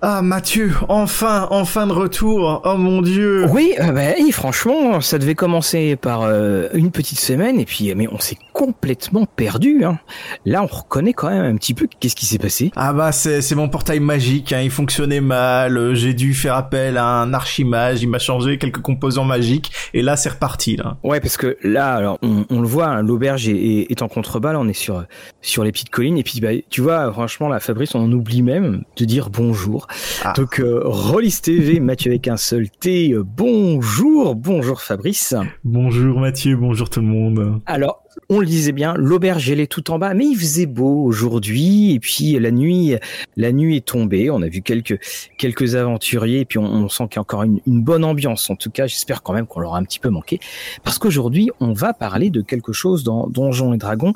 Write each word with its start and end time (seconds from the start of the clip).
Ah 0.00 0.22
Mathieu, 0.22 0.72
enfin, 0.88 1.48
enfin 1.50 1.88
de 1.88 1.92
retour. 1.92 2.62
Oh 2.64 2.76
mon 2.76 3.02
dieu. 3.02 3.46
Oui, 3.50 3.74
euh, 3.80 3.90
bah, 3.90 4.14
franchement, 4.30 5.00
ça 5.00 5.18
devait 5.18 5.34
commencer 5.34 5.96
par 5.96 6.22
euh, 6.22 6.68
une 6.72 6.92
petite 6.92 7.18
semaine 7.18 7.58
et 7.58 7.64
puis 7.64 7.92
mais 7.96 8.06
on 8.12 8.20
s'est 8.20 8.38
complètement 8.58 9.24
perdu. 9.24 9.84
Hein. 9.84 10.00
Là, 10.44 10.64
on 10.64 10.66
reconnaît 10.66 11.12
quand 11.12 11.30
même 11.30 11.44
un 11.44 11.56
petit 11.56 11.74
peu 11.74 11.86
qu'est-ce 12.00 12.16
qui 12.16 12.26
s'est 12.26 12.38
passé. 12.38 12.72
Ah 12.74 12.92
bah 12.92 13.12
c'est 13.12 13.40
c'est 13.40 13.54
mon 13.54 13.68
portail 13.68 14.00
magique. 14.00 14.52
Hein. 14.52 14.62
Il 14.62 14.72
fonctionnait 14.72 15.20
mal. 15.20 15.94
J'ai 15.94 16.12
dû 16.12 16.34
faire 16.34 16.56
appel 16.56 16.96
à 16.96 17.06
un 17.06 17.32
archimage. 17.34 18.02
Il 18.02 18.08
m'a 18.08 18.18
changé 18.18 18.58
quelques 18.58 18.80
composants 18.80 19.24
magiques 19.24 19.70
et 19.94 20.02
là 20.02 20.16
c'est 20.16 20.30
reparti 20.30 20.74
là. 20.74 20.96
Ouais, 21.04 21.20
parce 21.20 21.36
que 21.36 21.56
là, 21.62 21.94
alors 21.94 22.18
on, 22.22 22.60
le 22.60 22.66
voit, 22.66 22.88
hein, 22.88 23.02
l'auberge 23.02 23.48
est, 23.48 23.86
est, 23.92 24.02
en 24.02 24.08
contrebas. 24.08 24.56
on 24.56 24.68
est 24.68 24.72
sur 24.72 25.04
sur 25.40 25.62
les 25.62 25.70
petites 25.70 25.90
collines 25.90 26.18
et 26.18 26.24
puis 26.24 26.40
bah, 26.40 26.48
tu 26.68 26.80
vois, 26.80 27.12
franchement, 27.12 27.46
la 27.46 27.60
Fabrice, 27.60 27.94
on 27.94 28.00
en 28.00 28.10
oublie 28.10 28.42
même 28.42 28.82
de 28.96 29.04
dire 29.04 29.30
bonjour. 29.30 29.86
Ah. 30.24 30.32
Donc, 30.36 30.58
euh, 30.58 30.80
Rollis 30.84 31.38
TV, 31.40 31.78
Mathieu 31.78 32.10
avec 32.10 32.26
un 32.26 32.36
seul 32.36 32.68
T. 32.68 33.12
Euh, 33.12 33.22
bonjour, 33.24 34.34
bonjour 34.34 34.80
Fabrice. 34.80 35.36
Bonjour 35.62 36.18
Mathieu, 36.18 36.56
bonjour 36.56 36.90
tout 36.90 37.00
le 37.00 37.06
monde. 37.06 37.60
Alors, 37.66 38.02
on 38.28 38.40
le 38.40 38.46
disait 38.46 38.72
bien, 38.72 38.94
l'auberge 38.94 39.50
elle 39.50 39.60
est 39.60 39.70
tout 39.70 39.90
en 39.90 39.98
bas, 39.98 40.14
mais 40.14 40.26
il 40.26 40.36
faisait 40.36 40.66
beau 40.66 41.04
aujourd'hui 41.04 41.92
et 41.92 42.00
puis 42.00 42.38
la 42.38 42.50
nuit, 42.50 42.94
la 43.36 43.52
nuit 43.52 43.76
est 43.76 43.86
tombée. 43.86 44.30
On 44.30 44.42
a 44.42 44.48
vu 44.48 44.62
quelques 44.62 44.98
quelques 45.38 45.74
aventuriers 45.74 46.40
et 46.40 46.44
puis 46.44 46.58
on, 46.58 46.88
sent 46.88 47.04
qu'il 47.04 47.16
y 47.16 47.18
a 47.18 47.22
encore 47.22 47.42
une, 47.42 47.60
bonne 47.66 48.04
ambiance. 48.04 48.50
En 48.50 48.56
tout 48.56 48.70
cas, 48.70 48.86
j'espère 48.86 49.22
quand 49.22 49.32
même 49.32 49.46
qu'on 49.46 49.60
leur 49.60 49.74
a 49.74 49.78
un 49.78 49.84
petit 49.84 50.00
peu 50.00 50.10
manqué 50.10 50.40
parce 50.84 50.98
qu'aujourd'hui 50.98 51.50
on 51.60 51.72
va 51.72 51.92
parler 51.92 52.30
de 52.30 52.42
quelque 52.42 52.72
chose 52.72 53.04
dans 53.04 53.26
Donjons 53.28 53.72
et 53.72 53.78
Dragons 53.78 54.14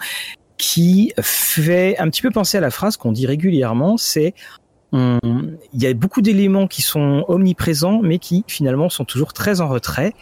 qui 0.59 1.13
fait 1.21 1.99
un 1.99 2.09
petit 2.09 2.23
peu 2.23 2.31
penser 2.31 2.59
à 2.59 2.61
la 2.61 2.71
phrase 2.71 2.97
qu'on 2.97 3.13
dit 3.13 3.27
régulièrement, 3.27 3.97
c'est 3.97 4.35
il 4.93 5.83
y 5.83 5.87
a 5.87 5.95
beaucoup 5.95 6.21
d'éléments 6.21 6.67
qui 6.67 6.83
sont 6.83 7.25
omniprésents, 7.29 8.03
mais 8.03 8.19
qui 8.19 8.45
finalement 8.47 8.91
sont 8.91 9.07
toujours 9.07 9.33
très 9.33 9.63
en 9.63 9.69
retrait. 9.69 10.13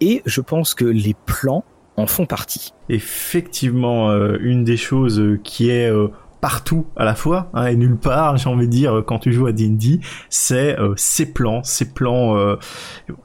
Et 0.00 0.22
je 0.24 0.40
pense 0.40 0.74
que 0.74 0.84
les 0.84 1.14
plans 1.26 1.64
en 1.96 2.06
font 2.06 2.26
partie. 2.26 2.72
Effectivement, 2.88 4.10
euh, 4.10 4.38
une 4.40 4.64
des 4.64 4.76
choses 4.76 5.38
qui 5.42 5.70
est 5.70 5.90
euh, 5.90 6.08
partout 6.40 6.86
à 6.96 7.04
la 7.04 7.14
fois 7.14 7.50
hein, 7.54 7.66
et 7.66 7.76
nulle 7.76 7.96
part 7.96 8.36
j'ai 8.36 8.48
envie 8.48 8.66
de 8.66 8.72
dire 8.72 9.02
quand 9.06 9.18
tu 9.18 9.32
joues 9.32 9.46
à 9.46 9.52
D&D 9.52 10.00
c'est 10.28 10.78
euh, 10.78 10.94
ces 10.96 11.32
plans 11.32 11.62
ces 11.62 11.92
plans 11.92 12.36
euh, 12.36 12.56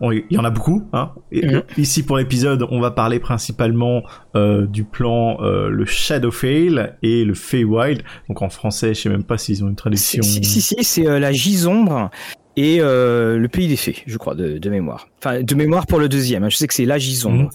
il 0.02 0.26
y 0.30 0.38
en 0.38 0.44
a 0.44 0.50
beaucoup 0.50 0.88
hein. 0.94 1.12
Mhm. 1.32 1.64
ici 1.78 2.04
pour 2.04 2.18
l'épisode 2.18 2.66
on 2.70 2.80
va 2.80 2.92
parler 2.92 3.20
principalement 3.20 4.04
euh, 4.36 4.66
du 4.66 4.84
plan 4.84 5.38
le 5.42 5.86
Shadowfell 5.86 6.98
et 7.02 7.24
le 7.24 7.34
Feywild 7.34 8.04
donc 8.28 8.42
en 8.42 8.50
français 8.50 8.94
je 8.94 9.02
sais 9.02 9.10
même 9.10 9.24
pas 9.24 9.38
s'ils 9.38 9.64
ont 9.64 9.68
une 9.68 9.76
traduction 9.76 10.22
si 10.22 10.44
si, 10.44 10.62
si 10.62 10.84
c'est 10.84 11.20
la 11.20 11.32
Gisombre 11.32 12.10
et 12.58 12.78
le 12.78 13.48
pays 13.48 13.68
des 13.68 13.76
fées, 13.76 13.98
je 14.06 14.18
crois, 14.18 14.34
de, 14.34 14.58
de, 14.58 14.70
mémoire. 14.70 15.10
Enfin, 15.20 15.44
de 15.44 15.56
mémoire 15.56 15.86
pour 15.88 16.00
le 16.00 16.08
deuxième. 16.08 16.46
Hein. 16.46 16.50
Je 16.50 16.56
sais 16.56 16.68
que 16.68 16.74
c'est 16.74 16.86
la 16.86 16.98
Gisombre. 16.98 17.44
Mhm. 17.44 17.50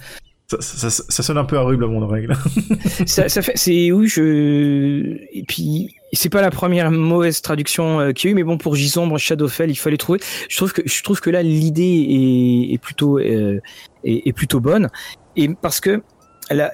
Ça, 0.58 0.90
ça, 0.90 1.22
sonne 1.22 1.38
un 1.38 1.44
peu 1.44 1.56
horrible 1.56 1.84
à 1.84 1.86
mon 1.86 2.02
oreille. 2.02 2.26
ça, 3.06 3.28
ça 3.28 3.40
fait, 3.40 3.56
c'est 3.56 3.92
oui, 3.92 4.08
je 4.08 5.16
et 5.32 5.44
puis 5.46 5.94
c'est 6.12 6.28
pas 6.28 6.42
la 6.42 6.50
première 6.50 6.90
mauvaise 6.90 7.40
traduction 7.40 8.00
euh, 8.00 8.12
qu'il 8.12 8.28
y 8.28 8.30
a 8.30 8.32
eu, 8.32 8.34
mais 8.34 8.42
bon 8.42 8.58
pour 8.58 8.74
Gisombre, 8.74 9.16
Shadowfell, 9.16 9.70
il 9.70 9.76
fallait 9.76 9.96
trouver. 9.96 10.18
Je 10.48 10.56
trouve 10.56 10.72
que 10.72 10.82
je 10.84 11.02
trouve 11.02 11.20
que 11.20 11.30
là 11.30 11.42
l'idée 11.42 11.82
est, 11.82 12.74
est, 12.74 12.78
plutôt 12.78 13.18
euh, 13.18 13.60
est, 14.02 14.32
plutôt 14.32 14.60
bonne 14.60 14.88
et 15.36 15.48
parce 15.48 15.80
que 15.80 16.02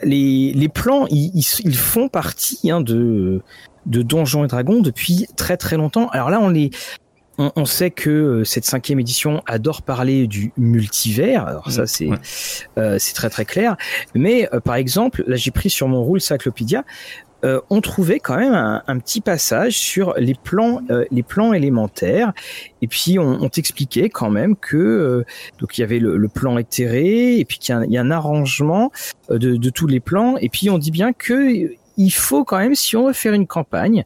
les, 0.03 0.53
les 0.55 0.69
plans 0.71 1.07
ils, 1.11 1.33
ils, 1.35 1.77
font 1.77 2.09
partie 2.09 2.71
hein, 2.71 2.81
de 2.81 3.43
de 3.85 4.03
Donjons 4.03 4.45
et 4.45 4.49
Dragons 4.49 4.81
depuis 4.81 5.27
très 5.37 5.59
très 5.59 5.77
longtemps. 5.77 6.09
Alors 6.09 6.31
là 6.31 6.41
on 6.41 6.49
les 6.49 6.71
on, 7.39 7.65
sait 7.65 7.91
que 7.91 8.11
euh, 8.11 8.45
cette 8.45 8.65
cinquième 8.65 9.01
édition 9.01 9.43
adore 9.47 9.83
parler 9.83 10.27
du 10.27 10.53
multivers. 10.57 11.47
Alors 11.47 11.71
ça, 11.71 11.87
c'est 11.87 12.09
euh, 12.79 12.99
c'est 12.99 13.15
très 13.15 13.31
très 13.31 13.45
clair. 13.45 13.77
Mais 14.15 14.49
euh, 14.53 14.61
par 14.61 14.77
exemple, 14.77 15.25
là, 15.27 15.37
j'ai 15.37 15.51
pris 15.51 15.71
sur 15.71 15.89
mon 15.89 16.03
rôle 16.03 16.21
Cyclopédia. 16.21 16.85
on 17.71 17.81
trouvait 17.81 18.19
quand 18.19 18.37
même 18.37 18.55
un, 18.55 18.99
petit 18.99 19.21
passage 19.21 19.79
sur 19.79 20.15
les 20.17 20.35
plans, 20.35 20.81
les 21.13 21.23
plans 21.23 21.53
élémentaires, 21.53 22.33
et 22.83 22.89
puis 22.89 23.21
on, 23.21 23.41
on 23.41 23.49
t'expliquait 23.49 24.09
quand 24.09 24.31
même 24.31 24.57
que 24.57 25.25
donc 25.61 25.79
il 25.79 25.83
y 25.83 25.85
avait 25.85 26.01
le, 26.01 26.29
plan 26.29 26.59
éthéré, 26.59 27.39
et 27.39 27.45
puis 27.45 27.59
qu'il 27.59 27.77
y, 27.89 27.99
a 27.99 28.01
un 28.01 28.11
arrangement 28.11 28.91
de, 29.31 29.55
de, 29.57 29.71
tous 29.71 29.87
les 29.87 30.01
plans, 30.01 30.37
et 30.39 30.49
puis 30.49 30.71
on 30.71 30.79
dit 30.79 30.91
bien 30.91 31.13
que 31.13 31.71
il 31.97 32.11
faut 32.11 32.45
quand 32.45 32.59
même, 32.59 32.75
si 32.75 32.97
on 32.97 33.07
veut 33.07 33.13
faire 33.13 33.35
une 33.35 33.47
campagne, 33.47 34.05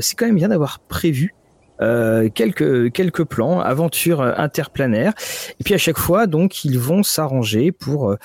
c'est 0.00 0.14
quand 0.16 0.26
même 0.26 0.36
bien 0.36 0.48
d'avoir 0.48 0.78
prévu 0.78 1.34
euh, 1.80 2.28
quelques 2.28 2.92
quelques 2.92 3.24
plans, 3.24 3.60
aventures 3.60 4.20
interplanaires. 4.20 5.12
Et 5.60 5.64
puis 5.64 5.74
à 5.74 5.78
chaque 5.78 5.98
fois, 5.98 6.26
donc, 6.26 6.64
ils 6.64 6.78
vont 6.78 7.02
s'arranger 7.02 7.72
pour 7.72 8.10
euh, 8.10 8.16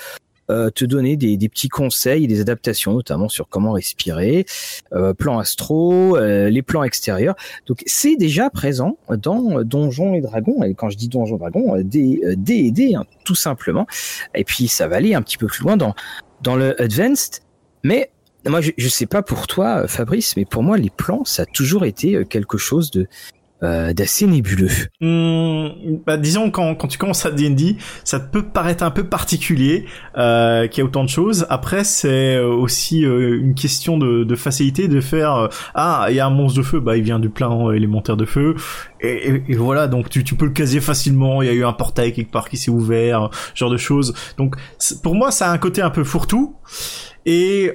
euh, 0.50 0.70
te 0.70 0.84
donner 0.84 1.16
des, 1.16 1.36
des, 1.36 1.48
petits 1.48 1.68
conseils 1.68 2.24
et 2.24 2.26
des 2.26 2.40
adaptations, 2.40 2.92
notamment 2.92 3.28
sur 3.28 3.48
comment 3.48 3.72
respirer, 3.72 4.44
euh, 4.92 5.14
plans 5.14 5.38
astro, 5.38 6.18
les 6.18 6.62
plans 6.62 6.82
extérieurs. 6.82 7.36
Donc 7.66 7.82
c'est 7.86 8.16
déjà 8.16 8.50
présent 8.50 8.98
dans 9.08 9.62
Donjons 9.62 10.14
et 10.14 10.20
Dragons. 10.20 10.62
Et 10.64 10.74
quand 10.74 10.90
je 10.90 10.96
dis 10.96 11.08
Donjons 11.08 11.36
et 11.36 11.38
Dragons, 11.38 11.80
D, 11.82 12.20
D 12.36 12.54
et 12.54 12.70
D, 12.70 12.94
hein, 12.94 13.04
tout 13.24 13.36
simplement. 13.36 13.86
Et 14.34 14.44
puis 14.44 14.68
ça 14.68 14.88
va 14.88 14.96
aller 14.96 15.14
un 15.14 15.22
petit 15.22 15.38
peu 15.38 15.46
plus 15.46 15.62
loin 15.62 15.76
dans 15.76 15.94
dans 16.42 16.56
le 16.56 16.80
Advanced. 16.82 17.40
Mais 17.84 18.10
moi, 18.44 18.60
je, 18.60 18.72
je 18.76 18.88
sais 18.88 19.06
pas 19.06 19.22
pour 19.22 19.46
toi, 19.46 19.86
Fabrice, 19.86 20.36
mais 20.36 20.44
pour 20.44 20.64
moi, 20.64 20.76
les 20.76 20.90
plans, 20.90 21.24
ça 21.24 21.42
a 21.42 21.46
toujours 21.46 21.84
été 21.84 22.24
quelque 22.26 22.58
chose 22.58 22.90
de 22.90 23.06
euh, 23.62 23.92
d'assez 23.92 24.26
nébuleux. 24.26 24.70
Mmh, 25.00 25.98
bah, 26.06 26.16
disons 26.16 26.50
quand, 26.50 26.74
quand 26.74 26.88
tu 26.88 26.98
commences 26.98 27.24
à 27.26 27.30
D&D, 27.30 27.76
ça 28.04 28.20
peut 28.20 28.42
paraître 28.42 28.82
un 28.82 28.90
peu 28.90 29.04
particulier 29.04 29.86
euh, 30.16 30.66
qu'il 30.66 30.78
y 30.78 30.82
a 30.82 30.84
autant 30.84 31.04
de 31.04 31.08
choses. 31.08 31.46
Après, 31.48 31.84
c'est 31.84 32.36
euh, 32.36 32.46
aussi 32.46 33.04
euh, 33.04 33.38
une 33.40 33.54
question 33.54 33.98
de, 33.98 34.24
de 34.24 34.34
facilité 34.34 34.88
de 34.88 35.00
faire 35.00 35.48
ah 35.74 36.06
il 36.10 36.16
y 36.16 36.20
a 36.20 36.26
un 36.26 36.30
monstre 36.30 36.58
de 36.58 36.62
feu, 36.62 36.80
bah 36.80 36.96
il 36.96 37.02
vient 37.02 37.18
du 37.18 37.30
plan 37.30 37.70
élémentaire 37.70 38.16
de 38.16 38.24
feu 38.24 38.54
et, 39.00 39.42
et, 39.48 39.54
voilà 39.54 39.86
donc 39.86 40.08
tu, 40.08 40.24
tu 40.24 40.34
peux 40.34 40.46
le 40.46 40.52
caser 40.52 40.80
facilement. 40.80 41.42
Il 41.42 41.46
y 41.46 41.50
a 41.50 41.54
eu 41.54 41.64
un 41.64 41.72
portail 41.72 42.12
quelque 42.12 42.30
part 42.30 42.48
qui 42.48 42.56
s'est 42.56 42.70
ouvert, 42.70 43.30
genre 43.54 43.70
de 43.70 43.76
choses. 43.76 44.14
Donc 44.38 44.56
pour 45.02 45.14
moi, 45.14 45.30
ça 45.30 45.50
a 45.50 45.52
un 45.52 45.58
côté 45.58 45.82
un 45.82 45.90
peu 45.90 46.04
fourre-tout 46.04 46.56
et 47.26 47.72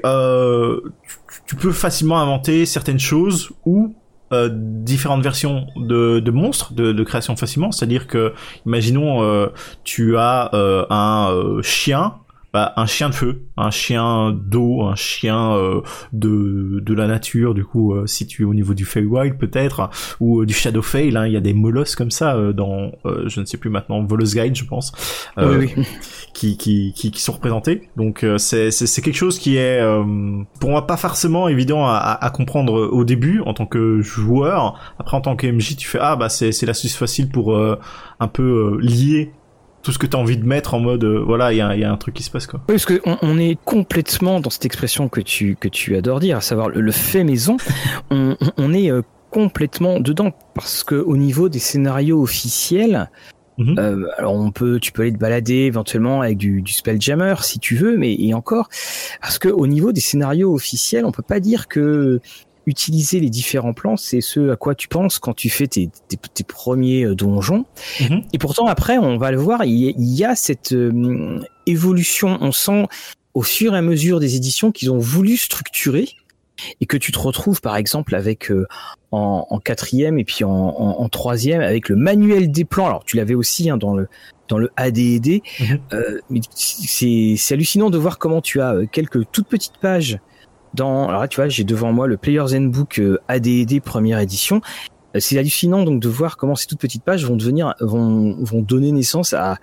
tu 1.45 1.55
peux 1.55 1.71
facilement 1.71 2.19
inventer 2.19 2.65
certaines 2.65 2.99
choses 2.99 3.51
ou 3.65 3.95
euh, 4.33 4.49
différentes 4.51 5.23
versions 5.23 5.67
de, 5.77 6.31
monstres 6.31 6.73
de, 6.73 7.03
création 7.03 7.35
facilement. 7.37 7.71
C'est-à-dire 7.71 8.07
que, 8.07 8.33
imaginons, 8.65 9.23
euh, 9.23 9.47
tu 9.85 10.17
as 10.17 10.49
euh, 10.53 10.85
un 10.89 11.61
chien 11.61 12.15
bah, 12.53 12.73
un 12.77 12.85
chien 12.85 13.09
de 13.09 13.13
feu, 13.13 13.43
un 13.57 13.71
chien 13.71 14.31
d'eau, 14.31 14.83
un 14.83 14.95
chien 14.95 15.53
euh, 15.53 15.81
de, 16.13 16.79
de 16.81 16.93
la 16.93 17.05
nature, 17.05 17.53
du 17.53 17.65
coup 17.65 17.93
euh, 17.93 18.07
situé 18.07 18.45
au 18.45 18.53
niveau 18.53 18.73
du 18.73 18.85
Feywild 18.85 19.37
peut-être, 19.37 19.89
ou 20.21 20.41
euh, 20.41 20.45
du 20.45 20.53
Shadowfell, 20.53 21.17
hein, 21.17 21.27
il 21.27 21.33
y 21.33 21.35
a 21.35 21.41
des 21.41 21.53
molosses 21.53 21.95
comme 21.95 22.09
ça 22.09 22.37
dans, 22.53 22.93
je 23.25 23.41
ne 23.41 23.45
sais 23.45 23.57
plus 23.57 23.69
maintenant, 23.69 24.01
Volos 24.01 24.33
Guide 24.33 24.55
je 24.55 24.63
pense, 24.63 24.93
oui, 25.37 25.73
oui. 25.75 25.85
Qui, 26.33 26.55
qui, 26.55 26.93
qui, 26.95 27.11
qui, 27.11 27.21
sont 27.21 27.33
représentés. 27.33 27.89
Donc 27.97 28.25
c'est, 28.37 28.71
c'est, 28.71 29.01
quelque 29.01 29.15
chose 29.15 29.39
qui 29.39 29.57
est 29.57 29.81
pour 30.59 30.69
moi 30.69 30.87
pas 30.87 30.97
forcément 30.97 31.47
évident 31.47 31.85
à, 31.85 32.17
à, 32.21 32.29
comprendre 32.29 32.73
au 32.91 33.03
début 33.03 33.41
en 33.41 33.53
tant 33.53 33.65
que 33.65 34.01
joueur. 34.01 34.79
Après 34.99 35.17
en 35.17 35.21
tant 35.21 35.35
que 35.35 35.47
MJ 35.47 35.75
tu 35.75 35.87
fais 35.87 35.99
ah 35.99 36.15
bah 36.15 36.29
c'est, 36.29 36.51
c'est 36.51 36.65
l'astuce 36.65 36.95
facile 36.95 37.29
pour 37.29 37.57
un 37.57 38.27
peu 38.27 38.77
lier 38.79 39.31
tout 39.87 39.93
ce 39.93 39.99
que 39.99 40.05
tu 40.05 40.17
as 40.17 40.19
envie 40.19 40.35
de 40.35 40.45
mettre 40.45 40.73
en 40.73 40.81
mode 40.81 41.05
euh, 41.05 41.23
voilà 41.25 41.53
il 41.53 41.59
y 41.59 41.61
a, 41.61 41.73
y 41.77 41.85
a, 41.85 41.89
un 41.89 41.95
truc 41.95 42.13
qui 42.13 42.21
se 42.21 42.29
passe 42.29 42.45
quoi. 42.45 42.59
Oui, 42.67 42.73
parce 42.73 42.85
que 42.85 42.99
on, 43.05 43.39
est 43.39 43.57
complètement 43.63 44.41
dans 44.41 44.49
cette 44.49 44.65
expression 44.65 45.07
que 45.07 45.21
tu 45.21 45.55
que 45.55 45.69
tu 45.69 45.95
adores 45.95 46.19
dire, 46.19 46.35
à 46.35 46.41
savoir 46.41 46.67
le, 46.67 46.91
fait 46.91 47.23
maison. 47.23 47.55
on, 48.11 48.35
on, 48.57 48.73
est 48.73 48.91
euh, 48.91 49.01
complètement 49.31 50.01
dedans 50.01 50.33
parce 50.55 50.83
que 50.83 50.95
au 50.95 51.15
niveau 51.15 51.47
des 51.47 51.59
scénarios 51.59 52.21
officiels. 52.21 53.09
Mhm. 53.59 53.79
Euh, 53.79 54.07
alors 54.17 54.33
on 54.33 54.51
peut, 54.51 54.77
tu 54.81 54.91
peux 54.91 55.03
aller 55.03 55.13
te 55.13 55.17
balader 55.17 55.61
éventuellement 55.61 56.21
avec 56.21 56.37
du, 56.37 56.61
du 56.61 56.73
spelljammer 56.73 57.35
si 57.41 57.57
tu 57.57 57.75
veux, 57.75 57.97
mais 57.97 58.13
et 58.13 58.33
encore 58.33 58.67
parce 59.21 59.39
que 59.39 59.47
au 59.47 59.67
niveau 59.67 59.93
des 59.93 60.01
scénarios 60.01 60.53
officiels, 60.53 61.05
on 61.05 61.13
peut 61.13 61.23
pas 61.23 61.39
dire 61.39 61.69
que 61.69 62.19
utiliser 62.67 63.19
les 63.21 63.29
différents 63.29 63.73
plans, 63.73 63.97
c'est 63.97 64.21
ce 64.21 64.51
à 64.51 64.55
quoi 64.57 64.75
tu 64.75 64.89
penses 64.89 65.17
quand 65.17 65.33
tu 65.33 65.49
fais 65.49 65.67
tes, 65.67 65.89
tes, 66.09 66.43
premiers 66.43 67.05
euh, 67.05 67.15
donjons. 67.15 67.65
Mhm. 68.01 68.23
Et 68.33 68.37
pourtant, 68.37 68.67
après, 68.67 68.97
on 68.97 69.17
va 69.17 69.31
le 69.31 69.37
voir, 69.37 69.63
il 69.63 69.95
y, 69.97 70.25
a 70.25 70.35
cette 70.35 70.73
euh, 70.73 71.39
évolution. 71.65 72.37
On 72.41 72.51
sent 72.51 72.85
au 73.33 73.41
fur 73.41 73.73
et 73.73 73.77
à 73.77 73.81
mesure 73.81 74.19
des 74.19 74.35
éditions 74.35 74.71
qu'ils 74.71 74.91
ont 74.91 74.97
voulu 74.97 75.37
structurer 75.37 76.09
et 76.81 76.85
que 76.85 76.97
tu 76.97 77.11
te 77.11 77.19
retrouves 77.19 77.61
par 77.61 77.77
exemple 77.77 78.15
avec 78.15 78.49
euh, 78.49 78.67
en, 79.11 79.59
quatrième 79.63 80.17
et 80.17 80.23
puis 80.23 80.43
en, 80.43 80.49
en, 80.49 81.07
troisième 81.07 81.61
avec 81.61 81.87
le 81.87 81.95
manuel 81.95 82.51
des 82.51 82.65
plans. 82.65 82.87
Alors 82.87 83.03
tu 83.05 83.15
l'avais 83.15 83.35
aussi 83.35 83.69
hein, 83.69 83.77
dans 83.77 83.95
le 83.95 84.07
dans 84.47 84.57
le 84.57 84.71
ADD. 84.75 85.41
Mhm. 85.59 86.41
c'est 86.55 87.53
hallucinant 87.53 87.91
de 87.91 87.97
voir 87.97 88.17
comment 88.17 88.41
tu 88.41 88.59
as 88.59 88.75
quelques 88.91 89.29
toutes 89.31 89.47
petites 89.47 89.77
pages 89.79 90.19
dans 90.77 91.09
alors 91.09 91.21
là 91.21 91.27
tu 91.27 91.35
vois 91.35 91.49
j'ai 91.49 91.65
devant 91.65 91.91
moi 91.91 92.07
le 92.07 92.15
Player's 92.15 92.53
Handbook 92.53 92.99
euh, 92.99 93.19
AD&D 93.27 93.81
première 93.81 94.19
édition 94.19 94.61
c'est 95.19 95.37
hallucinant 95.37 95.83
donc 95.83 96.01
de 96.01 96.09
voir 96.09 96.37
comment 96.37 96.55
ces 96.55 96.67
toutes 96.67 96.79
petites 96.79 97.03
pages 97.03 97.25
vont 97.25 97.35
devenir, 97.35 97.73
vont, 97.79 98.35
vont 98.43 98.61
donner 98.61 98.91
naissance 98.91 99.33
à, 99.33 99.57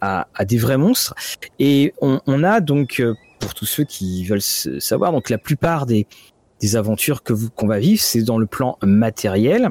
à, 0.00 0.26
des 0.44 0.58
vrais 0.58 0.76
monstres. 0.76 1.14
Et 1.58 1.94
on, 2.00 2.20
on 2.26 2.44
a 2.44 2.60
donc, 2.60 3.02
pour 3.40 3.54
tous 3.54 3.66
ceux 3.66 3.84
qui 3.84 4.24
veulent 4.24 4.42
savoir, 4.42 5.12
donc 5.12 5.30
la 5.30 5.38
plupart 5.38 5.86
des, 5.86 6.06
des 6.60 6.76
aventures 6.76 7.22
que 7.22 7.32
vous 7.32 7.50
qu'on 7.50 7.66
va 7.66 7.78
vivre, 7.78 8.02
c'est 8.02 8.22
dans 8.22 8.38
le 8.38 8.46
plan 8.46 8.78
matériel. 8.82 9.70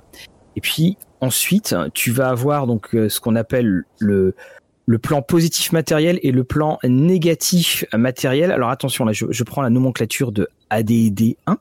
Et 0.55 0.61
puis 0.61 0.97
ensuite, 1.21 1.75
tu 1.93 2.11
vas 2.11 2.29
avoir 2.29 2.67
donc 2.67 2.89
ce 2.91 3.19
qu'on 3.19 3.35
appelle 3.35 3.83
le 3.99 4.35
le 4.87 4.97
plan 4.97 5.21
positif 5.21 5.73
matériel 5.73 6.17
et 6.23 6.31
le 6.31 6.43
plan 6.43 6.79
négatif 6.83 7.85
matériel. 7.93 8.51
Alors 8.51 8.69
attention, 8.69 9.03
là, 9.05 9.11
je, 9.11 9.25
je 9.29 9.43
prends 9.43 9.61
la 9.61 9.69
nomenclature 9.69 10.31
de 10.31 10.47
ADD 10.69 11.35
1. 11.45 11.57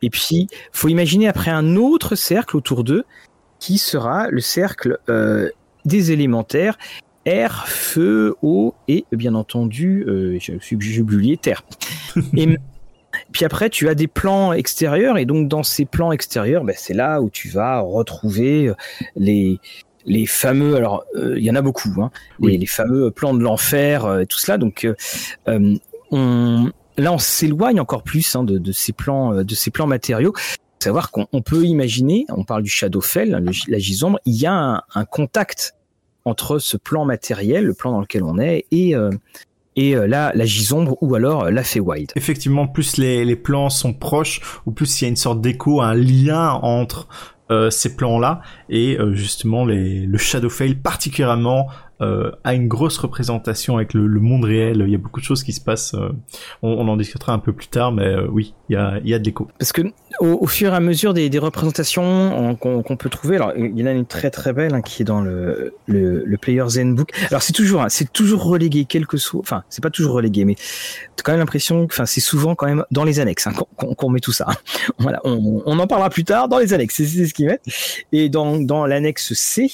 Et 0.00 0.10
puis, 0.10 0.46
faut 0.72 0.88
imaginer 0.88 1.28
après 1.28 1.50
un 1.50 1.76
autre 1.76 2.14
cercle 2.14 2.56
autour 2.56 2.84
d'eux 2.84 3.04
qui 3.58 3.78
sera 3.78 4.28
le 4.28 4.40
cercle 4.40 4.98
euh, 5.08 5.50
des 5.84 6.12
élémentaires 6.12 6.78
air, 7.24 7.66
feu, 7.68 8.34
eau 8.42 8.74
et 8.88 9.04
bien 9.12 9.34
entendu, 9.34 10.04
euh, 10.08 10.38
j'ai 10.40 11.00
oublié 11.00 11.36
terre. 11.36 11.62
et 12.36 12.58
puis 13.30 13.44
après, 13.44 13.70
tu 13.70 13.88
as 13.88 13.94
des 13.94 14.08
plans 14.08 14.52
extérieurs 14.52 15.18
et 15.18 15.24
donc 15.24 15.48
dans 15.48 15.62
ces 15.62 15.84
plans 15.84 16.12
extérieurs, 16.12 16.64
ben, 16.64 16.74
c'est 16.76 16.94
là 16.94 17.20
où 17.20 17.30
tu 17.30 17.48
vas 17.48 17.80
retrouver 17.80 18.72
les 19.14 19.60
les 20.06 20.26
fameux, 20.26 20.76
alors 20.76 21.04
euh, 21.16 21.38
il 21.38 21.44
y 21.44 21.50
en 21.50 21.54
a 21.54 21.62
beaucoup, 21.62 21.90
hein, 21.98 22.10
les, 22.40 22.66
fameux 22.66 23.10
plans 23.10 23.34
de 23.34 23.42
l'enfer, 23.42 24.04
euh, 24.04 24.24
tout 24.24 24.38
cela. 24.38 24.58
Donc 24.58 24.84
euh, 24.84 25.76
on, 26.10 26.70
là, 26.96 27.12
on 27.12 27.18
s'éloigne 27.18 27.80
encore 27.80 28.02
plus 28.02 28.34
hein, 28.36 28.44
de, 28.44 28.72
ces 28.72 28.92
plans, 28.92 29.42
de 29.42 29.54
ces 29.54 29.70
plans 29.70 29.86
matériaux. 29.86 30.32
Savoir 30.78 31.12
qu'on 31.12 31.42
peut 31.42 31.64
imaginer, 31.64 32.26
on 32.28 32.42
parle 32.42 32.64
du 32.64 32.70
Shadowfell, 32.70 33.44
la 33.68 33.78
gisombre, 33.78 34.18
il 34.24 34.34
y 34.34 34.46
a 34.46 34.84
un, 34.94 35.04
contact 35.04 35.74
entre 36.24 36.58
ce 36.58 36.76
plan 36.76 37.04
matériel, 37.04 37.66
le 37.66 37.74
plan 37.74 37.92
dans 37.92 38.00
lequel 38.00 38.24
on 38.24 38.38
est, 38.38 38.66
et 38.72 38.96
et 39.76 39.94
là 39.94 40.32
la 40.34 40.44
gisombre 40.44 40.98
ou 41.00 41.14
alors 41.14 41.52
la 41.52 41.62
Feywild. 41.62 42.10
Effectivement, 42.16 42.66
plus 42.66 42.96
les, 42.96 43.24
les 43.24 43.36
plans 43.36 43.70
sont 43.70 43.94
proches, 43.94 44.40
ou 44.66 44.72
plus 44.72 45.00
il 45.00 45.04
y 45.04 45.06
a 45.06 45.08
une 45.08 45.16
sorte 45.16 45.40
d'écho, 45.40 45.80
un 45.80 45.94
lien 45.94 46.50
entre 46.50 47.06
euh, 47.06 47.31
ces 47.70 47.96
plans-là 47.96 48.40
et 48.68 48.98
euh, 48.98 49.14
justement 49.14 49.64
les, 49.64 50.06
le 50.06 50.18
Shadowfell 50.18 50.78
particulièrement 50.80 51.68
euh, 52.00 52.32
a 52.42 52.54
une 52.54 52.66
grosse 52.66 52.98
représentation 52.98 53.76
avec 53.76 53.94
le, 53.94 54.08
monde 54.20 54.44
réel. 54.44 54.82
Il 54.86 54.90
y 54.90 54.94
a 54.94 54.98
beaucoup 54.98 55.20
de 55.20 55.24
choses 55.24 55.44
qui 55.44 55.52
se 55.52 55.60
passent. 55.60 55.94
Euh, 55.94 56.10
on, 56.62 56.88
en 56.88 56.96
discutera 56.96 57.32
un 57.32 57.38
peu 57.38 57.52
plus 57.52 57.68
tard, 57.68 57.92
mais 57.92 58.06
euh, 58.06 58.26
oui, 58.30 58.54
il 58.68 58.72
y 58.72 58.76
a, 58.76 58.98
il 59.04 59.08
y 59.08 59.14
a 59.14 59.18
de 59.18 59.24
l'écho. 59.24 59.48
Parce 59.58 59.72
que 59.72 59.82
au, 60.18 60.46
fur 60.46 60.72
et 60.72 60.76
à 60.76 60.80
mesure 60.80 61.14
des, 61.14 61.30
des 61.30 61.38
représentations 61.38 62.56
qu'on 62.56 62.96
peut 62.96 63.08
trouver, 63.08 63.36
alors 63.36 63.52
il 63.56 63.78
y 63.78 63.82
en 63.82 63.86
a 63.86 63.92
une 63.92 64.06
très 64.06 64.30
très 64.30 64.52
belle 64.52 64.74
hein, 64.74 64.82
qui 64.82 65.02
est 65.02 65.04
dans 65.04 65.20
le, 65.20 65.74
le, 65.86 66.24
le 66.24 66.36
Player's 66.38 66.76
Handbook. 66.76 67.10
Alors 67.28 67.42
c'est 67.42 67.52
toujours, 67.52 67.82
hein, 67.82 67.88
c'est 67.88 68.12
toujours 68.12 68.44
relégué, 68.44 68.84
quelque 68.84 69.16
soit. 69.16 69.40
Enfin, 69.40 69.62
c'est 69.68 69.82
pas 69.82 69.90
toujours 69.90 70.14
relégué, 70.14 70.44
mais 70.44 70.56
t'as 71.16 71.22
quand 71.22 71.32
même 71.32 71.40
l'impression, 71.40 71.84
enfin, 71.84 72.06
c'est 72.06 72.20
souvent 72.20 72.54
quand 72.54 72.66
même 72.66 72.84
dans 72.90 73.04
les 73.04 73.20
annexes 73.20 73.46
hein, 73.46 73.52
qu'on 73.76 74.10
met 74.10 74.20
tout 74.20 74.32
ça. 74.32 74.46
Voilà, 74.98 75.20
on, 75.24 75.62
on, 75.66 75.78
en 75.78 75.86
parlera 75.86 76.10
plus 76.10 76.24
tard 76.24 76.48
dans 76.48 76.58
les 76.58 76.72
annexes. 76.72 76.96
C'est 76.96 77.26
ce 77.26 77.34
qu'ils 77.34 77.46
mettent. 77.46 77.64
Et 78.12 78.28
dans 78.28 78.58
dans 78.60 78.86
l'annexe 78.86 79.32
C, 79.34 79.70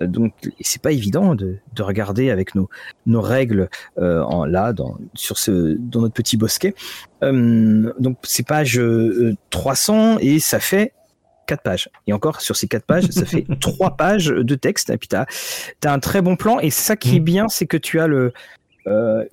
donc 0.00 0.32
c'est 0.60 0.82
pas 0.82 0.92
évident 0.92 1.34
de, 1.34 1.56
de, 1.74 1.82
regarder 1.82 2.30
avec 2.30 2.54
nos, 2.54 2.68
nos 3.06 3.20
règles 3.20 3.68
euh, 3.98 4.22
en, 4.22 4.44
là 4.44 4.72
dans, 4.72 4.98
sur 5.14 5.38
ce 5.38 5.76
dans 5.78 6.02
notre 6.02 6.14
petit 6.14 6.36
bosquet. 6.36 6.74
Euh, 7.22 7.92
donc 7.98 8.18
c'est 8.22 8.46
page 8.46 8.80
300 9.50 9.94
euh, 9.94 10.18
et 10.20 10.38
ça 10.38 10.60
fait 10.60 10.92
quatre 11.46 11.62
pages. 11.62 11.88
Et 12.06 12.12
encore 12.12 12.40
sur 12.40 12.56
ces 12.56 12.68
quatre 12.68 12.84
pages, 12.84 13.06
ça 13.10 13.24
fait 13.24 13.46
trois 13.60 13.96
pages 13.96 14.26
de 14.26 14.54
texte. 14.54 14.90
Et 14.90 14.98
puis 14.98 15.08
t'as 15.08 15.24
as 15.84 15.92
un 15.92 15.98
très 15.98 16.20
bon 16.20 16.36
plan. 16.36 16.58
Et 16.60 16.70
ça 16.70 16.96
qui 16.96 17.16
est 17.16 17.20
mmh. 17.20 17.24
bien, 17.24 17.48
c'est 17.48 17.66
que 17.66 17.76
tu 17.76 18.00
as 18.00 18.06
le 18.06 18.32
euh, 18.86 19.24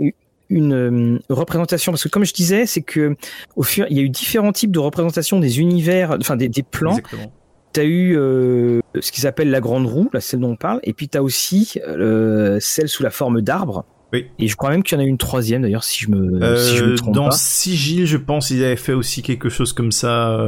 une 0.49 1.19
représentation 1.29 1.91
parce 1.91 2.03
que 2.03 2.09
comme 2.09 2.25
je 2.25 2.33
disais, 2.33 2.65
c'est 2.65 2.81
que 2.81 3.15
au 3.55 3.63
fur 3.63 3.87
il 3.89 3.97
y 3.97 3.99
a 3.99 4.03
eu 4.03 4.09
différents 4.09 4.51
types 4.51 4.71
de 4.71 4.79
représentations 4.79 5.39
des 5.39 5.59
univers, 5.59 6.15
enfin 6.19 6.35
des, 6.35 6.47
des 6.47 6.63
plans. 6.63 6.97
Exactement 6.97 7.33
tu 7.73 7.79
as 7.79 7.85
eu 7.85 8.17
euh, 8.17 8.79
ce 8.99 9.11
qu'ils 9.11 9.27
appellent 9.27 9.49
la 9.49 9.59
grande 9.59 9.85
roue, 9.85 10.09
la 10.13 10.21
celle 10.21 10.39
dont 10.39 10.51
on 10.51 10.55
parle, 10.55 10.79
et 10.83 10.93
puis 10.93 11.09
tu 11.09 11.17
as 11.17 11.23
aussi 11.23 11.79
euh, 11.87 12.57
celle 12.59 12.87
sous 12.87 13.03
la 13.03 13.09
forme 13.09 13.41
d'arbre. 13.41 13.85
Oui. 14.13 14.27
Et 14.37 14.47
je 14.47 14.55
crois 14.55 14.69
même 14.69 14.83
qu'il 14.83 14.97
y 14.97 15.01
en 15.01 15.03
a 15.03 15.07
une 15.07 15.17
troisième 15.17 15.63
d'ailleurs, 15.63 15.83
si 15.83 16.03
je 16.03 16.11
me, 16.11 16.43
euh, 16.43 16.55
si 16.55 16.77
je 16.77 16.85
me 16.85 16.95
trompe 16.95 17.15
dans 17.15 17.29
pas. 17.29 17.35
Sigil, 17.35 18.05
je 18.05 18.17
pense, 18.17 18.51
ils 18.51 18.63
avaient 18.63 18.75
fait 18.75 18.93
aussi 18.93 19.23
quelque 19.23 19.49
chose 19.49 19.73
comme 19.73 19.91
ça, 19.91 20.39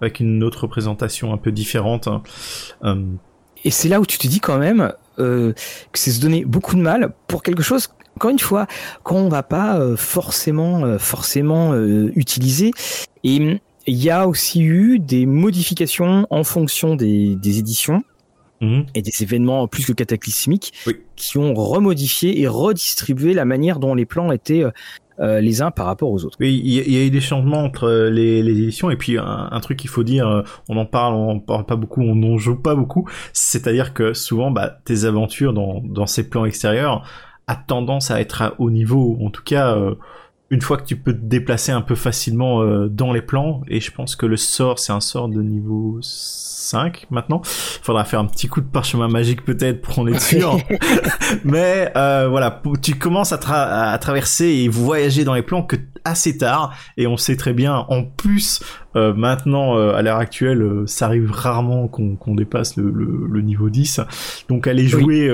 avec 0.00 0.20
une 0.20 0.44
autre 0.44 0.62
représentation 0.62 1.32
un 1.32 1.36
peu 1.36 1.50
différente. 1.50 2.08
Hein. 2.08 2.22
Et 3.64 3.72
c'est 3.72 3.88
là 3.88 4.00
où 4.00 4.06
tu 4.06 4.18
te 4.18 4.28
dis 4.28 4.38
quand 4.38 4.58
même 4.58 4.92
que 5.16 5.54
c'est 5.94 6.12
se 6.12 6.20
donner 6.20 6.44
beaucoup 6.44 6.76
de 6.76 6.80
mal 6.80 7.12
pour 7.26 7.42
quelque 7.42 7.62
chose 7.62 7.88
encore 8.14 8.30
une 8.30 8.38
fois, 8.38 8.66
qu'on 9.02 9.28
va 9.28 9.42
pas 9.42 9.78
forcément, 9.96 10.96
forcément 10.98 11.74
utiliser. 12.14 12.70
Et 13.24 13.60
il 13.86 14.02
y 14.02 14.10
a 14.10 14.26
aussi 14.26 14.62
eu 14.62 14.98
des 14.98 15.26
modifications 15.26 16.26
en 16.30 16.44
fonction 16.44 16.96
des, 16.96 17.36
des 17.36 17.58
éditions 17.58 18.02
mmh. 18.60 18.80
et 18.94 19.02
des 19.02 19.22
événements 19.22 19.68
plus 19.68 19.86
que 19.86 19.92
cataclysmiques 19.92 20.72
qui 21.14 21.38
ont 21.38 21.54
remodifié 21.54 22.40
et 22.40 22.48
redistribué 22.48 23.34
la 23.34 23.44
manière 23.44 23.78
dont 23.78 23.94
les 23.94 24.06
plans 24.06 24.32
étaient 24.32 24.64
euh, 24.64 24.70
euh, 25.18 25.40
les 25.40 25.62
uns 25.62 25.70
par 25.70 25.86
rapport 25.86 26.10
aux 26.10 26.24
autres. 26.26 26.36
Oui, 26.40 26.60
il 26.62 26.92
y, 26.92 26.98
a 26.98 27.06
eu 27.06 27.10
des 27.10 27.22
changements 27.22 27.62
entre 27.62 27.84
euh, 27.84 28.10
les, 28.10 28.42
les 28.42 28.52
éditions 28.52 28.90
et 28.90 28.96
puis 28.96 29.16
un, 29.18 29.60
truc 29.60 29.78
qu'il 29.78 29.88
faut 29.88 30.02
dire, 30.02 30.44
on 30.68 30.76
en 30.76 30.84
parle, 30.84 31.14
on 31.14 31.30
en 31.30 31.38
parle 31.38 31.64
pas 31.64 31.76
beaucoup, 31.76 32.02
on 32.02 32.14
n'en 32.14 32.36
joue 32.36 32.56
pas 32.56 32.74
beaucoup, 32.74 33.08
c'est-à-dire 33.32 33.94
que 33.94 34.12
souvent 34.12 34.50
bah, 34.50 34.78
tes 34.84 35.04
aventures 35.04 35.54
dans, 35.54 35.80
dans 35.80 36.06
ces 36.06 36.28
plans 36.28 36.44
extérieurs 36.44 37.08
a 37.46 37.56
tendance 37.56 38.10
à 38.10 38.20
être 38.20 38.42
à 38.42 38.54
haut 38.58 38.70
niveau, 38.70 39.16
en 39.22 39.30
tout 39.30 39.44
cas 39.44 39.78
une 40.50 40.60
fois 40.60 40.76
que 40.76 40.84
tu 40.84 40.96
peux 40.96 41.12
te 41.12 41.24
déplacer 41.24 41.72
un 41.72 41.80
peu 41.80 41.94
facilement 41.94 42.62
euh, 42.62 42.88
dans 42.88 43.12
les 43.12 43.22
plans, 43.22 43.62
et 43.68 43.80
je 43.80 43.90
pense 43.90 44.16
que 44.16 44.26
le 44.26 44.36
sort, 44.36 44.78
c'est 44.78 44.92
un 44.92 45.00
sort 45.00 45.28
de 45.28 45.42
niveau 45.42 45.98
5 46.66 47.06
maintenant. 47.10 47.40
Faudra 47.44 48.04
faire 48.04 48.20
un 48.20 48.26
petit 48.26 48.48
coup 48.48 48.60
de 48.60 48.66
parchemin 48.66 49.08
magique 49.08 49.44
peut-être 49.44 49.80
pour 49.80 49.98
en 49.98 50.06
être 50.06 50.20
sûr. 50.20 50.58
Mais 51.44 51.92
euh, 51.96 52.28
voilà, 52.28 52.62
tu 52.82 52.94
commences 52.94 53.32
à, 53.32 53.92
à, 53.92 53.98
traverser 53.98 54.46
et 54.46 54.68
voyager 54.68 55.24
dans 55.24 55.34
les 55.34 55.42
plans 55.42 55.62
que 55.62 55.76
assez 56.04 56.38
tard, 56.38 56.72
et 56.96 57.08
on 57.08 57.16
sait 57.16 57.34
très 57.34 57.52
bien, 57.52 57.84
en 57.88 58.04
plus, 58.04 58.62
euh, 58.94 59.12
maintenant, 59.12 59.76
à 59.76 60.00
l'heure 60.02 60.18
actuelle, 60.18 60.84
ça 60.86 61.06
arrive 61.06 61.32
rarement 61.32 61.88
qu'on 61.88 62.34
dépasse 62.36 62.76
le, 62.76 62.92
le, 62.92 63.40
niveau 63.42 63.70
10. 63.70 64.02
Donc 64.48 64.68
aller 64.68 64.86
jouer 64.86 65.28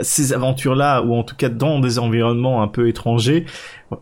ces 0.00 0.34
aventures-là, 0.34 1.00
ou 1.00 1.14
en 1.14 1.22
tout 1.22 1.34
cas 1.34 1.48
dans 1.48 1.80
des 1.80 1.98
environnements 1.98 2.62
un 2.62 2.68
peu 2.68 2.88
étrangers, 2.88 3.46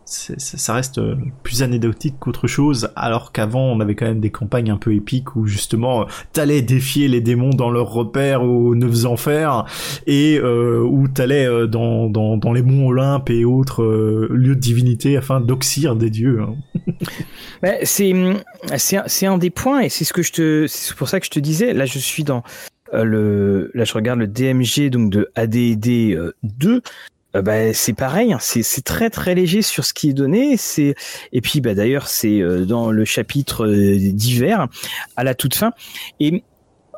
ça 0.05 0.75
reste 0.75 0.99
euh, 0.99 1.17
plus 1.43 1.63
anecdotique 1.63 2.17
qu'autre 2.19 2.47
chose, 2.47 2.91
alors 2.97 3.33
qu'avant 3.33 3.63
on 3.63 3.81
avait 3.81 3.95
quand 3.95 4.07
même 4.07 4.21
des 4.21 4.31
campagnes 4.31 4.71
un 4.71 4.77
peu 4.77 4.95
épiques 4.95 5.37
où 5.37 5.47
justement 5.47 6.07
t'allais 6.33 6.60
défier 6.63 7.09
les 7.09 7.21
démons 7.21 7.51
dans 7.51 7.71
leurs 7.71 7.91
repères 7.91 8.43
aux 8.43 8.75
neuf 8.75 9.07
enfers 9.07 9.65
et 10.07 10.39
euh, 10.39 10.81
où 10.83 11.09
t'allais 11.09 11.47
euh, 11.47 11.67
dans, 11.67 12.09
dans, 12.09 12.37
dans 12.37 12.53
les 12.53 12.63
monts 12.63 12.89
Olympe 12.89 13.31
et 13.31 13.45
autres 13.45 13.83
euh, 13.83 14.29
lieux 14.31 14.55
de 14.55 14.61
divinité 14.61 15.17
afin 15.17 15.41
d'oxyre 15.41 15.97
des 15.97 16.11
dieux. 16.11 16.41
Hein. 16.41 16.57
c'est 17.85 18.13
c'est 18.77 19.27
un 19.27 19.39
des 19.39 19.51
points 19.51 19.81
et 19.81 19.89
c'est 19.89 20.05
ce 20.05 20.13
que 20.13 20.23
je 20.23 20.33
te 20.33 20.67
c'est 20.67 20.95
pour 20.95 21.09
ça 21.09 21.21
que 21.21 21.27
je 21.27 21.31
te 21.31 21.41
disais 21.41 21.73
là 21.73 21.87
je 21.87 21.99
suis 21.99 22.25
dans 22.25 22.43
le 22.93 23.71
là 23.75 23.85
je 23.85 23.93
regarde 23.93 24.19
le 24.19 24.27
DMG 24.27 24.91
donc 24.91 25.11
de 25.11 25.31
AD&D 25.35 26.17
2 26.43 26.83
euh, 27.37 27.43
bah, 27.43 27.73
c'est 27.73 27.93
pareil, 27.93 28.33
hein. 28.33 28.39
c'est 28.41 28.85
très 28.85 29.09
très 29.09 29.35
léger 29.35 29.63
sur 29.63 29.85
ce 29.85 29.95
qui 29.95 30.11
est 30.11 30.15
donné. 30.15 30.57
C'est 30.57 30.95
et 31.33 31.41
puis 31.41 31.61
bah, 31.61 31.75
d'ailleurs 31.75 32.09
c'est 32.09 32.41
euh, 32.41 32.65
dans 32.65 32.91
le 32.91 33.05
chapitre 33.05 33.67
euh, 33.67 33.97
d'hiver 33.99 34.67
à 35.17 35.25
la 35.25 35.35
toute 35.35 35.55
fin 35.55 35.73
et 36.19 36.43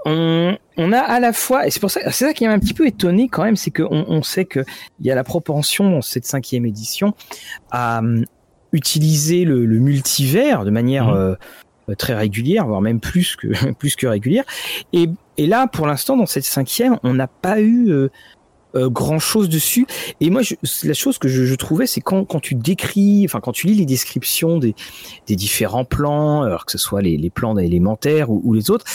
on, 0.04 0.56
on, 0.76 0.92
a 0.92 0.99
à 0.99 1.21
la 1.21 1.32
fois 1.32 1.66
et 1.66 1.71
c'est 1.71 1.80
pour 1.80 1.90
ça 1.90 2.00
c'est 2.11 2.26
ça 2.26 2.32
qui 2.32 2.47
m'a 2.47 2.52
un 2.52 2.59
petit 2.59 2.75
peu 2.75 2.87
étonné 2.87 3.28
quand 3.28 3.44
même, 3.44 3.56
c'est 3.56 3.71
qu'on 3.71 4.04
on 4.09 4.23
sait 4.23 4.44
que 4.44 4.64
il 5.00 5.06
y 5.06 5.11
a 5.11 5.14
la 5.14 5.25
propension 5.25 5.90
dans 5.90 6.02
cette 6.02 6.26
cinquième 6.26 6.66
édition 6.66 7.14
à 7.71 7.99
um, 7.99 8.25
utiliser 8.73 9.44
le, 9.44 9.66
le, 9.66 9.78
multivers 9.78 10.64
de 10.64 10.71
manière 10.71 11.09
mmh. 11.09 11.97
très 11.97 12.14
régulière, 12.14 12.66
voire 12.66 12.80
même 12.80 13.00
plus 13.00 13.37
que 13.37 13.73
plus 13.78 13.97
que 13.97 14.06
régulière. 14.06 14.44
Et, 14.92 15.09
et 15.37 15.47
là, 15.47 15.66
pour 15.66 15.87
l'instant, 15.87 16.16
dans 16.16 16.26
cette 16.26 16.44
cinquième, 16.44 16.99
on 17.02 17.14
n'a 17.14 17.26
pas 17.26 17.61
eu 17.61 18.09
euh, 18.75 18.88
grand 18.88 19.18
chose 19.18 19.49
dessus. 19.50 19.87
Et 20.21 20.30
moi, 20.30 20.40
je, 20.40 20.54
la 20.85 20.94
chose 20.94 21.18
que 21.18 21.28
je, 21.28 21.44
je 21.44 21.54
trouvais, 21.54 21.87
c'est 21.87 22.00
quand, 22.00 22.25
quand 22.25 22.40
tu 22.40 22.54
décris, 22.54 23.23
enfin 23.26 23.40
quand 23.40 23.52
tu 23.52 23.66
lis 23.66 23.75
les 23.75 23.85
descriptions 23.85 24.59
des, 24.59 24.75
des 25.26 25.37
différents 25.37 25.85
plans, 25.85 26.42
alors 26.42 26.64
que 26.64 26.73
ce 26.73 26.78
soit 26.78 27.02
les, 27.02 27.18
les 27.18 27.28
plans 27.28 27.56
élémentaires 27.59 28.30
ou, 28.30 28.40
ou, 28.44 28.54
les 28.54 28.71
autres, 28.71 28.87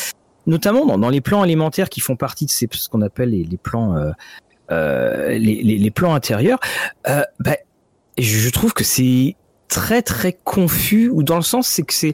notamment 0.47 0.85
dans, 0.85 0.97
dans, 0.97 1.09
les 1.09 1.21
plans 1.21 1.43
élémentaires 1.43 1.89
qui 1.89 1.99
font 1.99 2.15
partie 2.15 2.45
de 2.45 2.49
ces, 2.49 2.67
ce 2.71 2.89
qu'on 2.89 3.01
appelle 3.01 3.29
les, 3.29 3.43
les 3.43 3.57
plans, 3.57 3.95
euh, 3.95 4.11
euh, 4.71 5.37
les, 5.37 5.61
les, 5.61 5.77
les, 5.77 5.91
plans 5.91 6.15
intérieurs, 6.15 6.59
euh, 7.07 7.21
bah, 7.39 7.57
je 8.17 8.49
trouve 8.49 8.73
que 8.73 8.83
c'est 8.83 9.35
très 9.67 10.01
très 10.01 10.33
confus 10.33 11.09
ou 11.09 11.23
dans 11.23 11.35
le 11.35 11.41
sens 11.41 11.67
c'est 11.67 11.83
que 11.83 11.93
c'est 11.93 12.13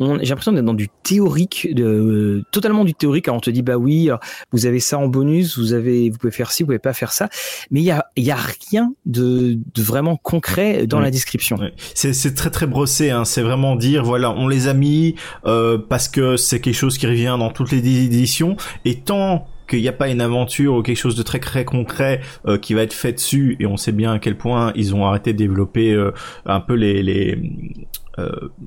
j'ai 0.00 0.28
l'impression 0.28 0.52
d'être 0.52 0.64
dans 0.64 0.74
du 0.74 0.88
théorique, 1.02 1.68
de, 1.72 2.44
totalement 2.50 2.84
du 2.84 2.94
théorique. 2.94 3.28
Alors 3.28 3.38
on 3.38 3.40
te 3.40 3.50
dit 3.50 3.62
bah 3.62 3.76
oui, 3.76 4.10
vous 4.52 4.66
avez 4.66 4.80
ça 4.80 4.98
en 4.98 5.08
bonus, 5.08 5.58
vous 5.58 5.72
avez, 5.72 6.10
vous 6.10 6.18
pouvez 6.18 6.32
faire 6.32 6.50
ci, 6.50 6.62
vous 6.62 6.68
pouvez 6.68 6.78
pas 6.78 6.92
faire 6.92 7.12
ça, 7.12 7.28
mais 7.70 7.80
il 7.80 7.84
y 7.84 7.90
a, 7.90 8.06
y 8.16 8.30
a 8.30 8.38
rien 8.70 8.92
de, 9.06 9.58
de 9.74 9.82
vraiment 9.82 10.16
concret 10.16 10.86
dans 10.86 11.00
la 11.00 11.10
description. 11.10 11.58
C'est 11.94 12.34
très 12.34 12.50
très 12.50 12.66
brossé. 12.66 13.10
Hein. 13.10 13.24
C'est 13.24 13.42
vraiment 13.42 13.76
dire 13.76 14.04
voilà, 14.04 14.30
on 14.30 14.48
les 14.48 14.68
a 14.68 14.74
mis 14.74 15.14
euh, 15.46 15.78
parce 15.78 16.08
que 16.08 16.36
c'est 16.36 16.60
quelque 16.60 16.74
chose 16.74 16.98
qui 16.98 17.06
revient 17.06 17.36
dans 17.38 17.50
toutes 17.50 17.70
les 17.70 17.78
éditions 17.78 18.56
et 18.84 19.00
tant 19.00 19.46
qu'il 19.68 19.80
n'y 19.80 19.88
a 19.88 19.92
pas 19.92 20.08
une 20.08 20.20
aventure 20.20 20.74
ou 20.74 20.82
quelque 20.82 20.98
chose 20.98 21.16
de 21.16 21.22
très 21.22 21.38
très 21.38 21.64
concret 21.64 22.20
euh, 22.46 22.58
qui 22.58 22.74
va 22.74 22.82
être 22.82 22.92
fait 22.92 23.12
dessus 23.12 23.56
et 23.60 23.66
on 23.66 23.76
sait 23.76 23.92
bien 23.92 24.12
à 24.12 24.18
quel 24.18 24.36
point 24.36 24.72
ils 24.74 24.94
ont 24.94 25.06
arrêté 25.06 25.32
de 25.32 25.38
développer 25.38 25.92
euh, 25.92 26.12
un 26.46 26.60
peu 26.60 26.74
les 26.74 27.02
les 27.02 27.36
euh, 27.36 27.42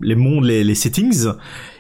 les 0.02 0.16
mondes, 0.16 0.46
les, 0.46 0.64
les, 0.64 0.76
settings. 0.76 1.28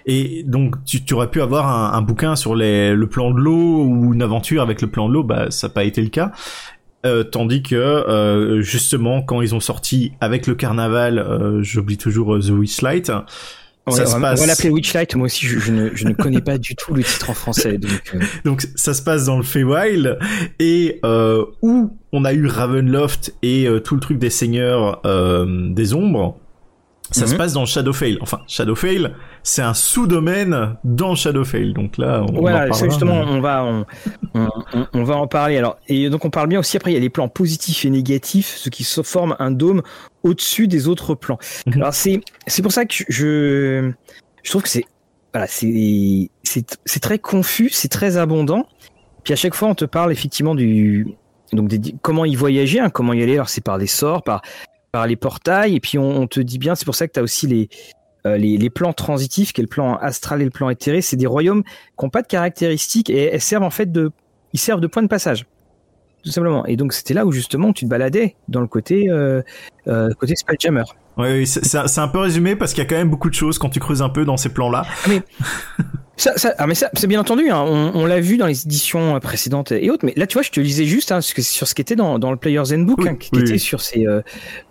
Et 0.05 0.43
donc 0.45 0.83
tu, 0.85 1.03
tu 1.03 1.13
aurais 1.13 1.29
pu 1.29 1.41
avoir 1.41 1.67
un, 1.67 1.97
un, 1.97 2.01
bouquin 2.01 2.35
sur 2.35 2.55
les, 2.55 2.93
le 2.93 3.07
plan 3.07 3.31
de 3.31 3.39
l'eau 3.39 3.83
ou 3.83 4.13
une 4.13 4.21
aventure 4.21 4.61
avec 4.61 4.81
le 4.81 4.87
plan 4.87 5.09
de 5.09 5.13
l'eau, 5.13 5.23
bah 5.23 5.51
ça 5.51 5.67
n'a 5.67 5.73
pas 5.73 5.83
été 5.83 6.01
le 6.01 6.09
cas. 6.09 6.31
Euh, 7.05 7.23
tandis 7.23 7.61
que 7.61 7.75
euh, 7.75 8.61
justement 8.61 9.21
quand 9.21 9.41
ils 9.41 9.53
ont 9.53 9.59
sorti 9.59 10.13
avec 10.19 10.47
le 10.47 10.55
carnaval, 10.55 11.19
euh, 11.19 11.61
j'oublie 11.61 11.97
toujours 11.97 12.39
The 12.39 12.49
Witchlight, 12.49 13.07
ça 13.07 14.05
se 14.05 14.19
passe... 14.19 14.39
On 14.39 14.41
va 14.41 14.47
l'appeler 14.47 14.69
Witchlight. 14.69 15.15
Moi 15.15 15.27
aussi, 15.27 15.45
je, 15.45 15.71
ne, 15.71 15.91
je 15.93 16.07
ne 16.07 16.13
connais 16.13 16.41
pas 16.41 16.57
du 16.57 16.75
tout 16.75 16.93
le 16.93 17.03
titre 17.03 17.29
en 17.29 17.33
français. 17.33 17.77
Donc, 17.77 18.17
donc 18.45 18.67
ça 18.75 18.93
se 18.93 19.01
passe 19.01 19.25
dans 19.25 19.37
le 19.37 19.43
Feywild 19.43 20.17
et 20.59 20.99
euh, 21.05 21.45
où 21.61 21.97
on 22.11 22.25
a 22.25 22.33
eu 22.33 22.47
Ravenloft 22.47 23.35
et 23.43 23.67
tout 23.85 23.93
le 23.93 24.01
truc 24.01 24.17
des 24.17 24.31
seigneurs 24.31 25.01
des 25.05 25.93
ombres 25.93 26.39
ça 27.11 27.25
se 27.25 27.31
mhm. 27.31 27.37
passe 27.37 27.53
dans 27.53 27.65
Shadowfell. 27.65 28.17
Enfin, 28.21 28.41
Shadowfell, 28.47 29.15
c'est 29.43 29.61
un 29.61 29.73
sous-domaine 29.73 30.75
dans 30.83 31.15
Shadowfell. 31.15 31.73
Donc 31.73 31.97
là, 31.97 32.23
on 32.27 32.41
voilà, 32.41 32.69
justement, 32.71 33.21
on 33.21 33.39
va, 33.39 33.63
on, 33.63 33.85
on, 34.33 34.49
on, 34.93 35.03
va 35.03 35.15
en 35.15 35.27
parler. 35.27 35.57
Alors, 35.57 35.77
et 35.87 36.09
donc 36.09 36.25
on 36.25 36.29
parle 36.29 36.47
bien 36.47 36.59
aussi. 36.59 36.75
Après, 36.75 36.91
il 36.91 36.95
y 36.95 36.97
a 36.97 36.99
les 36.99 37.09
plans 37.09 37.29
positifs 37.29 37.85
et 37.85 37.89
négatifs, 37.89 38.55
ce 38.57 38.69
qui 38.69 38.83
se 38.83 39.01
forme 39.03 39.35
un 39.39 39.51
dôme 39.51 39.83
au-dessus 40.23 40.67
des 40.67 40.87
autres 40.87 41.15
plans. 41.15 41.37
Mhm. 41.65 41.81
Alors 41.81 41.93
c'est, 41.93 42.19
c'est 42.45 42.61
pour 42.61 42.71
ça 42.71 42.85
que 42.85 42.93
je, 43.07 43.91
je 44.43 44.49
trouve 44.49 44.63
que 44.63 44.69
c'est, 44.69 44.85
voilà, 45.33 45.47
c'est, 45.47 46.29
c'est, 46.43 46.77
c'est 46.85 46.99
très 46.99 47.19
confus, 47.19 47.69
c'est 47.71 47.89
très 47.89 48.17
abondant. 48.17 48.67
Puis 49.23 49.33
à 49.33 49.37
chaque 49.37 49.55
fois, 49.55 49.69
on 49.69 49.75
te 49.75 49.85
parle 49.85 50.11
effectivement 50.11 50.55
du, 50.55 51.07
donc 51.53 51.69
des, 51.69 51.95
comment 52.01 52.25
y 52.25 52.35
voyager, 52.35 52.79
hein, 52.79 52.89
comment 52.89 53.13
y 53.13 53.23
aller. 53.23 53.33
Alors 53.35 53.49
c'est 53.49 53.63
par 53.63 53.77
des 53.77 53.87
sorts, 53.87 54.23
par 54.23 54.41
par 54.97 55.05
les 55.05 55.15
portails, 55.15 55.75
et 55.75 55.79
puis 55.79 55.99
on, 55.99 56.25
te 56.25 56.39
dit 56.39 56.57
bien, 56.57 56.73
c'est 56.73 56.85
pour 56.85 56.95
ça 56.95 57.07
que 57.07 57.13
tu 57.13 57.19
as 57.19 57.21
aussi 57.21 57.45
les, 57.45 57.69
euh, 58.25 58.35
les, 58.35 58.57
les, 58.57 58.69
plans 58.71 58.93
transitifs, 58.93 59.53
qui 59.53 59.61
est 59.61 59.63
le 59.63 59.69
plan 59.69 59.95
astral 59.97 60.41
et 60.41 60.43
le 60.43 60.49
plan 60.49 60.71
éthéré, 60.71 61.01
c'est 61.01 61.17
des 61.17 61.27
royaumes 61.27 61.63
qui 61.63 62.03
n'ont 62.03 62.09
pas 62.09 62.23
de 62.23 62.27
caractéristiques 62.27 63.11
et 63.11 63.25
elles 63.25 63.39
servent 63.39 63.61
en 63.61 63.69
fait 63.69 63.91
de, 63.91 64.09
ils 64.53 64.59
servent 64.59 64.79
de 64.79 64.87
point 64.87 65.03
de 65.03 65.07
passage, 65.07 65.45
tout 66.23 66.31
simplement. 66.31 66.65
Et 66.65 66.77
donc 66.77 66.93
c'était 66.93 67.13
là 67.13 67.27
où 67.27 67.31
justement 67.31 67.73
tu 67.73 67.85
te 67.85 67.89
baladais 67.91 68.35
dans 68.47 68.59
le 68.59 68.65
côté 68.65 69.07
euh, 69.11 69.43
euh, 69.87 70.09
côté 70.19 70.35
Spelljammer. 70.35 70.85
Oui, 71.15 71.45
c'est 71.45 71.99
un 71.99 72.07
peu 72.07 72.17
résumé 72.17 72.55
parce 72.55 72.73
qu'il 72.73 72.83
y 72.83 72.87
a 72.87 72.89
quand 72.89 72.95
même 72.95 73.11
beaucoup 73.11 73.29
de 73.29 73.35
choses 73.35 73.59
quand 73.59 73.69
tu 73.69 73.79
creuses 73.79 74.01
un 74.01 74.09
peu 74.09 74.25
dans 74.25 74.37
ces 74.37 74.49
plans-là. 74.49 74.81
Ah, 74.87 75.09
mais 75.09 75.21
ça, 76.17 76.35
ça, 76.35 76.53
ah 76.57 76.65
mais 76.65 76.73
ça, 76.73 76.89
c'est 76.95 77.07
bien 77.07 77.21
entendu. 77.21 77.49
Hein, 77.49 77.63
on, 77.65 77.91
on 77.93 78.05
l'a 78.05 78.19
vu 78.19 78.37
dans 78.37 78.47
les 78.47 78.63
éditions 78.63 79.19
précédentes 79.19 79.71
et 79.71 79.89
autres. 79.91 80.03
Mais 80.03 80.13
là, 80.15 80.25
tu 80.25 80.33
vois, 80.33 80.41
je 80.41 80.49
te 80.49 80.59
lisais 80.59 80.85
juste 80.85 81.11
hein, 81.11 81.21
sur 81.21 81.67
ce 81.67 81.75
qui 81.75 81.81
était 81.81 81.95
dans, 81.95 82.17
dans 82.17 82.31
le 82.31 82.37
Player's 82.37 82.71
Handbook, 82.73 83.05
hein, 83.05 83.15
qui 83.15 83.29
était 83.39 83.59
sur 83.59 83.81
ces 83.81 84.07
euh, 84.07 84.21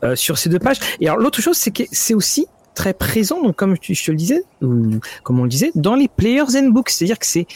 euh, 0.02 0.16
sur 0.16 0.38
ces 0.38 0.48
deux 0.48 0.58
pages. 0.58 0.78
Et 1.00 1.08
alors 1.08 1.18
l'autre 1.18 1.40
chose, 1.40 1.56
c'est 1.56 1.70
que 1.70 1.84
c'est 1.92 2.14
aussi 2.14 2.46
très 2.74 2.94
présent. 2.94 3.40
Donc 3.42 3.54
comme 3.54 3.76
je 3.80 4.04
te 4.04 4.10
le 4.10 4.16
disais, 4.16 4.42
ou 4.60 4.98
comme 5.22 5.38
on 5.38 5.44
le 5.44 5.48
disait, 5.48 5.70
dans 5.76 5.94
les 5.94 6.08
Player's 6.08 6.56
Handbook, 6.56 6.90
c'est-à-dire 6.90 7.18
que 7.18 7.26
c'est 7.26 7.46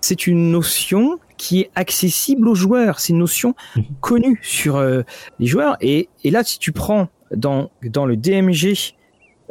c'est 0.00 0.26
une 0.26 0.50
notion 0.50 1.18
qui 1.36 1.60
est 1.60 1.70
accessible 1.74 2.48
aux 2.48 2.54
joueurs. 2.54 3.00
C'est 3.00 3.12
une 3.12 3.18
notion 3.18 3.54
mhm. 3.76 3.84
connue 4.00 4.40
sur 4.42 4.76
euh, 4.76 5.02
les 5.38 5.46
joueurs. 5.46 5.76
Et, 5.82 6.08
et 6.24 6.30
là, 6.30 6.42
si 6.42 6.58
tu 6.58 6.72
prends 6.72 7.08
dans 7.34 7.70
dans 7.82 8.06
le 8.06 8.16
DMG, 8.16 8.94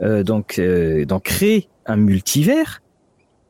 euh, 0.02 0.24
donc 0.24 0.60
dans 0.60 1.20
créer 1.20 1.70
un 1.86 1.98
multivers 1.98 2.82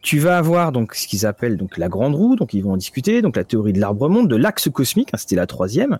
tu 0.05 0.19
vas 0.19 0.37
avoir 0.37 0.71
donc 0.71 0.93
ce 0.93 1.07
qu'ils 1.07 1.25
appellent 1.25 1.57
donc 1.57 1.77
la 1.79 1.89
grande 1.89 2.13
roue, 2.13 2.35
donc 2.35 2.53
ils 2.53 2.61
vont 2.61 2.73
en 2.73 2.77
discuter, 2.77 3.23
donc 3.23 3.35
la 3.35 3.43
théorie 3.43 3.73
de 3.73 3.79
l'arbre 3.79 4.07
monde, 4.07 4.27
de 4.27 4.35
l'axe 4.35 4.69
cosmique, 4.69 5.09
hein, 5.11 5.17
c'était 5.17 5.35
la 5.35 5.47
troisième. 5.47 5.97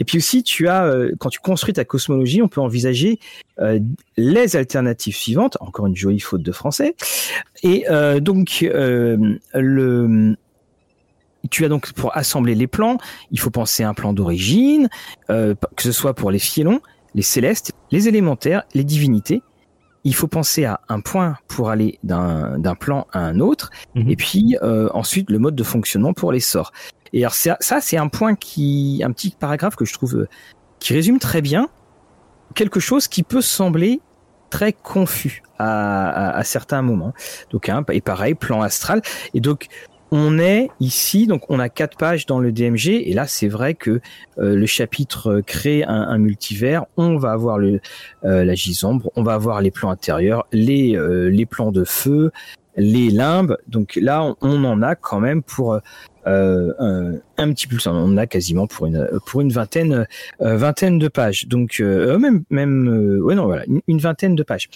Et 0.00 0.04
puis 0.04 0.18
aussi, 0.18 0.42
tu 0.42 0.66
as 0.66 0.84
euh, 0.86 1.12
quand 1.20 1.28
tu 1.28 1.38
construis 1.38 1.72
ta 1.72 1.84
cosmologie, 1.84 2.42
on 2.42 2.48
peut 2.48 2.60
envisager 2.60 3.20
euh, 3.60 3.78
les 4.16 4.56
alternatives 4.56 5.14
suivantes. 5.14 5.56
Encore 5.60 5.86
une 5.86 5.94
jolie 5.94 6.18
faute 6.18 6.42
de 6.42 6.50
français. 6.50 6.96
Et 7.62 7.84
euh, 7.88 8.18
donc 8.18 8.66
le 9.54 10.36
tu 11.50 11.64
as 11.64 11.68
donc 11.68 11.92
pour 11.92 12.16
assembler 12.16 12.56
les 12.56 12.66
plans, 12.66 12.98
il 13.30 13.38
faut 13.38 13.50
penser 13.50 13.84
à 13.84 13.88
un 13.88 13.94
plan 13.94 14.12
d'origine, 14.12 14.88
que 15.28 15.56
ce 15.78 15.92
soit 15.92 16.14
pour 16.14 16.30
les 16.30 16.38
fielons, 16.38 16.80
les 17.14 17.22
célestes, 17.22 17.72
les 17.90 18.08
élémentaires, 18.08 18.62
les 18.74 18.84
divinités 18.84 19.42
il 20.04 20.14
faut 20.14 20.28
penser 20.28 20.64
à 20.64 20.80
un 20.88 21.00
point 21.00 21.36
pour 21.48 21.70
aller 21.70 21.98
d'un 22.02 22.74
plan 22.78 23.06
à 23.12 23.20
un 23.20 23.40
autre, 23.40 23.70
mhm. 23.94 24.10
et 24.10 24.16
puis 24.16 24.56
euh, 24.62 24.88
ensuite 24.94 25.30
le 25.30 25.38
mode 25.38 25.54
de 25.54 25.62
fonctionnement 25.62 26.12
pour 26.12 26.32
les 26.32 26.40
sorts. 26.40 26.72
Et 27.12 27.22
alors 27.24 27.34
ça, 27.34 27.56
c'est 27.60 27.96
un 27.96 28.08
point 28.08 28.34
qui, 28.34 29.02
un 29.04 29.12
petit 29.12 29.30
paragraphe 29.38 29.76
que 29.76 29.84
je 29.84 29.92
trouve 29.92 30.16
euh, 30.16 30.28
qui 30.78 30.94
résume 30.94 31.18
très 31.18 31.42
bien 31.42 31.68
quelque 32.54 32.80
chose 32.80 33.08
qui 33.08 33.22
peut 33.22 33.40
sembler 33.40 34.00
très 34.50 34.72
confus 34.72 35.42
à, 35.58 36.36
à, 36.36 36.44
certains 36.44 36.82
moments. 36.82 37.14
Donc, 37.50 37.68
hein, 37.68 37.84
et 37.90 38.02
pareil, 38.02 38.34
plan 38.34 38.60
astral. 38.60 39.00
Et 39.32 39.40
donc, 39.40 39.68
on 40.12 40.38
est 40.38 40.68
ici, 40.78 41.26
donc 41.26 41.50
on 41.50 41.58
a 41.58 41.70
quatre 41.70 41.96
pages 41.96 42.26
dans 42.26 42.38
le 42.38 42.52
DMG, 42.52 42.88
et 42.88 43.14
là 43.14 43.26
c'est 43.26 43.48
vrai 43.48 43.72
que 43.72 44.02
euh, 44.38 44.54
le 44.54 44.66
chapitre 44.66 45.38
euh, 45.38 45.42
crée 45.42 45.84
un, 45.84 46.18
multivers, 46.18 46.84
on 46.98 47.16
va 47.16 47.32
avoir 47.32 47.58
euh, 47.58 47.80
la 48.22 48.54
gisombre, 48.54 49.10
on 49.16 49.22
va 49.22 49.32
avoir 49.32 49.62
les 49.62 49.70
plans 49.70 49.90
intérieurs, 49.90 50.46
les, 50.52 50.98
les 51.30 51.46
plans 51.46 51.72
de 51.72 51.84
feu, 51.84 52.30
les 52.76 53.08
limbes, 53.08 53.56
donc 53.68 53.98
là 54.00 54.34
on, 54.42 54.64
en 54.64 54.82
a 54.82 54.94
quand 54.96 55.18
même 55.18 55.42
pour 55.42 55.74
un, 55.74 55.80
petit 57.36 57.66
peu, 57.66 57.78
on 57.86 57.90
en 57.90 58.16
a 58.18 58.26
quasiment 58.26 58.66
pour 58.66 58.86
une 58.86 59.08
pour 59.26 59.40
une 59.40 59.50
vingtaine 59.50 60.06
vingtaine 60.40 60.98
de 60.98 61.08
pages, 61.08 61.48
donc 61.48 61.80
même 61.80 62.44
même 62.50 63.20
ouais 63.22 63.34
non 63.34 63.46
voilà 63.46 63.64
une, 63.88 63.98
vingtaine 63.98 64.34
de 64.34 64.42
pages. 64.42 64.68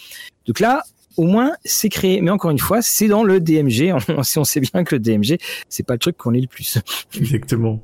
Donc 0.47 0.61
là 0.61 0.83
au 1.17 1.25
moins 1.25 1.53
c'est 1.65 1.89
créé. 1.89 2.21
Mais 2.21 2.31
encore 2.31 2.51
une 2.51 2.59
fois, 2.59 2.83
c'est 2.83 3.09
dans 3.09 3.25
le 3.25 3.41
DMG. 3.41 3.95
si 4.23 4.39
on 4.39 4.45
sait 4.45 4.61
bien 4.61 4.85
que 4.85 4.95
le 4.95 5.01
DMG, 5.01 5.39
c'est 5.69 5.87
pas 5.87 5.95
le 5.95 5.99
truc 5.99 6.17
qu'on 6.17 6.31
lit 6.31 6.43
le 6.43 6.49
plus. 6.49 6.79
Exactement. 7.17 7.81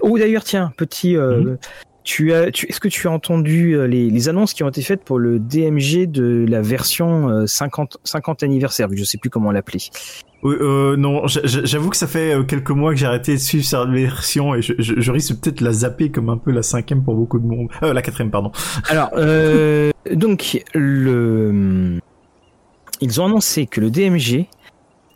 Oh 0.00 0.18
d'ailleurs, 0.18 0.44
tiens, 0.44 0.72
petit. 0.76 1.16
Euh, 1.16 1.40
mhm. 1.40 1.58
Tu 2.06 2.34
as, 2.34 2.50
tu, 2.50 2.66
est-ce 2.66 2.80
que 2.80 2.88
tu 2.88 3.08
as 3.08 3.10
entendu 3.10 3.72
euh, 3.72 3.86
les, 3.86 4.10
les, 4.10 4.28
annonces 4.28 4.52
qui 4.52 4.62
ont 4.62 4.68
été 4.68 4.82
faites 4.82 5.02
pour 5.02 5.18
le 5.18 5.38
DMG 5.38 6.04
de 6.04 6.44
la 6.46 6.60
version 6.60 7.46
50, 7.46 7.94
euh, 7.94 7.98
50 8.04 8.42
anniversaire? 8.42 8.88
Je 8.92 9.04
sais 9.04 9.16
plus 9.16 9.30
comment 9.30 9.50
l'appeler. 9.50 9.78
Euh, 10.44 10.96
non, 10.96 11.22
j'avoue 11.26 11.90
que 11.90 11.96
ça 11.96 12.06
fait 12.06 12.36
quelques 12.46 12.70
mois 12.70 12.92
que 12.92 12.98
j'ai 12.98 13.06
arrêté 13.06 13.32
de 13.32 13.38
suivre 13.38 13.64
cette 13.64 13.88
version 13.88 14.54
et 14.54 14.60
je, 14.60 14.74
je, 14.78 14.94
je 14.98 15.12
risque 15.12 15.40
peut-être 15.40 15.62
la 15.62 15.72
zapper 15.72 16.10
comme 16.10 16.28
un 16.28 16.36
peu 16.36 16.50
la 16.50 16.62
cinquième 16.62 17.02
pour 17.02 17.14
beaucoup 17.14 17.38
de 17.38 17.46
monde. 17.46 17.68
Euh, 17.82 17.94
la 17.94 18.02
quatrième, 18.02 18.30
pardon. 18.30 18.52
Alors, 18.88 19.10
euh, 19.16 19.90
donc 20.12 20.62
le 20.74 21.98
ils 23.00 23.20
ont 23.20 23.26
annoncé 23.26 23.66
que 23.66 23.80
le 23.80 23.90
DMG 23.90 24.46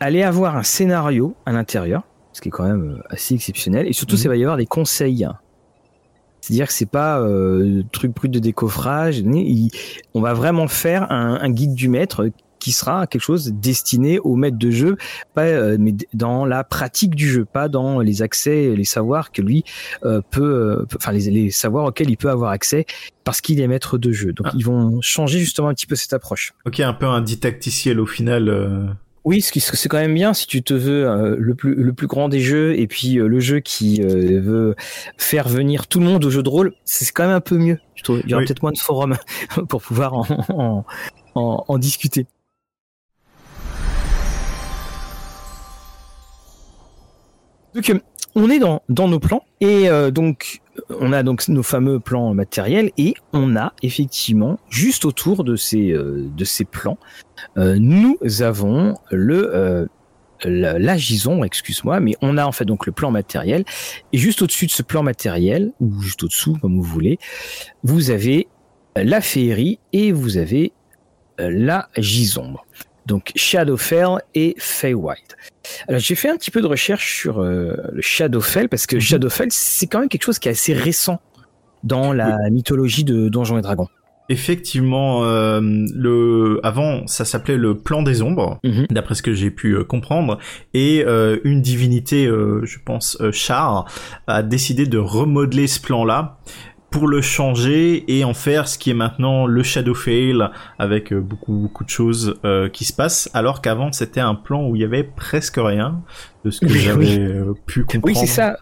allait 0.00 0.22
avoir 0.22 0.56
un 0.56 0.62
scénario 0.62 1.34
à 1.46 1.52
l'intérieur, 1.52 2.02
ce 2.32 2.40
qui 2.40 2.48
est 2.48 2.50
quand 2.50 2.66
même 2.68 2.98
euh, 2.98 3.02
assez 3.10 3.34
exceptionnel, 3.34 3.86
et 3.86 3.92
surtout, 3.92 4.16
ça 4.16 4.28
mhm. 4.28 4.34
va 4.34 4.36
y 4.36 4.42
avoir 4.42 4.56
des 4.56 4.66
conseils. 4.66 5.26
C'est-à-dire 6.40 6.68
que 6.68 6.72
c'est 6.72 6.86
pas 6.86 7.20
euh, 7.20 7.82
truc 7.92 8.14
brut 8.14 8.30
de 8.30 8.38
décoffrage. 8.38 9.22
on 10.14 10.20
va 10.20 10.34
vraiment 10.34 10.68
faire 10.68 11.10
un, 11.10 11.50
guide 11.50 11.74
du 11.74 11.88
maître 11.88 12.30
qui 12.58 12.72
sera 12.72 13.06
quelque 13.06 13.22
chose 13.22 13.52
destiné 13.52 14.18
au 14.18 14.36
maître 14.36 14.58
de 14.58 14.70
jeu, 14.70 14.96
pas 15.34 15.42
euh, 15.42 15.76
mais 15.78 15.94
dans 16.14 16.44
la 16.44 16.64
pratique 16.64 17.14
du 17.14 17.28
jeu, 17.28 17.44
pas 17.44 17.68
dans 17.68 18.00
les 18.00 18.22
accès, 18.22 18.74
les 18.74 18.84
savoirs 18.84 19.32
que 19.32 19.42
lui 19.42 19.64
euh, 20.04 20.20
peut, 20.30 20.86
enfin 20.96 21.12
les, 21.12 21.30
les, 21.30 21.50
savoirs 21.50 21.86
auxquels 21.86 22.10
il 22.10 22.16
peut 22.16 22.30
avoir 22.30 22.50
accès 22.50 22.86
parce 23.24 23.40
qu'il 23.40 23.60
est 23.60 23.66
maître 23.68 23.98
de 23.98 24.12
jeu. 24.12 24.32
Donc 24.32 24.48
ah. 24.50 24.54
ils 24.56 24.64
vont 24.64 25.00
changer 25.00 25.38
justement 25.38 25.68
un 25.68 25.74
petit 25.74 25.86
peu 25.86 25.96
cette 25.96 26.12
approche. 26.12 26.52
Ok, 26.66 26.80
un 26.80 26.92
peu 26.92 27.06
un 27.06 27.20
didacticiel 27.20 28.00
au 28.00 28.06
final. 28.06 28.48
Euh. 28.48 28.86
Oui, 29.24 29.42
ce 29.42 29.52
qui 29.52 29.60
c'est 29.60 29.88
quand 29.88 29.98
même 29.98 30.14
bien 30.14 30.32
si 30.32 30.46
tu 30.46 30.62
te 30.62 30.72
veux 30.72 31.36
le 31.36 31.54
plus 31.54 31.74
le 31.74 31.92
plus 31.92 32.06
grand 32.06 32.30
des 32.30 32.40
jeux 32.40 32.78
et 32.78 32.86
puis 32.86 33.14
le 33.14 33.40
jeu 33.40 33.60
qui 33.60 34.00
veut 34.00 34.74
faire 35.18 35.48
venir 35.48 35.86
tout 35.86 35.98
le 36.00 36.06
monde 36.06 36.24
au 36.24 36.30
jeu 36.30 36.42
de 36.42 36.48
rôle, 36.48 36.72
c'est 36.84 37.04
quand 37.12 37.24
même 37.24 37.34
un 37.34 37.40
peu 37.40 37.58
mieux. 37.58 37.78
Je 37.94 38.04
trouve. 38.04 38.22
Il 38.24 38.30
y 38.30 38.34
aura 38.34 38.42
peut-être 38.44 38.62
moins 38.62 38.72
de 38.72 38.78
forums 38.78 39.16
pour 39.68 39.82
pouvoir 39.82 40.14
en, 40.14 40.86
en, 41.34 41.64
en 41.66 41.78
discuter. 41.78 42.26
Donc, 47.74 47.90
euh, 47.90 47.98
on 48.34 48.50
est 48.50 48.58
dans, 48.58 49.08
nos 49.08 49.18
plans 49.18 49.44
et 49.60 49.88
euh, 49.88 50.10
donc 50.10 50.60
on 51.00 51.12
a 51.12 51.22
donc 51.22 51.48
nos 51.48 51.62
fameux 51.62 51.98
plans 51.98 52.34
matériels 52.34 52.92
et 52.96 53.14
on 53.32 53.56
a 53.56 53.72
effectivement 53.82 54.58
juste 54.68 55.04
autour 55.04 55.42
de 55.42 55.56
ces 55.56 55.92
de 55.92 56.44
ces 56.44 56.64
plans, 56.64 56.98
nous 57.56 58.16
avons 58.42 58.94
le 59.10 59.88
la, 60.44 60.96
gisombre, 60.96 61.44
excuse-moi, 61.44 61.98
mais 61.98 62.14
on 62.20 62.36
a 62.36 62.46
en 62.46 62.52
fait 62.52 62.64
donc 62.64 62.86
le 62.86 62.92
plan 62.92 63.10
matériel 63.10 63.64
et 64.12 64.18
juste 64.18 64.42
au-dessus 64.42 64.66
de 64.66 64.70
ce 64.70 64.82
plan 64.82 65.02
matériel 65.02 65.72
ou 65.80 66.00
juste 66.00 66.22
au-dessous 66.22 66.56
comme 66.60 66.76
vous 66.76 66.82
voulez, 66.82 67.18
vous 67.82 68.10
avez 68.10 68.46
la 68.94 69.20
féerie 69.20 69.80
et 69.92 70.12
vous 70.12 70.36
avez 70.36 70.72
la 71.38 71.88
gisombre 71.96 72.64
donc 73.08 73.32
Shadowfell 73.34 74.22
et 74.34 74.54
Feywild. 74.58 75.34
Alors 75.88 76.00
j'ai 76.00 76.14
fait 76.14 76.28
un 76.28 76.36
petit 76.36 76.52
peu 76.52 76.60
de 76.60 76.66
recherche 76.66 77.20
sur 77.20 77.40
euh, 77.40 77.74
le 77.92 78.02
Shadowfell 78.02 78.68
parce 78.68 78.86
que 78.86 78.96
mhm. 78.96 79.00
Shadowfell 79.00 79.48
c'est 79.50 79.86
quand 79.86 80.00
même 80.00 80.08
quelque 80.08 80.24
chose 80.24 80.38
qui 80.38 80.48
est 80.48 80.52
assez 80.52 80.74
récent 80.74 81.20
dans 81.82 82.12
la 82.12 82.50
mythologie 82.50 83.04
de 83.04 83.28
Donjons 83.28 83.58
et 83.58 83.62
Dragons. 83.62 83.88
Effectivement, 84.30 85.24
euh, 85.24 85.60
le 85.62 86.60
avant 86.62 87.06
ça 87.06 87.24
s'appelait 87.24 87.56
le 87.56 87.78
plan 87.78 88.02
des 88.02 88.20
ombres, 88.20 88.58
mhm. 88.62 88.86
d'après 88.90 89.14
ce 89.14 89.22
que 89.22 89.32
j'ai 89.32 89.50
pu 89.50 89.72
euh, 89.72 89.84
comprendre, 89.84 90.38
et 90.74 91.02
une 91.44 91.62
divinité, 91.62 92.26
je 92.26 92.78
pense, 92.84 93.16
Char, 93.32 93.86
a 94.26 94.42
décidé 94.42 94.86
de 94.86 94.98
remodeler 94.98 95.66
ce 95.66 95.80
plan-là 95.80 96.40
pour 96.90 97.06
le 97.06 97.20
changer 97.20 98.04
et 98.08 98.24
en 98.24 98.32
faire 98.32 98.66
ce 98.66 98.78
qui 98.78 98.90
est 98.90 98.94
maintenant 98.94 99.46
le 99.46 99.62
Shadowfell 99.62 100.50
avec 100.78 101.12
euh, 101.12 101.20
beaucoup 101.20 101.52
beaucoup 101.52 101.84
de 101.84 101.90
choses 101.90 102.36
euh, 102.44 102.68
qui 102.70 102.84
se 102.84 102.94
passent 102.94 103.28
alors 103.34 103.60
qu'avant 103.60 103.92
c'était 103.92 104.20
un 104.20 104.34
plan 104.34 104.66
où 104.66 104.74
il 104.74 104.80
y 104.80 104.84
avait 104.84 105.04
presque 105.04 105.56
rien 105.58 106.00
de 106.44 106.50
ce 106.50 106.60
que 106.60 106.68
j'avais 106.68 107.18
euh, 107.18 107.52
pu 107.66 107.84
comprendre. 107.84 108.06
Oui, 108.06 108.14
c'est 108.14 108.26
ça. 108.26 108.56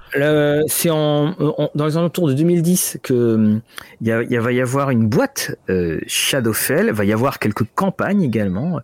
C'est 0.66 0.90
en, 0.90 1.37
dans 1.75 1.87
les 1.87 1.97
alentours 1.97 2.26
de 2.26 2.33
2010 2.33 2.99
que 3.02 3.61
il, 4.00 4.09
y 4.09 4.37
va 4.38 4.52
y 4.52 4.61
avoir 4.61 4.90
une 4.90 5.09
boîte 5.09 5.56
Shadowfell, 6.06 6.90
va 6.90 7.04
y 7.04 7.12
avoir 7.12 7.38
quelques 7.38 7.66
campagnes 7.75 8.23
également. 8.23 8.80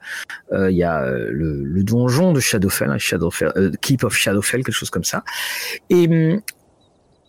Il 0.53 0.77
y 0.77 0.85
a 0.85 1.07
le, 1.11 1.83
donjon 1.83 2.33
de 2.33 2.41
Shadowfell, 2.41 2.91
hein, 2.91 2.99
Shadowfell 2.99 3.73
Keep 3.81 4.05
of 4.05 4.15
Shadowfell, 4.15 4.63
quelque 4.63 4.75
chose 4.75 4.91
comme 4.91 5.05
ça. 5.05 5.25
Et 5.89 6.07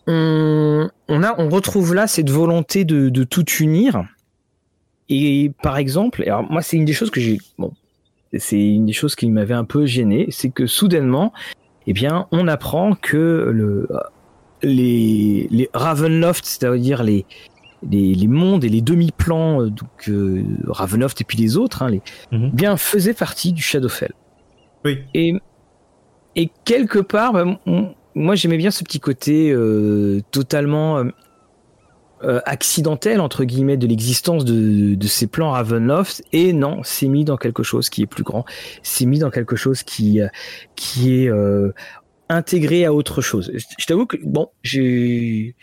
hum, 0.06 0.90
on, 1.08 1.22
a, 1.22 1.34
on 1.38 1.48
retrouve 1.48 1.94
là 1.94 2.06
cette 2.06 2.30
volonté 2.30 2.84
de, 2.84 3.24
tout 3.24 3.44
unir. 3.60 4.04
Et 5.08 5.52
par 5.62 5.76
exemple, 5.76 6.22
alors 6.22 6.42
moi 6.50 6.62
c'est 6.62 6.76
une 6.76 6.84
des 6.84 6.94
choses 6.94 7.10
que 7.10 7.20
j'ai, 7.20 7.38
bon, 7.58 7.72
c'est 8.38 8.60
une 8.60 8.86
des 8.86 8.92
choses 8.92 9.14
qui 9.14 9.28
m'avait 9.30 9.54
un 9.54 9.64
peu 9.64 9.86
gêné, 9.86 10.26
c'est 10.30 10.50
que 10.50 10.66
soudainement, 10.66 11.32
eh 11.86 11.92
bien, 11.92 12.26
on 12.32 12.48
apprend 12.48 12.94
que 12.94 13.50
le, 13.52 13.88
les, 14.62 15.46
les 15.50 15.68
Ravenloft, 15.74 16.44
c'est-à-dire 16.44 17.02
les, 17.02 17.26
les, 17.90 18.28
mondes 18.28 18.64
et 18.64 18.68
les 18.68 18.80
demi-plans, 18.80 19.62
euh, 19.62 19.70
donc 19.70 20.08
euh, 20.08 20.42
Ravenloft 20.66 21.20
et 21.20 21.24
puis 21.24 21.38
les 21.38 21.56
autres, 21.56 21.82
hein, 21.82 21.90
les, 21.90 22.02
mhm. 22.32 22.50
bien 22.50 22.76
faisaient 22.76 23.14
partie 23.14 23.52
du 23.52 23.62
Shadowfell. 23.62 24.12
Oui. 24.84 24.98
Et, 25.14 25.34
et 26.36 26.50
quelque 26.64 26.98
part, 26.98 27.32
ben, 27.32 27.58
moi 28.14 28.34
j'aimais 28.34 28.56
bien 28.56 28.70
ce 28.70 28.84
petit 28.84 29.00
côté 29.00 29.50
euh, 29.50 30.20
totalement 30.30 30.98
euh, 30.98 31.04
euh, 32.22 32.40
accidentel 32.46 33.20
entre 33.20 33.44
guillemets 33.44 33.76
de 33.76 33.86
l'existence 33.86 34.44
de, 34.44 34.94
de, 34.94 35.06
ces 35.06 35.26
plans 35.26 35.50
Ravenloft. 35.50 36.22
Et 36.32 36.52
non 36.52 36.80
c'est 36.84 37.08
mis 37.08 37.24
dans 37.24 37.36
quelque 37.36 37.62
chose 37.62 37.90
qui 37.90 38.02
est 38.02 38.06
plus 38.06 38.22
grand. 38.22 38.44
C'est 38.82 39.06
mis 39.06 39.18
dans 39.18 39.30
quelque 39.30 39.56
chose 39.56 39.82
qui 39.82 40.20
qui 40.76 41.14
est 41.14 41.30
intégré 42.28 42.84
à 42.84 42.92
autre 42.92 43.20
chose 43.20 43.52
je, 43.78 43.86
t'avoue 43.86 44.06
que 44.06 44.16
bon 44.24 44.48
j'ai 44.62 45.54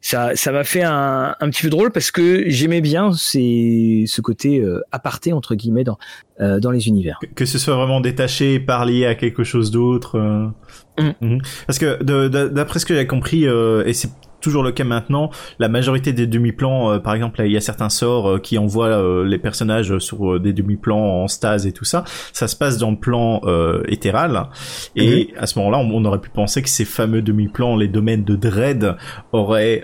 ça 0.00 0.36
ça 0.36 0.52
m'a 0.52 0.64
fait 0.64 0.82
un, 0.82 1.34
un 1.40 1.50
petit 1.50 1.62
peu 1.62 1.70
drôle 1.70 1.90
parce 1.90 2.10
que 2.10 2.48
j'aimais 2.48 2.80
bien 2.80 3.12
c'est 3.12 4.04
ce 4.06 4.20
côté 4.20 4.64
aparté 4.92 5.32
entre 5.32 5.54
guillemets 5.54 5.84
dans 5.84 5.98
dans 6.38 6.70
les 6.70 6.88
univers 6.88 7.18
que, 7.34 7.44
ce 7.44 7.58
soit 7.58 7.74
vraiment 7.74 8.00
détaché 8.00 8.60
par 8.60 8.84
lié 8.84 9.06
à 9.06 9.14
quelque 9.14 9.44
chose 9.44 9.70
d'autre 9.70 10.52
Mm. 10.98 11.12
Mhm. 11.20 11.40
Parce 11.66 11.78
que 11.78 12.02
d'après 12.48 12.78
ce 12.78 12.86
que 12.86 12.94
j'ai 12.94 13.06
compris, 13.06 13.46
euh, 13.46 13.84
et 13.86 13.92
c'est 13.92 14.10
toujours 14.44 14.62
le 14.62 14.72
cas 14.72 14.84
maintenant. 14.84 15.30
La 15.58 15.68
majorité 15.68 16.12
des 16.12 16.26
demi-plans, 16.26 16.92
euh, 16.92 16.98
par 16.98 17.14
exemple, 17.14 17.42
il 17.44 17.50
y 17.50 17.56
a 17.56 17.60
certains 17.60 17.88
sorts 17.88 18.28
euh, 18.28 18.38
qui 18.38 18.58
envoient 18.58 19.24
les 19.24 19.38
personnages 19.38 19.98
sur 19.98 20.38
des 20.38 20.52
demi-plans 20.52 21.22
en 21.22 21.28
stase 21.28 21.66
et 21.66 21.72
tout 21.72 21.84
ça. 21.84 22.04
Ça 22.32 22.46
se 22.48 22.56
passe 22.56 22.78
dans 22.78 22.90
le 22.90 22.96
plan 22.96 23.40
éthéral. 23.88 24.48
Et 24.96 25.30
mhm. 25.32 25.38
à 25.38 25.46
ce 25.46 25.58
moment-là, 25.58 25.78
on, 25.78 26.04
aurait 26.04 26.20
pu 26.20 26.30
penser 26.30 26.62
que 26.62 26.68
ces 26.68 26.84
fameux 26.84 27.22
demi-plans, 27.22 27.76
les 27.76 27.88
domaines 27.88 28.24
de 28.24 28.36
Dread, 28.36 28.96
auraient 29.32 29.82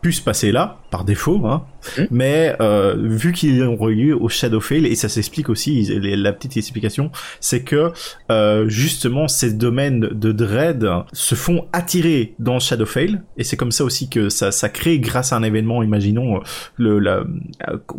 pu 0.00 0.12
se 0.12 0.22
passer 0.22 0.52
là 0.52 0.78
par 0.90 1.04
défaut, 1.04 1.44
hein. 1.44 1.64
Mmh. 1.96 2.02
mais 2.10 2.56
euh, 2.60 2.96
vu 2.98 3.32
qu'ils 3.32 3.62
ont 3.64 3.76
relié 3.76 4.12
au 4.12 4.28
Shadowfell 4.28 4.86
et 4.86 4.94
ça 4.94 5.08
s'explique 5.08 5.48
aussi, 5.48 5.84
la 6.00 6.32
petite 6.32 6.56
explication, 6.56 7.10
c'est 7.40 7.62
que 7.62 7.92
euh, 8.30 8.68
justement 8.68 9.28
ces 9.28 9.52
domaines 9.52 10.00
de 10.00 10.32
dread 10.32 10.86
se 11.12 11.34
font 11.34 11.66
attirer 11.72 12.34
dans 12.38 12.58
Shadowfell 12.58 13.22
et 13.36 13.44
c'est 13.44 13.56
comme 13.56 13.72
ça 13.72 13.84
aussi 13.84 14.08
que 14.08 14.28
ça, 14.28 14.50
ça 14.52 14.68
crée 14.68 14.98
grâce 14.98 15.32
à 15.32 15.36
un 15.36 15.42
événement, 15.42 15.82
imaginons 15.82 16.40
le 16.76 16.98
la, 16.98 17.24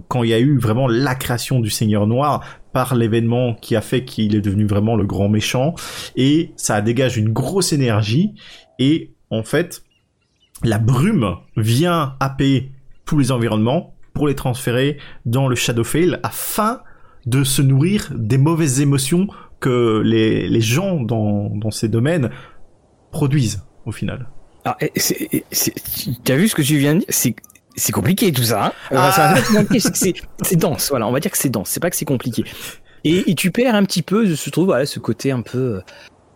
quand 0.07 0.23
il 0.23 0.29
y 0.29 0.33
a 0.33 0.39
eu 0.39 0.57
vraiment 0.57 0.87
la 0.87 1.15
création 1.15 1.59
du 1.59 1.69
Seigneur 1.69 2.07
Noir 2.07 2.43
par 2.73 2.95
l'événement 2.95 3.55
qui 3.55 3.75
a 3.75 3.81
fait 3.81 4.03
qu'il 4.03 4.35
est 4.35 4.41
devenu 4.41 4.65
vraiment 4.65 4.95
le 4.95 5.05
grand 5.05 5.29
méchant 5.29 5.73
et 6.15 6.51
ça 6.55 6.81
dégage 6.81 7.17
une 7.17 7.29
grosse 7.29 7.73
énergie 7.73 8.33
et 8.77 9.11
en 9.29 9.43
fait 9.43 9.83
la 10.63 10.77
brume 10.77 11.37
vient 11.57 12.15
happer 12.19 12.71
tous 13.05 13.17
les 13.17 13.31
environnements 13.31 13.95
pour 14.13 14.27
les 14.27 14.35
transférer 14.35 14.97
dans 15.25 15.47
le 15.47 15.55
Shadowfell 15.55 16.19
afin 16.23 16.81
de 17.25 17.43
se 17.43 17.61
nourrir 17.61 18.11
des 18.15 18.37
mauvaises 18.37 18.81
émotions 18.81 19.27
que 19.59 20.01
les, 20.03 20.47
les 20.47 20.61
gens 20.61 21.01
dans, 21.01 21.49
dans 21.55 21.71
ces 21.71 21.87
domaines 21.87 22.29
produisent 23.11 23.63
au 23.85 23.91
final. 23.91 24.29
Ah, 24.65 24.77
tu 24.79 26.31
as 26.31 26.35
vu 26.35 26.47
ce 26.47 26.55
que 26.55 26.61
tu 26.61 26.77
viens 26.77 26.95
de 26.95 26.99
dire? 26.99 27.07
C'est 27.09 27.35
c'est 27.75 27.91
compliqué 27.93 28.31
tout 28.33 28.43
ça. 28.43 28.65
Hein 28.65 28.71
ah. 28.91 29.35
c'est 30.43 30.55
dense. 30.57 30.89
Voilà, 30.89 31.07
on 31.07 31.11
va 31.11 31.21
dire 31.21 31.31
que 31.31 31.37
c'est 31.37 31.49
dense. 31.49 31.69
C'est 31.69 31.79
pas 31.79 31.89
que 31.89 31.95
c'est 31.95 32.03
compliqué. 32.03 32.43
Et, 33.05 33.31
et, 33.31 33.35
tu 33.35 33.51
perds 33.51 33.75
un 33.75 33.85
petit 33.85 34.01
peu, 34.01 34.25
je 34.25 34.49
trouve, 34.49 34.65
voilà, 34.65 34.85
ce 34.85 34.99
côté 34.99 35.31
un 35.31 35.41
peu 35.41 35.81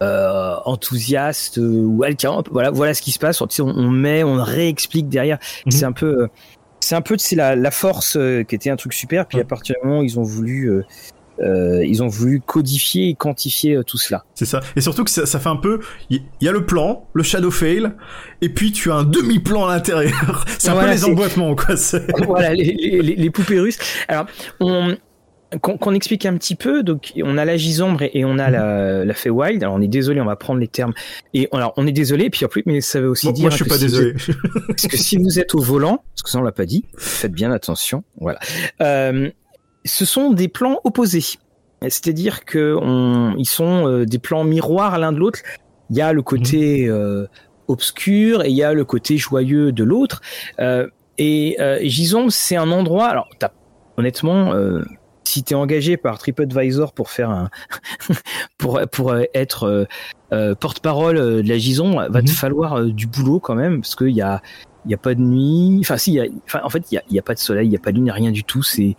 euh, 0.03 0.55
enthousiaste 0.65 1.57
ou 1.57 2.03
altérant. 2.03 2.43
Voilà, 2.51 2.71
voilà 2.71 2.93
ce 2.93 3.01
qui 3.01 3.11
se 3.11 3.19
passe. 3.19 3.41
On, 3.41 3.47
on 3.59 3.89
met, 3.89 4.23
on 4.23 4.41
réexplique 4.43 5.09
derrière. 5.09 5.39
Mhm. 5.65 5.71
C'est 5.71 5.85
un 5.85 5.91
peu, 5.91 6.27
c'est 6.79 6.95
un 6.95 7.01
peu, 7.01 7.15
c'est 7.17 7.35
la, 7.35 7.55
la 7.55 7.71
force 7.71 8.17
euh, 8.17 8.43
qui 8.43 8.55
était 8.55 8.69
un 8.69 8.75
truc 8.75 8.93
super. 8.93 9.25
Puis 9.25 9.39
à 9.39 9.45
partir 9.45 9.75
du 9.81 9.87
moment 9.87 10.01
où 10.01 10.03
ils 10.03 10.19
ont 10.19 10.23
voulu 10.23 10.83
euh, 11.39 11.83
ils 11.83 12.03
ont 12.03 12.07
voulu 12.07 12.41
codifier 12.41 13.09
et 13.09 13.15
quantifier 13.15 13.79
tout 13.85 13.97
cela. 13.97 14.23
C'est 14.35 14.45
ça. 14.45 14.59
Et 14.75 14.81
surtout 14.81 15.03
que 15.03 15.09
ça, 15.09 15.25
ça 15.25 15.39
fait 15.39 15.49
un 15.49 15.55
peu, 15.55 15.79
il 16.09 16.21
y, 16.41 16.47
a 16.47 16.51
le 16.51 16.65
plan, 16.65 17.07
le 17.13 17.23
shadow 17.23 17.49
fail, 17.49 17.91
et 18.41 18.49
puis 18.49 18.71
tu 18.71 18.91
as 18.91 18.95
un 18.95 19.03
demi-plan 19.03 19.67
à 19.67 19.73
l'intérieur. 19.73 20.45
C'est 20.59 20.69
un 20.69 20.79
peu 20.79 20.89
les 20.89 21.05
emboîtements, 21.05 21.55
quoi. 21.55 21.75
Voilà, 22.27 22.53
les, 22.53 22.73
les, 22.73 23.15
les, 23.15 23.29
poupées 23.31 23.59
russes. 23.59 23.79
Alors, 24.07 24.27
on, 24.59 24.95
qu'on 25.61 25.93
explique 25.93 26.25
un 26.25 26.37
petit 26.37 26.55
peu, 26.55 26.83
donc 26.83 27.13
on 27.23 27.37
a 27.37 27.45
la 27.45 27.57
gisombre 27.57 28.01
et, 28.01 28.25
on 28.25 28.39
a 28.39 28.49
la, 28.49 29.05
la 29.05 29.13
Feywild. 29.13 29.63
Alors 29.63 29.75
on 29.75 29.81
est 29.81 29.87
désolé, 29.87 30.21
on 30.21 30.25
va 30.25 30.35
prendre 30.35 30.59
les 30.59 30.67
termes. 30.67 30.93
Et 31.33 31.47
alors 31.51 31.73
on 31.77 31.87
est 31.87 31.91
désolé, 31.91 32.29
puis 32.29 32.45
en 32.45 32.47
plus, 32.47 32.63
mais 32.65 32.81
ça 32.81 33.01
veut 33.01 33.09
aussi 33.09 33.31
dire. 33.33 33.43
Moi 33.43 33.49
je 33.51 33.55
suis 33.57 33.65
pas 33.65 33.77
désolé. 33.77 34.13
parce 34.67 34.87
que 34.87 34.97
si 34.97 35.17
vous 35.17 35.39
êtes 35.39 35.55
au 35.55 35.61
volant, 35.61 36.03
parce 36.13 36.23
que 36.23 36.29
ça 36.29 36.39
on 36.39 36.43
l'a 36.43 36.51
pas 36.51 36.65
dit, 36.65 36.85
faites 36.97 37.31
bien 37.31 37.51
attention. 37.51 38.03
Voilà. 38.19 38.39
Euh, 38.81 39.29
ce 39.85 40.05
sont 40.05 40.31
des 40.31 40.47
plans 40.47 40.79
opposés. 40.83 41.37
C'est-à-dire 41.81 42.45
que 42.45 42.77
on, 42.81 43.35
ils 43.37 43.47
sont 43.47 43.87
euh, 43.87 44.05
des 44.05 44.19
plans 44.19 44.43
miroirs 44.43 44.97
l'un 44.97 45.11
de 45.11 45.17
l'autre. 45.17 45.39
Il 45.89 45.97
y 45.97 46.01
a 46.01 46.13
le 46.13 46.21
côté 46.21 46.85
mhm. 46.85 46.91
euh, 46.91 47.27
obscur 47.67 48.43
et 48.43 48.49
il 48.49 48.55
y 48.55 48.63
a 48.63 48.73
le 48.73 48.85
côté 48.85 49.17
joyeux 49.17 49.71
de 49.71 49.83
l'autre. 49.83 50.21
Et 51.19 51.57
Gisombre, 51.81 52.31
c'est 52.31 52.55
un 52.55 52.71
endroit. 52.71 53.07
Alors, 53.07 53.29
honnêtement, 53.97 54.53
si 55.23 55.43
tu 55.43 55.53
es 55.53 55.55
engagé 55.55 55.97
par 55.97 56.17
TripAdvisor 56.17 56.93
pour 56.93 57.09
faire 57.09 57.29
un 57.29 57.49
pour 58.57 58.81
pour 58.91 59.15
être 59.33 59.63
euh, 59.63 59.85
euh, 60.31 60.55
porte-parole 60.55 61.17
euh, 61.17 61.43
de 61.43 61.49
la 61.49 61.57
Gison, 61.57 61.95
va 61.95 62.21
te 62.21 62.27
mhm. 62.27 62.27
falloir 62.27 62.85
du 62.85 63.07
boulot 63.07 63.39
quand 63.39 63.55
même 63.55 63.81
parce 63.81 63.95
qu'il 63.95 64.09
y 64.09 64.21
a 64.21 64.41
il 64.85 64.91
y 64.91 64.93
a 64.93 64.97
pas 64.97 65.15
de 65.15 65.21
nuit. 65.21 65.77
Enfin 65.79 65.97
si, 65.97 66.13
y 66.13 66.19
a, 66.19 66.25
enfin, 66.45 66.59
en 66.63 66.69
fait 66.69 66.91
il 66.91 66.95
y 66.95 66.97
a, 66.97 67.03
y 67.09 67.19
a 67.19 67.21
pas 67.21 67.33
de 67.33 67.39
soleil, 67.39 67.67
il 67.67 67.71
y 67.71 67.75
a 67.75 67.79
pas 67.79 67.91
de 67.91 67.97
lune, 67.97 68.11
rien 68.11 68.31
du 68.31 68.43
tout. 68.43 68.63
C'est 68.63 68.95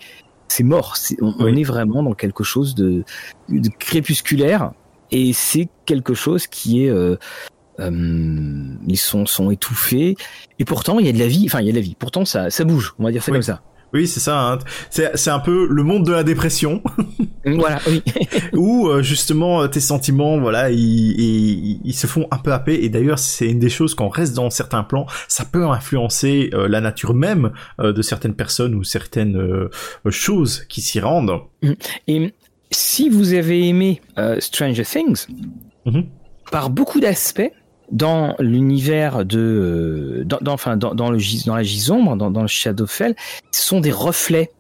c'est 0.49 0.65
mort. 0.65 0.97
on, 1.21 1.47
est 1.55 1.63
vraiment 1.63 2.03
dans 2.03 2.13
quelque 2.13 2.45
chose 2.45 2.75
de, 2.75 3.03
de 3.49 3.69
crépusculaire 3.79 4.73
et 5.11 5.33
c'est 5.33 5.69
quelque 5.87 6.15
chose 6.15 6.47
qui 6.47 6.85
est 6.85 6.91
euh, 6.91 7.17
les 8.87 8.97
sons 8.97 9.27
sont 9.27 9.51
étouffés 9.51 10.17
et 10.59 10.65
pourtant 10.65 10.99
il 11.01 11.07
y 11.07 11.09
a 11.09 11.13
de 11.13 11.19
la 11.19 11.27
vie. 11.27 11.45
Enfin 11.47 11.61
il 11.61 11.67
y 11.67 11.69
a 11.69 11.73
de 11.73 11.77
la 11.77 11.83
vie. 11.83 11.97
Pourtant 11.99 12.25
ça 12.25 12.51
ça 12.51 12.65
bouge. 12.65 12.95
On 12.99 13.05
va 13.05 13.11
dire 13.11 13.23
ça 13.23 13.33
comme 13.33 13.43
ça. 13.43 13.63
Oui, 13.93 14.09
c'est 14.09 14.21
ça. 14.21 14.41
Hein. 14.41 14.59
C'est 14.91 15.31
un 15.31 15.39
peu 15.39 15.69
le 15.69 15.83
monde 15.83 16.05
de 16.05 16.13
la 16.13 16.25
dépression. 16.25 16.83
voilà, 17.45 17.81
oui. 17.87 18.03
où 18.53 18.89
euh, 18.89 19.03
justement 19.03 19.63
euh, 19.63 19.69
tes 19.69 19.81
sentiments, 19.81 20.39
voilà, 20.39 20.71
ils, 20.71 21.81
ils, 21.85 21.95
se 21.95 22.07
font 22.07 22.27
un 22.31 22.39
peu 22.39 22.53
happer. 22.53 22.85
Et 22.85 22.89
d'ailleurs, 22.89 23.19
c'est 23.19 23.49
une 23.49 23.59
des 23.59 23.69
choses 23.69 23.95
quand 23.95 24.07
on 24.07 24.11
reste 24.11 24.35
dans 24.35 24.51
certains 24.51 24.83
plans, 24.83 25.07
ça 25.29 25.45
peut 25.45 25.65
influencer 25.65 26.51
euh, 26.55 26.69
la 26.69 26.81
nature 26.81 27.15
même 27.15 27.53
de 27.79 28.03
certaines 28.03 28.35
personnes 28.35 28.75
ou 28.75 28.85
certaines 28.85 29.69
choses 30.11 30.65
qui 30.69 30.81
s'y 30.81 31.01
rendent. 31.01 31.41
Mm. 31.63 31.73
Et 32.09 32.35
si 32.71 33.09
vous 33.09 33.35
avez 33.35 33.69
aimé 33.69 34.01
Stranger 34.39 34.85
Things, 34.85 35.27
mm-hmm. 35.87 36.07
par 36.51 36.71
beaucoup 36.71 37.01
d'aspects, 37.01 37.53
dans 37.91 38.35
l'univers 38.39 39.25
de, 39.25 39.39
euh, 39.39 40.25
dans, 40.25 40.53
enfin 40.53 40.77
dans, 40.77 40.95
dans, 40.95 41.11
le 41.11 41.19
dans 41.47 41.57
la 41.57 41.63
gisombre, 41.63 42.17
dans, 42.17 42.31
dans 42.31 42.43
le 42.43 42.49
Shadowfell, 42.49 43.15
ce 43.51 43.63
sont 43.63 43.81
des 43.81 43.93
reflets. 43.93 44.51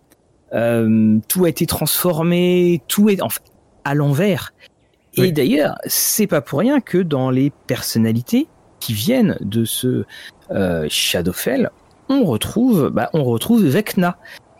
Euh, 0.52 1.18
tout 1.28 1.44
a 1.44 1.48
été 1.48 1.66
transformé, 1.66 2.82
tout 2.86 3.08
est 3.08 3.20
enfin, 3.22 3.40
à 3.84 3.94
l'envers. 3.94 4.52
Et 5.16 5.30
d'ailleurs, 5.30 5.76
c'est 5.86 6.26
pas 6.26 6.40
pour 6.40 6.58
rien 6.58 6.80
que 6.80 6.98
dans 6.98 7.30
les 7.30 7.50
personnalités 7.66 8.48
qui 8.80 8.94
viennent 8.94 9.36
de 9.40 9.64
ce 9.64 10.04
euh, 10.50 10.86
Shadowfell, 10.88 11.70
on 12.08 12.24
retrouve, 12.24 12.90
bah, 12.90 13.10
on 13.12 13.24
retrouve 13.24 13.64
Vecna. 13.64 14.18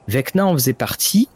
Vecna 0.09 0.47
en 0.47 0.53
faisait 0.55 0.73
partie. 0.73 1.29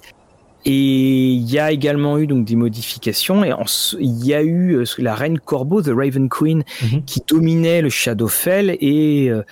Et 0.65 1.33
il 1.33 1.51
y 1.51 1.59
a 1.59 1.71
également 1.71 2.19
eu 2.19 2.27
donc 2.27 2.45
des 2.45 2.57
modifications 2.57 3.45
et 3.45 3.53
il 4.01 4.27
y 4.27 4.35
a 4.35 4.43
eu 4.43 4.75
euh, 4.75 4.85
la 4.99 5.15
reine 5.15 5.39
Corbeau, 5.39 5.83
The 5.83 5.93
Raven 5.95 6.29
Queen, 6.29 6.65
mhm. 6.83 7.05
qui 7.05 7.23
dominait 7.27 7.81
le 7.81 7.91
Shadowfell 7.91 8.77
et 8.81 9.29
euh, 9.31 9.45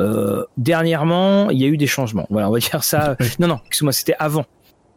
euh, 0.00 0.44
dernièrement 0.56 1.50
il 1.50 1.60
y 1.60 1.64
a 1.64 1.68
eu 1.68 1.76
des 1.76 1.86
changements. 1.86 2.26
Voilà, 2.30 2.48
on 2.48 2.52
va 2.52 2.58
dire 2.70 2.82
ça. 2.82 3.16
non, 3.38 3.48
non, 3.48 3.60
excuse-moi, 3.66 3.92
c'était 3.92 4.16
avant. 4.18 4.46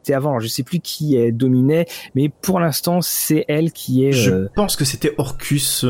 C'était 0.01 0.15
avant. 0.15 0.29
Alors, 0.29 0.39
je 0.39 0.47
sais 0.47 0.63
plus 0.63 0.79
qui 0.79 1.17
dominait, 1.33 1.85
mais 2.15 2.29
pour 2.29 2.61
l'instant 2.61 3.01
c'est 3.01 3.43
elle 3.49 3.73
qui 3.73 4.05
est. 4.05 4.13
Je 4.13 4.47
pense 4.55 4.77
que 4.77 4.85
c'était 4.85 5.13
Orcus, 5.17 5.85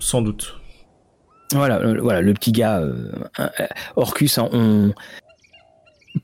sans 0.00 0.22
doute. 0.22 0.56
Voilà, 1.52 1.80
voilà, 2.00 2.20
le 2.20 2.34
petit 2.34 2.52
gars 2.52 2.82
Orcus. 3.96 4.38
Hein, 4.38 4.48
on 4.52 4.92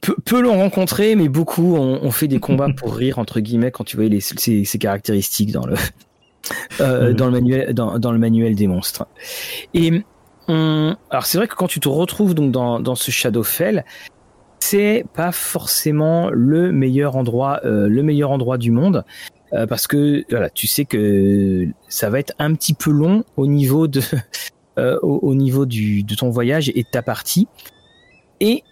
peu, 0.01 0.41
l'ont 0.41 0.59
rencontré, 0.59 1.15
mais 1.15 1.29
beaucoup 1.29 1.77
ont, 1.77 2.11
fait 2.11 2.29
des 2.29 2.41
combats 2.41 2.69
pour 2.75 2.95
rire 2.97 3.19
entre 3.19 3.41
guillemets 3.41 3.71
quand 3.71 3.85
tu 3.85 3.97
voyais 3.97 4.11
les, 4.11 4.21
ces, 4.21 4.79
caractéristiques 4.79 5.53
dans 5.53 5.67
le 5.67 5.75
euh, 6.81 7.13
dans 7.13 7.27
le 7.27 7.33
manuel 7.33 7.75
dans, 7.75 8.13
le 8.13 8.19
manuel 8.19 8.55
des 8.55 8.67
monstres. 8.67 9.07
Et 9.73 10.03
alors 10.49 11.25
c'est 11.25 11.39
vrai 11.39 11.49
que 11.49 11.55
quand 11.55 11.69
tu 11.69 11.81
te 11.81 11.89
retrouves 11.89 12.35
donc 12.35 12.53
dans, 12.53 12.79
dans 12.81 12.95
ce 12.95 13.11
Shadowfell, 13.11 13.85
c'est 14.61 15.05
pas 15.15 15.33
forcément 15.33 16.31
le 16.31 16.71
meilleur 16.71 17.17
endroit 17.17 17.61
euh, 17.65 17.89
le 17.89 18.03
meilleur 18.03 18.31
endroit 18.31 18.59
du 18.59 18.71
monde 18.71 19.05
euh, 19.53 19.67
parce 19.67 19.87
que 19.87 20.25
voilà 20.31 20.51
tu 20.51 20.67
sais 20.67 20.85
que 20.85 21.67
ça 21.89 22.11
va 22.11 22.19
être 22.19 22.35
un 22.39 22.55
petit 22.55 22.75
peu 22.75 22.91
long 22.91 23.25
au 23.37 23.47
niveau 23.47 23.87
de 23.89 24.03
au, 24.77 25.21
au, 25.23 25.35
niveau 25.35 25.65
du 25.67 26.03
de 26.03 26.15
ton 26.15 26.29
voyage 26.29 26.71
et 26.75 26.83
de 26.83 26.89
ta 26.91 27.03
partie 27.03 27.47
et 28.41 28.65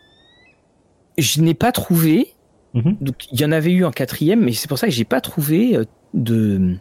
je 1.19 1.41
n'ai 1.41 1.55
pas 1.55 1.73
trouvé. 1.73 2.35
Mhm. 2.75 2.97
Donc 3.01 3.27
il 3.33 3.41
y 3.41 3.45
en 3.45 3.53
avait 3.53 3.73
eu 3.73 3.85
en 3.85 3.91
quatrième, 3.91 4.41
mais 4.41 4.53
c'est 4.53 4.69
pour 4.69 4.79
ça 4.79 4.87
que 4.87 4.93
j'ai 4.93 5.05
pas 5.05 5.21
trouvé 5.21 5.77
euh, 5.77 5.85
de 6.15 6.77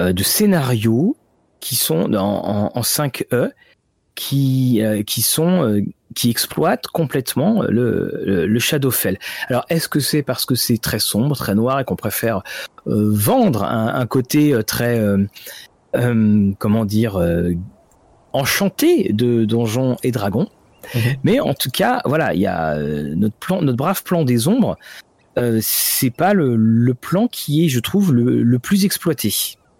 euh, 0.00 0.12
de 0.12 0.22
scénarios 0.22 1.16
qui 1.60 1.76
sont 1.76 2.12
en, 2.14 2.70
en, 2.74 2.80
5e 2.80 3.50
qui 4.14 4.82
euh, 4.82 5.02
qui 5.02 5.22
sont 5.22 5.82
qui 6.14 6.30
exploitent 6.30 6.86
complètement 6.86 7.62
le, 7.62 8.46
le, 8.46 8.58
Shadowfell. 8.58 9.18
Alors 9.48 9.64
est-ce 9.68 9.88
que 9.88 10.00
c'est 10.00 10.22
parce 10.22 10.46
que 10.46 10.54
c'est 10.54 10.78
très 10.78 10.98
sombre, 10.98 11.36
très 11.36 11.54
noir 11.54 11.80
et 11.80 11.84
qu'on 11.84 11.96
préfère 11.96 12.42
vendre 12.86 13.64
un, 13.64 13.94
un, 13.94 14.06
côté 14.06 14.56
très 14.66 15.00
comment 15.92 16.84
dire 16.84 17.18
enchanté 18.32 19.12
de 19.12 19.44
Donjons 19.44 19.96
et 20.02 20.12
Dragons 20.12 20.48
Mhm. 20.94 21.00
Mais 21.24 21.40
en 21.40 21.54
tout 21.54 21.70
cas, 21.70 22.00
voilà, 22.04 22.34
il 22.34 22.40
y 22.40 22.46
a 22.46 22.74
euh, 22.74 23.14
notre 23.14 23.36
plan, 23.36 23.62
notre 23.62 23.76
brave 23.76 24.02
plan 24.02 24.24
des 24.24 24.48
ombres. 24.48 24.76
Euh, 25.36 25.58
c'est 25.62 26.10
pas 26.10 26.32
le, 26.32 26.94
plan 26.94 27.26
qui 27.26 27.64
est, 27.64 27.68
je 27.68 27.80
trouve, 27.80 28.12
le, 28.14 28.58
plus 28.58 28.84
exploité. 28.84 29.34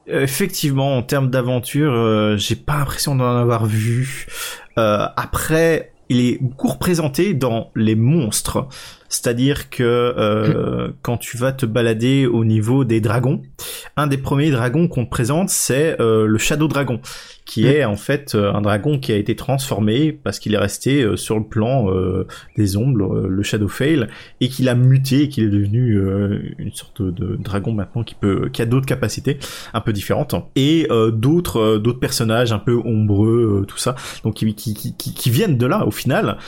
Effectivement, 0.06 0.96
en 0.96 1.02
termes 1.02 1.30
d'aventure, 1.30 1.92
euh, 1.92 2.36
j'ai 2.36 2.56
pas 2.56 2.78
l'impression 2.78 3.14
d'en 3.14 3.36
avoir 3.36 3.66
vu. 3.66 4.26
après, 4.76 5.92
il 6.08 6.20
est 6.20 6.38
beaucoup 6.40 6.68
représenté 6.68 7.34
dans 7.34 7.70
les 7.74 7.94
monstres. 7.94 8.66
C'est-à-dire 9.08 9.70
que 9.70 9.82
euh, 9.82 10.90
quand 11.02 11.16
tu 11.16 11.36
vas 11.36 11.52
te 11.52 11.66
balader 11.66 12.26
au 12.26 12.44
niveau 12.44 12.84
des 12.84 13.00
dragons, 13.00 13.42
un 13.96 14.06
des 14.06 14.18
premiers 14.18 14.50
dragons 14.50 14.88
qu'on 14.88 15.04
te 15.04 15.10
présente, 15.10 15.50
c'est 15.50 16.00
euh, 16.00 16.26
le 16.26 16.38
Shadow 16.38 16.68
Dragon, 16.68 17.00
qui 17.44 17.64
mm. 17.64 17.66
est 17.66 17.84
en 17.84 17.96
fait 17.96 18.34
euh, 18.34 18.52
un 18.52 18.60
dragon 18.60 18.98
qui 18.98 19.12
a 19.12 19.16
été 19.16 19.36
transformé 19.36 20.12
parce 20.12 20.38
qu'il 20.38 20.54
est 20.54 20.58
resté 20.58 21.06
sur 21.16 21.38
le 21.38 21.44
plan 21.44 21.86
des 22.56 22.76
ombres, 22.76 23.26
le 23.28 23.42
Shadow 23.42 23.68
Fail, 23.68 24.08
et 24.40 24.48
qu'il 24.48 24.68
a 24.68 24.74
muté 24.74 25.22
et 25.22 25.28
qu'il 25.28 25.44
est 25.44 25.50
devenu 25.50 26.00
une 26.58 26.72
sorte 26.72 27.02
de 27.02 27.36
dragon 27.36 27.72
maintenant 27.72 28.02
qui 28.02 28.14
peut, 28.14 28.48
qui 28.52 28.62
a 28.62 28.66
d'autres 28.66 28.86
capacités 28.86 29.38
un 29.72 29.80
peu 29.80 29.92
différentes 29.92 30.34
et 30.56 30.88
d'autres 31.12 31.78
d'autres 31.78 32.00
personnages 32.00 32.52
un 32.52 32.58
peu 32.58 32.76
ombreux, 32.76 33.64
tout 33.68 33.78
ça, 33.78 33.94
donc 34.22 34.34
qui, 34.34 34.54
qui, 34.54 34.74
qui, 34.74 35.14
qui 35.14 35.30
viennent 35.30 35.58
de 35.58 35.66
là 35.66 35.86
au 35.86 35.90
final, 35.90 36.38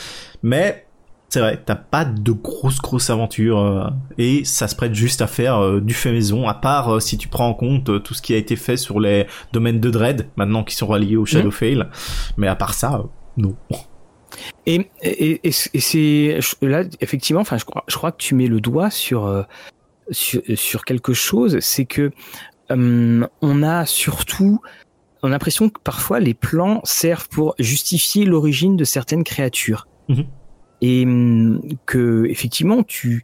mais 0.43 0.86
c'est 1.29 1.41
vrai, 1.41 1.61
t'as 1.65 1.75
pas 1.75 2.05
de 2.05 2.33
grosses 2.33 2.79
grosses 2.79 3.11
aventures 3.11 3.59
euh, 3.59 3.89
et 4.17 4.45
ça 4.45 4.69
se 4.69 4.77
prête 4.77 4.95
juste 4.95 5.23
à 5.23 5.27
faire 5.27 5.59
euh, 5.59 5.81
du 5.81 5.93
fait 5.93 6.13
maison. 6.13 6.49
À 6.49 6.55
part 6.55 6.95
euh, 6.95 7.01
si 7.01 7.19
tu 7.19 7.29
prends 7.29 7.49
en 7.49 7.55
compte 7.55 8.03
tout 8.03 8.15
ce 8.15 8.23
qui 8.23 8.33
a 8.33 8.37
été 8.37 8.55
fait 8.55 8.77
sur 8.77 9.01
les 9.01 9.27
domaines 9.53 9.81
de 9.81 9.91
Dread, 9.91 10.29
maintenant 10.37 10.63
qui 10.63 10.77
sont 10.77 10.87
reliés 10.87 11.17
au 11.17 11.27
Shadowfell. 11.27 11.79
Mmh. 11.79 11.91
Mais 12.37 12.47
à 12.47 12.55
part 12.55 12.75
ça, 12.75 13.05
non. 13.37 13.57
Et, 14.67 14.89
et, 15.03 15.41
et, 15.43 15.51
c'est 15.53 16.39
là 16.63 16.85
effectivement, 17.01 17.41
enfin 17.41 17.59
je 17.59 17.65
crois, 17.65 17.85
je 17.89 17.97
crois 17.97 18.13
que 18.13 18.19
tu 18.19 18.35
mets 18.35 18.49
le 18.49 18.61
doigt 18.61 18.91
sur 18.91 19.45
sur, 20.11 20.43
sur 20.55 20.85
quelque 20.85 21.13
chose, 21.13 21.59
c'est 21.61 21.87
que 21.87 22.13
on 22.71 23.63
a 23.63 23.87
surtout 23.87 24.61
on 25.23 25.29
a 25.29 25.31
l'impression 25.31 25.71
que 25.71 25.81
parfois 25.81 26.21
les 26.21 26.35
plans 26.35 26.81
servent 26.85 27.29
pour 27.29 27.55
justifier 27.59 28.27
l'origine 28.27 28.77
de 28.77 28.85
certaines 28.85 29.25
créatures. 29.25 29.89
Mmh 30.09 30.23
et 30.81 31.05
hum, 31.05 31.61
que 31.87 32.27
effectivement 32.27 32.83
tu 32.83 33.23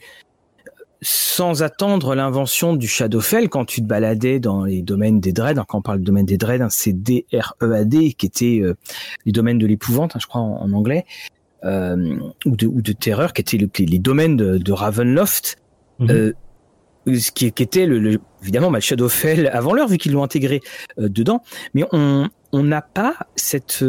sans 1.02 1.64
attendre 1.64 2.14
l'invention 2.14 2.74
du 2.74 2.86
Shadowfell, 2.86 3.48
quand 3.48 3.64
tu 3.64 3.82
te 3.82 3.86
baladais 3.86 4.38
dans 4.38 4.64
les 4.64 4.82
domaines 4.82 5.18
des 5.18 5.32
dreads, 5.32 5.64
quand 5.66 5.78
on 5.78 5.82
parle 5.82 5.98
de 5.98 6.04
domaine 6.04 6.26
des 6.26 6.38
dreads, 6.38 6.62
hein, 6.62 6.68
c'est 6.70 6.92
D-R-E-A-D, 6.92 8.12
qui 8.12 8.26
étaient 8.26 8.60
euh, 8.62 8.74
les 9.26 9.32
domaines 9.32 9.58
de 9.58 9.66
l'épouvante, 9.66 10.14
hein, 10.14 10.20
je 10.22 10.28
crois 10.28 10.40
en, 10.40 10.72
anglais, 10.72 11.04
euh, 11.64 12.16
ou, 12.46 12.54
de, 12.54 12.68
ou 12.68 12.82
de 12.82 12.92
terreur, 12.92 13.32
qui 13.32 13.40
étaient 13.40 13.84
les, 13.84 13.98
domaines 13.98 14.36
de, 14.36 14.72
Ravenloft, 14.72 15.56
mhm. 15.98 16.10
euh, 16.10 16.32
qui, 17.34 17.50
qui, 17.50 17.62
était 17.64 17.86
le, 17.86 18.20
évidemment 18.40 18.70
le 18.70 18.78
Shadowfell 18.78 19.48
avant 19.48 19.74
l'heure, 19.74 19.88
vu 19.88 19.98
qu'ils 19.98 20.12
l'ont 20.12 20.22
intégré 20.22 20.60
dedans, 20.96 21.42
mais 21.74 21.84
on 21.92 22.28
on 22.54 22.62
n'a 22.62 22.82
pas 22.82 23.16
cette, 23.34 23.82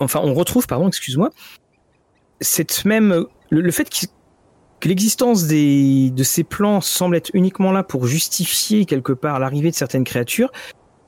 enfin 0.00 0.20
on 0.22 0.34
retrouve, 0.34 0.66
pardon, 0.66 0.88
excuse-moi, 0.88 1.30
cette 2.40 2.84
même 2.84 3.26
le, 3.50 3.70
fait 3.70 3.88
que 4.80 4.88
l'existence 4.88 5.46
des 5.46 6.10
de 6.10 6.22
ces 6.22 6.44
plans 6.44 6.80
semble 6.80 7.16
être 7.16 7.30
uniquement 7.34 7.72
là 7.72 7.82
pour 7.82 8.06
justifier 8.06 8.84
quelque 8.86 9.12
part 9.12 9.38
l'arrivée 9.38 9.70
de 9.70 9.76
certaines 9.76 10.04
créatures, 10.04 10.50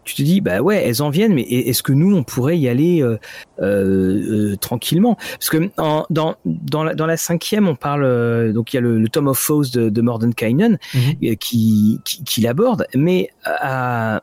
tu 0.05 0.14
te 0.14 0.23
dis 0.23 0.40
bah 0.40 0.61
ouais 0.61 0.83
elles 0.85 1.01
en 1.01 1.11
viennent 1.11 1.33
mais 1.33 1.42
est-ce 1.42 1.83
que 1.83 1.92
nous 1.92 2.14
on 2.14 2.25
pourrait 2.25 2.59
y 2.59 2.68
aller 2.68 3.03
euh, 3.03 3.18
euh, 3.61 4.53
euh 4.53 4.57
tranquillement? 4.57 5.14
Parce 5.14 5.49
que 5.49 5.71
en, 5.79 6.05
dans 6.11 6.37
dans 6.45 6.85
la, 6.85 6.95
dans 6.95 7.07
la 7.07 7.16
cinquième 7.16 7.68
on 7.68 7.77
parle 7.77 8.53
donc 8.53 8.73
il 8.73 8.77
y 8.77 8.79
a 8.79 8.83
le, 8.83 8.99
le 8.99 9.09
Tom 9.09 9.29
of 9.29 9.38
Foes 9.38 9.71
de, 9.73 9.88
de 9.88 10.03
Mordenkainen 10.03 10.79
mhm. 10.95 11.37
qui, 11.37 12.01
qui, 12.05 12.25
qui 12.25 12.40
l'aborde 12.40 12.87
mais 12.95 13.31
à, 13.45 14.23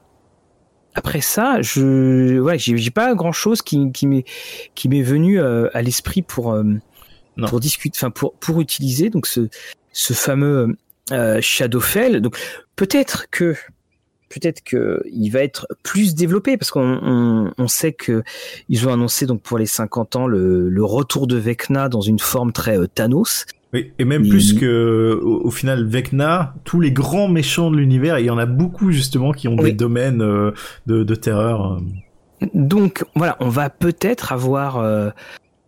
après 0.96 1.22
ça, 1.22 1.62
je 1.62 2.40
ouais, 2.40 2.58
j'ai 2.58 2.92
pas 2.92 3.14
grand 3.14 3.32
chose 3.32 3.62
qui, 3.62 3.92
qui 3.92 4.06
m'est 4.06 4.26
qui 4.76 4.90
m'est 4.90 5.04
venu 5.04 5.40
à 5.40 5.82
l'esprit 5.82 6.22
pour 6.24 6.54
pour 7.48 7.60
discuter, 7.60 7.98
enfin 7.98 8.12
pour 8.12 8.34
pour 8.36 8.62
utiliser 8.62 9.10
donc 9.10 9.28
ce 9.28 9.50
ce 9.94 10.14
fameux 10.14 10.76
euh, 11.12 11.40
Shadowfell. 11.42 12.22
Donc 12.22 12.38
peut-être 12.76 13.28
que 13.32 13.56
peut-être 14.30 14.64
que 14.64 15.02
il 15.12 15.30
va 15.30 15.44
être 15.44 15.68
plus 15.84 16.16
développé 16.16 16.58
parce 16.58 16.72
qu'on 16.72 17.00
on, 17.02 17.54
on, 17.58 17.68
sait 17.68 17.94
que 17.94 18.24
ils 18.70 18.88
ont 18.88 18.94
annoncé 18.94 19.26
donc 19.26 19.42
pour 19.42 19.58
les 19.58 19.66
50 19.66 20.16
ans 20.16 20.28
le, 20.28 20.70
le 20.70 20.84
retour 20.84 21.28
de 21.28 21.36
Vecna 21.36 21.90
dans 21.90 22.02
une 22.02 22.20
forme 22.20 22.52
très 22.52 22.78
euh, 22.78 22.88
Thanos. 22.88 23.46
Oui, 23.74 23.92
et 24.00 24.06
même 24.06 24.28
plus 24.28 24.54
que 24.54 25.20
au, 25.22 25.52
final 25.52 25.86
Vecna, 25.86 26.56
tous 26.64 26.82
les 26.82 26.92
grands 26.92 27.28
méchants 27.28 27.70
de 27.70 27.78
l'univers, 27.78 28.18
il 28.18 28.26
y 28.26 28.32
en 28.32 28.40
a 28.40 28.48
beaucoup 28.48 28.92
justement 28.92 29.32
qui 29.32 29.48
ont 29.48 29.56
des 29.56 29.74
domaines 29.74 30.24
euh, 30.24 30.52
de, 30.88 31.04
de, 31.04 31.16
terreur. 31.16 31.80
Donc 32.56 33.06
voilà, 33.16 33.38
on 33.40 33.50
va 33.50 33.70
peut-être 33.70 34.32
avoir 34.32 35.14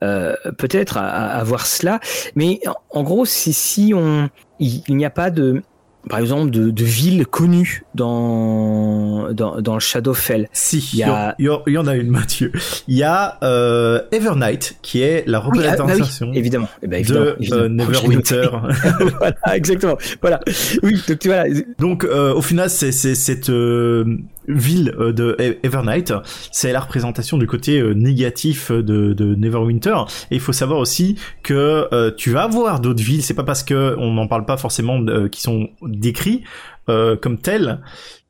peut-être 0.01 0.97
à, 0.97 1.07
à, 1.07 1.43
voir 1.43 1.65
cela. 1.65 1.99
Mais 2.35 2.59
en 2.89 3.03
gros, 3.03 3.25
c'est 3.25 3.53
si 3.53 3.93
on 3.95 4.29
il 4.59 4.95
n'y 4.95 5.05
a 5.05 5.09
pas 5.09 5.31
de 5.31 5.63
par 6.09 6.19
exemple, 6.19 6.49
de, 6.49 6.71
de 6.71 6.83
villes 6.83 7.25
connues 7.27 7.83
dans, 7.93 9.31
dans, 9.33 9.61
dans 9.61 9.79
Shadowfell. 9.79 10.49
Si, 10.51 10.89
il 10.93 10.99
y, 10.99 11.03
a... 11.03 11.35
il 11.37 11.45
y, 11.67 11.77
en 11.77 11.87
a 11.87 11.95
une, 11.95 12.09
Mathieu. 12.09 12.51
Il 12.87 12.97
y 12.97 13.03
a 13.03 13.37
euh, 13.43 14.01
Evernight, 14.11 14.77
qui 14.81 15.01
est 15.01 15.23
la 15.27 15.39
représentation 15.39 16.27
oui, 16.27 16.31
ah, 16.31 16.33
bah 16.33 16.39
évidemment, 16.39 16.67
eh 16.81 16.87
ben, 16.87 16.99
évidemment, 16.99 17.25
de 17.25 17.35
évidemment. 17.39 17.61
Euh, 17.63 17.69
Neverwinter. 17.69 18.49
voilà, 19.19 19.35
exactement. 19.53 19.97
Voilà. 20.21 20.39
Oui, 20.81 21.01
donc 21.07 21.25
voilà. 21.25 21.45
Donc, 21.77 22.03
euh, 22.03 22.33
au 22.33 22.41
final, 22.41 22.69
c'est 22.69 22.91
cette 22.91 23.49
euh, 23.49 24.17
ville 24.47 24.93
euh, 24.99 25.13
de 25.13 25.35
e-, 25.39 25.57
Evernight, 25.63 26.13
c'est 26.51 26.71
la 26.71 26.79
représentation 26.79 27.37
du 27.37 27.47
côté 27.47 27.79
euh, 27.79 27.93
négatif 27.93 28.71
de, 28.71 29.13
de 29.13 29.35
Neverwinter. 29.35 30.05
Et 30.31 30.35
il 30.35 30.39
faut 30.39 30.53
savoir 30.53 30.79
aussi 30.79 31.15
que 31.43 31.87
euh, 31.93 32.11
tu 32.15 32.31
vas 32.31 32.43
avoir 32.43 32.79
d'autres 32.79 33.03
villes. 33.03 33.23
C'est 33.23 33.33
pas 33.33 33.43
parce 33.43 33.63
que 33.63 33.95
on 33.97 34.13
n'en 34.13 34.27
parle 34.27 34.45
pas 34.45 34.57
forcément 34.57 34.99
qui 35.31 35.41
sont 35.41 35.69
décrits 35.81 36.43
comme 36.87 37.37
tels 37.37 37.79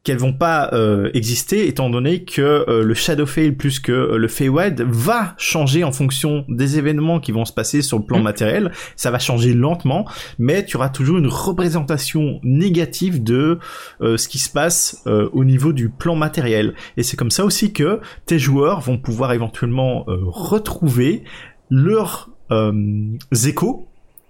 qu'elles 0.04 0.18
vont 0.18 0.34
pas 0.34 0.70
euh, 0.74 1.12
exister 1.14 1.68
étant 1.68 1.90
donné 1.90 2.24
que 2.24 2.42
euh, 2.42 2.84
le 2.84 2.94
Shadowfell 2.96 3.56
plus 3.56 3.80
que 3.80 3.92
euh, 3.92 4.18
le 4.18 4.28
Feywild 4.28 4.82
va 4.82 5.36
changer 5.38 5.84
en 5.84 5.92
fonction 5.92 6.44
des 6.50 6.80
événements 6.80 7.20
qui 7.20 7.32
vont 7.32 7.46
se 7.46 7.54
passer 7.54 7.84
sur 7.84 8.00
le 8.00 8.06
plan 8.06 8.20
mm. 8.20 8.24
matériel. 8.24 8.72
Ça 8.96 9.12
va 9.12 9.20
changer 9.20 9.54
lentement, 9.54 10.08
mais 10.40 10.66
tu 10.66 10.78
auras 10.78 10.90
toujours 10.90 11.20
une 11.20 11.28
représentation 11.28 12.40
négative 12.44 13.24
de 13.24 13.60
ce 14.02 14.28
qui 14.28 14.40
se 14.40 14.50
passe 14.50 15.04
au 15.06 15.44
niveau 15.44 15.74
du 15.74 15.90
plan 15.90 16.16
matériel. 16.16 16.74
Et 16.98 17.04
c'est 17.04 17.18
comme 17.18 17.32
ça 17.32 17.46
aussi 17.46 17.74
que 17.74 18.00
tes 18.26 18.40
joueurs 18.40 18.82
vont 18.82 18.98
pouvoir 18.98 19.34
éventuellement 19.34 20.06
retrouver 20.08 21.24
leurs 21.70 22.30
échos 23.46 23.88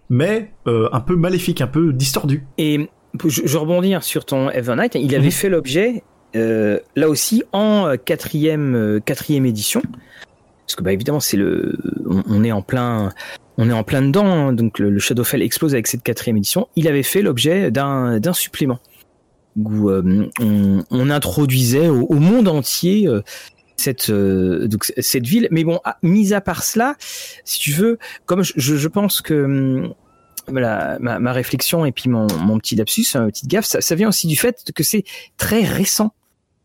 mais 0.09 0.51
un 0.65 0.99
peu 0.99 1.15
maléfiques, 1.15 1.61
un 1.61 1.67
peu 1.67 1.93
distordus. 1.93 2.45
Et 2.57 2.89
je, 3.25 3.41
je 3.45 3.57
rebondis 3.57 3.95
sur 4.01 4.25
ton 4.25 4.49
Evernight. 4.49 4.95
Il 4.95 5.15
avait 5.15 5.25
mhm. 5.25 5.31
fait 5.31 5.49
l'objet, 5.49 6.03
euh, 6.35 6.79
là 6.95 7.09
aussi, 7.09 7.43
en 7.51 7.87
euh, 7.87 7.95
quatrième, 7.97 8.75
euh, 8.75 8.99
quatrième 8.99 9.45
édition. 9.45 9.81
Parce 10.65 10.75
que, 10.75 10.83
bah, 10.83 10.93
évidemment, 10.93 11.19
c'est 11.19 11.37
le, 11.37 11.77
on, 12.05 12.43
est 12.43 12.51
en 12.51 12.61
plein, 12.61 13.11
on 13.57 13.69
est 13.69 13.73
en 13.73 13.83
plein 13.83 14.01
dedans. 14.01 14.25
Hein. 14.25 14.53
donc, 14.53 14.79
le, 14.79 14.97
Shadowfell 14.99 15.41
explose 15.41 15.73
avec 15.73 15.87
cette 15.87 16.03
quatrième 16.03 16.37
édition. 16.37 16.67
Il 16.75 16.87
avait 16.87 17.03
fait 17.03 17.21
l'objet 17.21 17.71
d'un, 17.71 18.19
d'un 18.19 18.33
supplément 18.33 18.79
où 19.57 19.89
euh, 19.89 20.29
on, 20.39 20.83
on, 20.89 21.09
introduisait 21.09 21.89
au, 21.89 22.13
monde 22.13 22.47
entier 22.47 23.09
cette 23.75 24.09
donc 24.09 24.85
cette 24.97 25.27
ville. 25.27 25.49
Mais 25.51 25.65
bon, 25.65 25.81
ah, 25.83 25.97
mis 26.03 26.33
à 26.33 26.39
part 26.39 26.63
cela, 26.63 26.95
si 27.43 27.59
tu 27.59 27.71
veux, 27.71 27.97
comme 28.25 28.43
je, 28.43 28.53
je 28.55 28.87
pense 28.87 29.19
que 29.19 29.91
ma, 30.49 30.97
ma, 30.99 31.31
réflexion 31.31 31.85
et 31.85 31.91
puis 31.91 32.09
mon, 32.09 32.27
mon 32.39 32.57
petit 32.57 32.75
lapsus, 32.75 33.05
ma 33.15 33.27
petite 33.27 33.47
gaffe, 33.47 33.65
ça, 33.65 33.81
ça, 33.81 33.95
vient 33.95 34.09
aussi 34.09 34.27
du 34.27 34.35
fait 34.35 34.71
que 34.75 34.83
c'est 34.83 35.03
très 35.37 35.63
récent. 35.63 36.13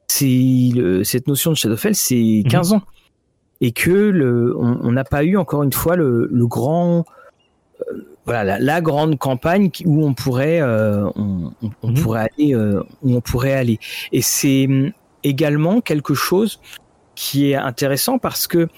C'est 0.09 0.71
cette 1.03 1.27
notion 1.27 1.51
de 1.51 1.57
Shadowfell, 1.57 1.95
c'est 1.95 2.45
15 2.49 2.71
mhm. 2.71 2.77
ans 2.77 2.83
et 3.61 3.73
que 3.73 3.91
le, 3.91 4.57
on 4.57 4.93
n'a 4.93 5.05
pas 5.05 5.25
eu 5.25 5.37
encore 5.37 5.63
une 5.63 5.73
fois 5.73 5.97
le, 5.97 6.29
le 6.31 6.47
grand, 6.47 7.05
euh, 7.81 8.07
voilà, 8.25 8.59
la, 8.59 8.81
grande 8.81 9.19
campagne 9.19 9.71
où 9.85 10.05
on 10.05 10.15
pourrait, 10.15 10.61
euh, 10.61 11.09
on, 11.17 11.53
on, 11.83 11.89
mhm. 11.89 11.95
pourrait 11.95 12.31
aller, 12.37 12.55
euh, 12.55 12.83
où 13.03 13.17
on 13.17 13.21
pourrait 13.21 13.55
aller. 13.55 13.79
Et 14.13 14.21
c'est 14.21 14.67
hum, 14.67 14.93
également 15.23 15.81
quelque 15.81 16.15
chose 16.15 16.61
qui 17.15 17.51
est 17.51 17.55
intéressant 17.55 18.19
parce 18.19 18.47
que 18.47 18.69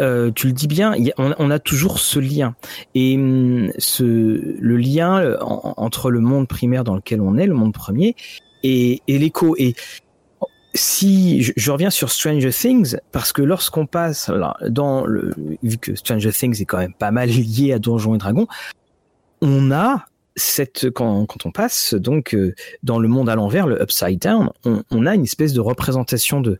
euh, 0.00 0.30
tu 0.30 0.46
le 0.46 0.52
dis 0.52 0.68
bien, 0.68 0.94
on, 1.16 1.50
a 1.50 1.58
toujours 1.58 1.98
ce 1.98 2.18
lien. 2.18 2.54
Et 2.94 3.16
hum, 3.16 3.70
le 4.00 4.76
lien 4.76 5.20
euh, 5.20 5.36
entre 5.40 6.10
le 6.10 6.20
monde 6.20 6.46
primaire 6.46 6.84
dans 6.84 6.94
lequel 6.94 7.20
on 7.20 7.36
est, 7.36 7.46
le 7.46 7.54
monde 7.54 7.74
premier, 7.74 8.14
et, 8.62 9.02
l'écho. 9.08 9.56
Et 9.58 9.74
si 10.74 11.42
je, 11.42 11.70
reviens 11.70 11.90
sur 11.90 12.10
Stranger 12.10 12.50
Things, 12.50 12.96
parce 13.12 13.32
que 13.32 13.42
lorsqu'on 13.42 13.86
passe 13.86 14.30
dans 14.68 15.04
le, 15.04 15.34
vu 15.62 15.78
que 15.78 15.94
Stranger 15.94 16.32
Things 16.32 16.60
est 16.60 16.66
quand 16.66 16.78
même 16.78 16.94
pas 16.94 17.10
mal 17.10 17.28
lié 17.28 17.72
à 17.72 17.78
Donjons 17.78 18.14
et 18.14 18.18
Dragons, 18.18 18.46
on 19.40 19.72
a 19.72 20.06
cette 20.36 20.90
quand, 20.90 21.26
quand 21.26 21.46
on 21.46 21.50
passe 21.50 21.94
donc 21.94 22.32
euh, 22.34 22.54
dans 22.84 23.00
le 23.00 23.08
monde 23.08 23.28
à 23.28 23.34
l'envers, 23.34 23.66
le 23.66 23.82
upside 23.82 24.20
down, 24.20 24.50
on, 24.64 25.06
a 25.06 25.14
une 25.16 25.24
espèce 25.24 25.52
de 25.52 25.60
représentation 25.60 26.40
de 26.40 26.58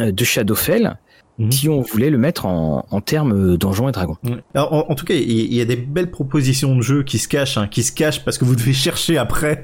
de 0.00 0.24
Shadowfell 0.24 0.98
Mhm. 1.38 1.52
si 1.52 1.68
on 1.68 1.82
voulait 1.82 2.08
le 2.08 2.16
mettre 2.16 2.46
en, 2.46 2.86
en 2.90 3.00
termes 3.02 3.58
donjons 3.58 3.88
et 3.88 3.92
dragons. 3.92 4.16
Alors, 4.54 4.90
en, 4.90 4.94
tout 4.94 5.04
cas, 5.04 5.14
il 5.14 5.52
y, 5.52 5.60
a 5.60 5.66
des 5.66 5.76
belles 5.76 6.10
propositions 6.10 6.74
de 6.74 6.80
jeux 6.80 7.02
qui 7.02 7.18
se 7.18 7.28
cachent, 7.28 7.58
hein, 7.58 7.68
qui 7.68 7.82
se 7.82 7.92
cachent 7.92 8.24
parce 8.24 8.38
que 8.38 8.46
vous 8.46 8.56
devez 8.56 8.72
chercher 8.72 9.18
après 9.18 9.62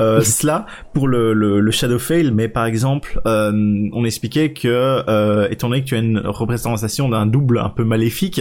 euh, 0.00 0.20
cela 0.22 0.66
pour 0.92 1.06
le, 1.06 1.32
le, 1.32 1.60
le 1.60 1.70
Shadowfell. 1.70 2.32
Mais 2.32 2.48
par 2.48 2.66
exemple, 2.66 3.20
euh, 3.26 3.88
on 3.92 4.04
expliquait 4.04 4.52
que, 4.52 4.68
euh, 4.68 5.48
étant 5.50 5.68
donné 5.68 5.82
que 5.82 5.86
tu 5.86 5.94
as 5.94 5.98
une 5.98 6.18
représentation 6.18 7.08
d'un 7.08 7.26
double 7.26 7.58
un 7.58 7.70
peu 7.70 7.84
maléfique, 7.84 8.40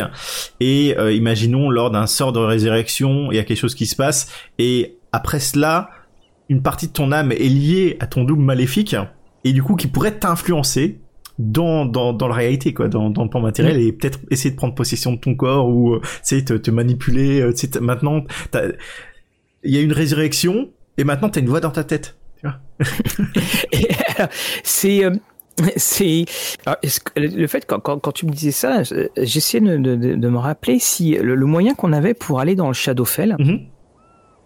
et 0.60 0.96
euh, 0.98 1.14
imaginons 1.14 1.70
lors 1.70 1.92
d'un 1.92 2.08
sort 2.08 2.34
de 2.34 2.40
résurrection, 2.40 3.32
il 3.32 3.36
y 3.36 3.40
a 3.40 3.44
quelque 3.44 3.60
chose 3.60 3.76
qui 3.76 3.86
se 3.86 3.96
passe, 3.96 4.32
et 4.58 4.98
après 5.12 5.40
cela, 5.40 5.90
une 6.50 6.64
partie 6.64 6.88
de 6.88 6.94
ton 6.94 7.12
âme 7.12 7.32
est 7.32 7.50
liée 7.50 7.98
à 8.00 8.08
ton 8.08 8.24
double 8.24 8.42
maléfique, 8.42 8.96
et 9.44 9.54
du 9.54 9.62
coup 9.62 9.76
qui 9.76 9.88
pourrait 9.88 10.18
t'influencer 10.18 11.00
dans, 11.40 11.86
dans, 11.86 12.12
dans 12.14 12.28
la 12.28 12.36
réalité, 12.36 12.74
quoi, 12.74 12.90
dans, 12.90 13.10
dans 13.10 13.24
le 13.24 13.30
plan 13.30 13.40
matériel, 13.40 13.78
mm. 13.78 13.88
et 13.88 13.92
peut-être 13.94 14.20
essayer 14.30 14.52
de 14.52 14.58
prendre 14.58 14.76
possession 14.76 15.14
de 15.14 15.18
ton 15.18 15.34
corps 15.36 15.68
ou 15.70 15.94
euh, 15.94 16.02
essayer 16.22 16.42
de 16.42 16.58
te 16.58 16.70
manipuler. 16.70 17.42
Euh, 17.42 17.54
maintenant, 17.82 18.24
il 19.64 19.74
y 19.74 19.78
a 19.78 19.82
une 19.82 19.94
résurrection, 19.94 20.70
et 20.98 21.06
maintenant 21.06 21.30
t'as 21.30 21.40
une 21.40 21.48
voix 21.48 21.62
dans 21.62 21.72
ta 21.72 21.86
tête. 21.86 22.18
Tu 22.40 22.48
vois 22.48 22.60
C'est 24.64 25.06
euh, 25.06 25.16
c'est 25.76 26.24
le 27.18 27.48
fait 27.48 27.66
quand, 27.66 27.82
quand, 27.82 28.00
quand, 28.00 28.14
tu 28.14 28.26
me 28.26 28.32
disais 28.32 28.52
ça, 28.52 28.82
j'essayais 29.18 29.60
de, 29.62 29.76
de, 29.76 30.16
de, 30.16 30.30
me 30.30 30.38
rappeler 30.38 30.80
si 30.80 31.16
le, 31.16 31.36
moyen 31.46 31.74
qu'on 31.74 31.92
avait 31.92 32.14
pour 32.14 32.40
aller 32.40 32.56
dans 32.56 32.68
le 32.68 32.74
Shadowfell. 32.74 33.36
Mm-hmm. 33.38 33.66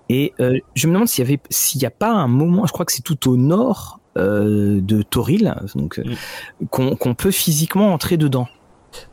Et 0.09 0.33
euh, 0.39 0.59
je 0.75 0.87
me 0.87 0.93
demande 0.93 1.07
s'il 1.07 1.23
y 1.23 1.27
avait 1.27 1.39
s'il 1.49 1.79
n'y 1.79 1.85
a 1.85 1.91
pas 1.91 2.11
un 2.11 2.27
moment, 2.27 2.65
je 2.65 2.73
crois 2.73 2.85
que 2.85 2.91
c'est 2.91 3.03
tout 3.03 3.29
au 3.29 3.37
nord 3.37 3.99
euh, 4.17 4.79
de 4.81 5.01
Toril, 5.01 5.55
donc 5.75 5.99
euh, 5.99 6.03
mm. 6.61 6.95
qu'on 6.97 7.15
peut 7.15 7.31
physiquement 7.31 7.93
entrer 7.93 8.17
dedans. 8.17 8.47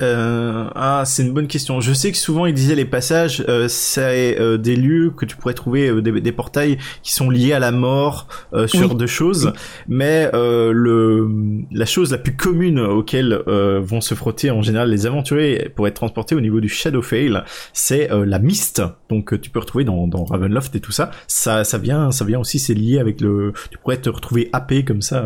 Euh, 0.03 0.69
ah, 0.75 1.03
c'est 1.07 1.23
une 1.23 1.33
bonne 1.33 1.47
question. 1.47 1.81
Je 1.81 1.93
sais 1.93 2.13
que 2.13 2.19
souvent 2.19 2.47
ils 2.47 2.55
disaient 2.55 2.75
les 2.75 2.85
passages, 2.85 3.45
euh, 3.49 3.69
c'est 3.69 4.39
euh, 4.41 4.57
des 4.57 4.77
lieux 4.77 5.11
que 5.11 5.25
tu 5.25 5.37
pourrais 5.37 5.55
trouver 5.55 5.89
euh, 5.89 6.03
des, 6.03 6.21
des, 6.21 6.33
portails 6.33 6.79
qui 7.03 7.13
sont 7.15 7.31
liés 7.31 7.53
à 7.53 7.59
la 7.59 7.73
mort 7.73 8.29
euh, 8.53 8.67
sur 8.67 8.95
deux 8.95 9.07
choses, 9.07 9.53
mais 9.89 10.31
le 10.33 11.29
la 11.71 11.87
chose 11.87 12.13
la 12.13 12.19
plus 12.19 12.37
commune 12.37 12.81
auquel 12.81 13.43
vont 13.47 14.01
se 14.01 14.15
frotter 14.15 14.51
en 14.51 14.63
général 14.63 14.91
les 14.91 15.07
aventuriers 15.07 15.71
pour 15.75 15.87
être 15.87 15.95
transportés 15.95 16.35
au 16.35 16.41
niveau 16.41 16.61
du 16.61 16.69
Shadowfell, 16.69 17.45
c'est 17.73 18.09
la 18.11 18.39
mist. 18.39 18.83
Donc 19.09 19.41
tu 19.41 19.51
peux 19.51 19.59
retrouver 19.59 19.85
dans, 19.85 20.07
dans 20.07 20.25
Ravenloft 20.25 20.75
et 20.77 20.81
tout 20.81 20.93
ça. 20.93 21.11
Ça 21.27 21.65
ça 21.65 21.79
vient 21.79 22.11
ça 22.11 22.25
vient 22.25 22.39
aussi 22.39 22.59
c'est 22.59 22.75
lié 22.75 22.99
avec 22.99 23.21
le 23.21 23.53
tu 23.71 23.79
pourrais 23.79 23.99
te 23.99 24.09
retrouver 24.09 24.49
happé 24.53 24.85
comme 24.85 25.03
ça 25.03 25.25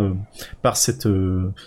par 0.62 0.76
cette 0.76 1.08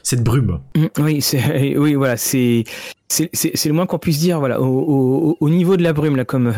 cette 0.04 0.24
brume. 0.24 0.60
Mm, 0.76 0.86
oui, 1.00 1.22
c'est 1.22 1.78
oui 1.78 1.96
voilà, 1.96 2.18
c'est 2.18 2.64
c'est 3.08 3.66
le 3.66 3.74
moins 3.74 3.86
qu'on 3.86 4.00
puisse 4.00 4.20
dire 4.20 4.40
voilà 4.40 4.62
au, 4.62 5.38
au, 5.40 5.50
niveau 5.50 5.78
de 5.78 5.84
la 5.84 5.94
brume 5.94 6.16
là 6.16 6.26
comme 6.26 6.54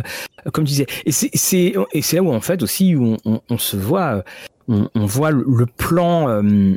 comme 0.53 0.65
tu 0.65 0.71
disais. 0.71 0.87
Et 1.05 1.11
c'est 1.11 2.13
là 2.13 2.21
où 2.21 2.31
en 2.31 2.41
fait 2.41 2.63
aussi 2.63 2.95
où 2.95 3.17
on, 3.25 3.57
se 3.57 3.77
voit 3.77 4.23
on, 4.67 4.89
on, 4.95 5.05
voit 5.05 5.31
le 5.31 5.65
plan 5.65 6.29
euh, 6.29 6.75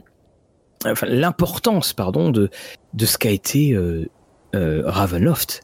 l'importance 1.02 1.92
pardon 1.92 2.30
de 2.30 2.50
de 2.94 3.06
ce 3.06 3.18
qu'a 3.18 3.30
été 3.30 3.72
euh, 3.72 4.06
euh, 4.54 4.82
Ravenloft. 4.84 5.62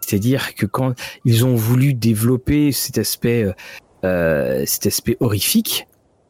C'est-à-dire 0.00 0.54
que 0.54 0.66
quand 0.66 0.94
ils 1.24 1.44
ont 1.44 1.54
voulu 1.54 1.94
développer 1.94 2.72
cet 2.72 2.98
aspect 2.98 3.46
euh, 4.04 4.64
cet 4.66 4.86
aspect 4.86 5.16
horrifique 5.20 5.86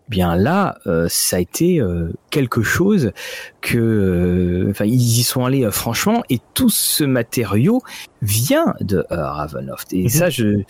bien 0.09 0.37
là, 0.37 0.79
euh, 0.87 1.07
ça 1.09 1.37
a 1.37 1.41
été 1.41 1.81
euh, 1.81 2.13
quelque 2.31 2.63
chose 2.63 3.13
que, 3.61 3.79
euh, 3.79 4.71
enfin, 4.71 4.85
ils 4.85 5.19
y 5.19 5.23
sont 5.23 5.45
allés 5.45 5.71
franchement, 5.71 6.23
et 6.31 6.39
tout 6.55 6.71
ce 6.71 7.05
matériau 7.05 7.83
vient 8.21 8.75
de 8.81 9.05
Ravenloft. 9.11 9.93
Et 9.93 10.05
mhm. 10.05 10.09
ça, 10.09 10.31
je, 10.31 10.63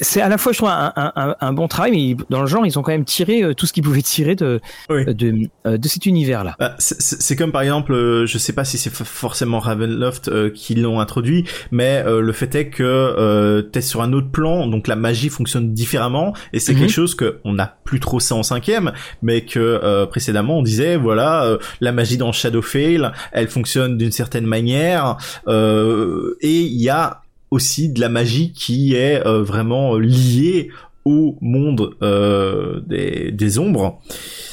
c'est 0.00 0.20
à 0.20 0.28
la 0.28 0.38
fois 0.38 0.52
je 0.52 0.58
trouve 0.58 0.70
un, 0.70 0.92
un, 0.96 1.36
un, 1.40 1.52
bon 1.52 1.68
travail, 1.68 1.92
mais 1.92 2.24
dans 2.30 2.40
le 2.40 2.46
genre 2.46 2.66
ils 2.66 2.78
ont 2.78 2.82
quand 2.82 2.92
même 2.92 3.04
tiré 3.04 3.42
euh, 3.42 3.54
tout 3.54 3.66
ce 3.66 3.72
qu'ils 3.72 3.82
pouvaient 3.82 4.02
tirer 4.02 4.34
de 4.34 4.60
de, 4.88 5.48
euh, 5.66 5.76
de, 5.78 5.88
cet 5.88 6.06
univers 6.06 6.44
là. 6.44 6.56
Bah, 6.58 6.74
c'est 6.78 7.36
comme 7.36 7.52
par 7.52 7.62
exemple, 7.62 7.92
euh, 7.92 8.26
je 8.26 8.38
sais 8.38 8.52
pas 8.52 8.64
si 8.64 8.78
c'est 8.78 8.92
forcément 8.92 9.58
Ravenloft 9.58 10.52
qui 10.52 10.74
l'ont 10.74 11.00
introduit, 11.00 11.44
mais 11.70 12.02
le 12.04 12.32
fait 12.32 12.54
est 12.54 12.68
que 12.68 13.60
t'es 13.72 13.80
sur 13.80 14.02
un 14.02 14.12
autre 14.12 14.30
plan, 14.30 14.66
donc 14.66 14.88
la 14.88 14.96
magie 14.96 15.28
fonctionne 15.28 15.72
différemment, 15.72 16.34
et 16.52 16.58
c'est 16.58 16.72
mhm. 16.72 16.80
quelque 16.80 16.92
chose 16.92 17.14
que 17.14 17.40
on 17.44 17.54
n'a 17.54 17.78
plus 17.84 18.00
trop 18.00 18.20
ça 18.20 18.34
en 18.34 18.42
cinquième, 18.42 18.92
mais 19.22 19.44
que 19.44 20.04
précédemment 20.06 20.58
on 20.58 20.62
disait 20.62 20.96
voilà 20.96 21.58
la 21.80 21.92
magie 21.92 22.16
dans 22.16 22.32
Shadowfell, 22.32 23.12
elle 23.32 23.48
fonctionne 23.48 23.96
d'une 23.96 24.12
certaine 24.12 24.46
manière, 24.46 25.16
et 25.48 26.60
il 26.60 26.82
y 26.82 26.88
a 26.88 27.23
aussi 27.54 27.88
de 27.88 28.00
la 28.00 28.08
magie 28.08 28.52
qui 28.52 28.94
est 28.94 29.24
euh, 29.24 29.44
vraiment 29.44 29.96
liée 29.96 30.70
au 31.04 31.38
monde 31.40 31.94
euh, 32.02 32.80
des, 32.80 33.58
ombres. 33.60 34.00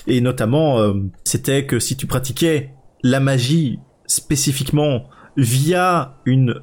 Et 0.06 0.22
notamment, 0.22 0.80
euh, 0.80 0.94
c'était 1.24 1.66
que 1.66 1.80
si 1.80 1.98
tu 1.98 2.06
pratiquais 2.06 2.76
la 3.02 3.20
magie 3.20 3.80
spécifiquement 4.06 5.10
via 5.36 6.18
une... 6.26 6.54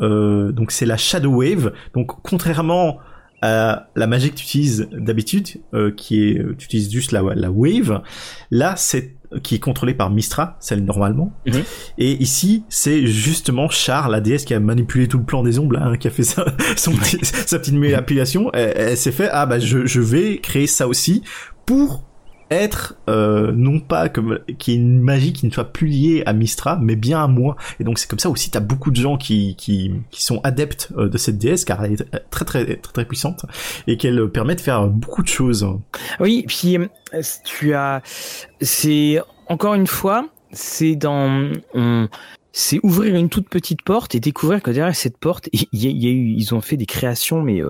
donc 0.52 0.70
c'est 0.70 0.86
la 0.86 0.98
Shadow 0.98 1.30
Wave. 1.30 1.72
Donc 1.94 2.12
contrairement 2.22 2.98
à 3.40 3.88
la 3.96 4.06
magie 4.06 4.30
que 4.30 4.36
tu 4.36 4.44
utilises 4.44 4.88
d'habitude, 4.92 5.48
qui 5.96 6.28
est... 6.28 6.56
Tu 6.58 6.66
utilises 6.66 6.92
juste 6.92 7.10
la, 7.12 7.22
la 7.34 7.50
wave. 7.50 8.02
Là, 8.50 8.74
c'est 8.76 9.16
qui 9.42 9.56
est 9.56 9.58
contrôlée 9.58 9.94
par 9.94 10.10
Mistra, 10.10 10.56
celle 10.60 10.84
normalement. 10.84 11.32
Mhm. 11.46 11.62
Et 11.98 12.12
ici, 12.22 12.64
c'est 12.68 13.06
justement 13.06 13.68
Char, 13.68 14.08
la 14.08 14.20
déesse 14.20 14.44
qui 14.44 14.54
a 14.54 14.60
manipulé 14.60 15.08
tout 15.08 15.18
le 15.18 15.24
plan 15.24 15.42
des 15.42 15.58
ombres, 15.58 15.78
hein, 15.78 15.96
qui 15.96 16.08
a 16.08 16.10
fait 16.10 16.22
sa, 16.22 16.46
son 16.76 16.92
sa 17.22 17.58
petite 17.58 17.74
manipulation. 17.74 18.50
Elle, 18.52 18.96
s'est 18.96 19.12
fait, 19.12 19.28
ah 19.30 19.46
bah 19.46 19.58
je, 19.58 19.86
je 19.86 20.00
vais 20.00 20.38
créer 20.38 20.66
ça 20.66 20.88
aussi 20.88 21.22
pour 21.66 22.07
être 22.50 22.96
euh, 23.08 23.52
non 23.52 23.80
pas 23.80 24.08
comme 24.08 24.38
qui 24.58 24.72
est 24.72 24.76
une 24.76 25.00
magie 25.00 25.32
qui 25.32 25.46
ne 25.46 25.50
soit 25.50 25.72
plus 25.72 25.86
liée 25.86 26.22
à 26.26 26.32
Mistra 26.32 26.78
mais 26.80 26.96
bien 26.96 27.22
à 27.22 27.28
moi. 27.28 27.56
Et 27.80 27.84
donc 27.84 27.98
c'est 27.98 28.08
comme 28.08 28.18
ça 28.18 28.30
aussi 28.30 28.50
t'as 28.50 28.60
beaucoup 28.60 28.90
de 28.90 28.96
gens 28.96 29.16
qui 29.16 29.54
qui, 29.56 29.92
qui 30.10 30.24
sont 30.24 30.40
adeptes 30.44 30.90
euh, 30.96 31.08
de 31.08 31.18
cette 31.18 31.38
déesse 31.38 31.64
car 31.64 31.84
elle 31.84 31.92
est 31.92 32.30
très 32.30 32.44
très 32.44 32.64
très 32.64 32.76
très 32.76 33.04
puissante 33.04 33.44
et 33.86 33.96
qu'elle 33.96 34.28
permet 34.30 34.54
de 34.54 34.60
faire 34.60 34.86
beaucoup 34.86 35.22
de 35.22 35.28
choses. 35.28 35.68
Oui 36.20 36.44
puis 36.48 36.78
euh, 36.78 36.86
tu 37.44 37.74
as 37.74 38.02
c'est 38.60 39.20
encore 39.46 39.74
une 39.74 39.86
fois 39.86 40.28
c'est 40.52 40.96
dans 40.96 41.50
c'est 42.52 42.80
ouvrir 42.82 43.14
une 43.14 43.28
toute 43.28 43.48
petite 43.48 43.82
porte 43.82 44.14
et 44.14 44.20
découvrir 44.20 44.62
que 44.62 44.70
derrière 44.70 44.96
cette 44.96 45.18
porte 45.18 45.48
il 45.52 45.66
y, 45.72 45.86
a, 46.06 46.10
eu 46.10 46.34
ils 46.36 46.54
ont 46.54 46.60
fait 46.60 46.76
des 46.76 46.86
créations 46.86 47.42
mais 47.42 47.60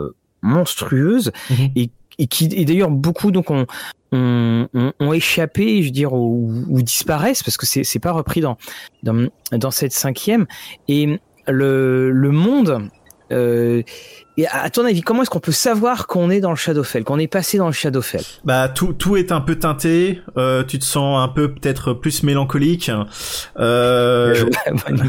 monstrueuses. 0.43 1.33
Mhm. 1.51 1.71
et 1.77 1.91
et 2.19 2.27
qui 2.27 2.47
et 2.53 2.65
d'ailleurs 2.65 2.91
beaucoup 2.91 3.31
donc 3.31 3.51
ont, 3.51 3.67
ont, 4.13 4.69
ont, 4.99 5.13
échappé, 5.13 5.83
je 5.83 5.91
dire, 5.91 6.13
ou, 6.13 6.65
ou 6.69 6.83
disparaissent 6.83 7.43
parce 7.43 7.57
que 7.57 7.67
c'est 7.67 7.85
c'est 7.85 7.99
pas 7.99 8.13
repris 8.13 8.41
dans, 8.41 8.57
dans 9.03 9.29
dans 9.53 9.71
cette 9.71 9.93
cinquième. 9.93 10.47
Et 10.89 11.21
le 11.47 12.11
le 12.11 12.31
monde 12.31 12.91
euh, 13.33 13.83
et 14.39 14.47
à 14.47 14.71
ton 14.71 14.85
avis, 14.85 15.03
comment 15.03 15.23
est-ce 15.23 15.31
qu'on 15.31 15.41
peut 15.41 15.51
savoir 15.51 16.07
qu'on 16.07 16.31
est 16.31 16.39
dans 16.39 16.51
le 16.51 16.57
Shadowfell, 16.57 17.03
qu'on 17.03 17.19
est 17.19 17.27
passé 17.27 17.59
dans 17.59 17.67
le 17.67 17.73
Shadowfell? 17.73 18.23
Bah 18.45 18.69
tout 18.69 18.93
tout 18.93 19.17
est 19.17 19.33
un 19.33 19.41
peu 19.41 19.57
teinté. 19.57 20.23
Euh, 20.37 20.63
tu 20.63 20.79
te 20.79 20.85
sens 20.85 21.21
un 21.21 21.27
peu 21.27 21.53
peut-être 21.53 21.93
plus 21.93 22.23
mélancolique. 22.23 22.89
Euh, 23.59 24.49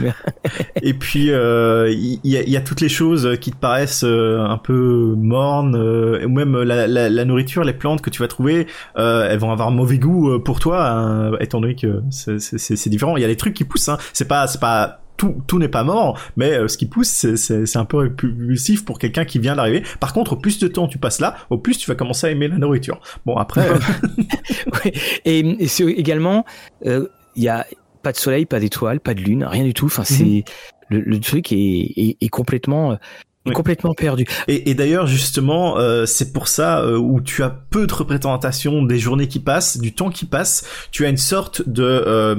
et 0.81 0.95
puis 0.95 1.25
il 1.25 1.31
euh, 1.31 1.91
y, 1.91 2.19
y, 2.23 2.37
a, 2.37 2.41
y, 2.41 2.57
a, 2.57 2.61
toutes 2.61 2.81
les 2.81 2.89
choses 2.89 3.37
qui 3.39 3.51
te 3.51 3.55
paraissent 3.55 4.03
euh, 4.03 4.39
un 4.39 4.57
peu 4.57 5.13
mornes, 5.15 5.75
euh, 5.75 6.25
ou 6.25 6.29
même 6.29 6.59
la, 6.63 6.87
la, 6.87 7.07
la, 7.07 7.25
nourriture, 7.25 7.63
les 7.63 7.73
plantes 7.73 8.01
que 8.01 8.09
tu 8.09 8.23
vas 8.23 8.27
trouver, 8.27 8.65
elles 8.95 9.37
vont 9.37 9.51
avoir 9.51 9.67
un 9.67 9.71
mauvais 9.71 9.99
goût 9.99 10.39
pour 10.39 10.59
toi, 10.59 10.89
hein, 10.89 11.33
étant 11.39 11.61
donné 11.61 11.75
que 11.75 12.01
c'est 12.09 12.89
différent. 12.89 13.15
Il 13.15 13.21
y 13.21 13.25
a 13.25 13.27
des 13.27 13.37
trucs 13.37 13.53
qui 13.53 13.63
poussent. 13.63 13.89
Hein. 13.89 13.99
C'est 14.11 14.27
pas 14.27 14.47
c'est 14.47 14.59
pas 14.59 15.01
tout, 15.19 15.43
tout 15.45 15.59
n'est 15.59 15.67
pas 15.67 15.83
mort, 15.83 16.19
mais 16.37 16.53
euh, 16.53 16.67
ce 16.67 16.77
qui 16.77 16.87
pousse, 16.87 17.35
c'est 17.35 17.77
un 17.77 17.85
peu 17.85 17.97
répulsif 17.97 18.85
pour 18.85 18.97
quelqu'un 18.97 19.25
qui 19.25 19.37
vient 19.37 19.55
d'arriver. 19.55 19.83
Par 19.99 20.13
contre, 20.13 20.33
au 20.33 20.35
plus 20.37 20.57
de 20.59 20.67
temps 20.67 20.87
tu 20.87 20.97
passes 20.97 21.19
là, 21.19 21.35
au 21.49 21.57
plus 21.57 21.77
tu 21.77 21.87
vas 21.87 21.95
commencer 21.95 22.25
à 22.25 22.31
aimer 22.31 22.47
la 22.47 22.57
nourriture. 22.57 23.01
Bon, 23.25 23.35
après... 23.35 23.67
oui. 24.85 24.91
Et, 25.25 25.67
c'est 25.67 25.83
également, 25.83 26.45
euh, 26.85 27.07
il 27.35 27.43
y 27.43 27.49
a 27.49 27.67
pas 28.01 28.13
de 28.13 28.17
soleil, 28.17 28.45
pas 28.45 28.59
d'étoiles, 28.59 29.01
pas 29.01 29.13
de 29.13 29.19
lune, 29.19 29.43
rien 29.43 29.63
du 29.63 29.73
tout. 29.73 29.85
Enfin, 29.85 30.05
c'est... 30.05 30.23
Mhm. 30.23 30.43
Le, 30.91 31.19
truc 31.19 31.51
est, 31.51 32.17
est, 32.19 32.29
complètement 32.29 32.97
euh, 33.49 33.53
complètement 33.53 33.93
perdu. 33.93 34.25
Et, 34.47 34.69
et 34.69 34.73
d'ailleurs, 34.73 35.07
justement, 35.07 35.77
euh, 35.77 36.05
c'est 36.05 36.33
pour 36.33 36.47
ça 36.47 36.81
euh, 36.81 36.97
où 36.97 37.21
tu 37.21 37.43
as 37.43 37.49
peu 37.49 37.87
de 37.87 37.93
représentation 37.93 38.83
des 38.83 38.99
journées 38.99 39.27
qui 39.27 39.39
passent, 39.39 39.79
du 39.79 39.93
temps 39.93 40.09
qui 40.09 40.25
passe. 40.25 40.65
Tu 40.91 41.05
as 41.05 41.09
une 41.09 41.17
sorte 41.17 41.67
de 41.67 41.83
euh, 41.83 42.35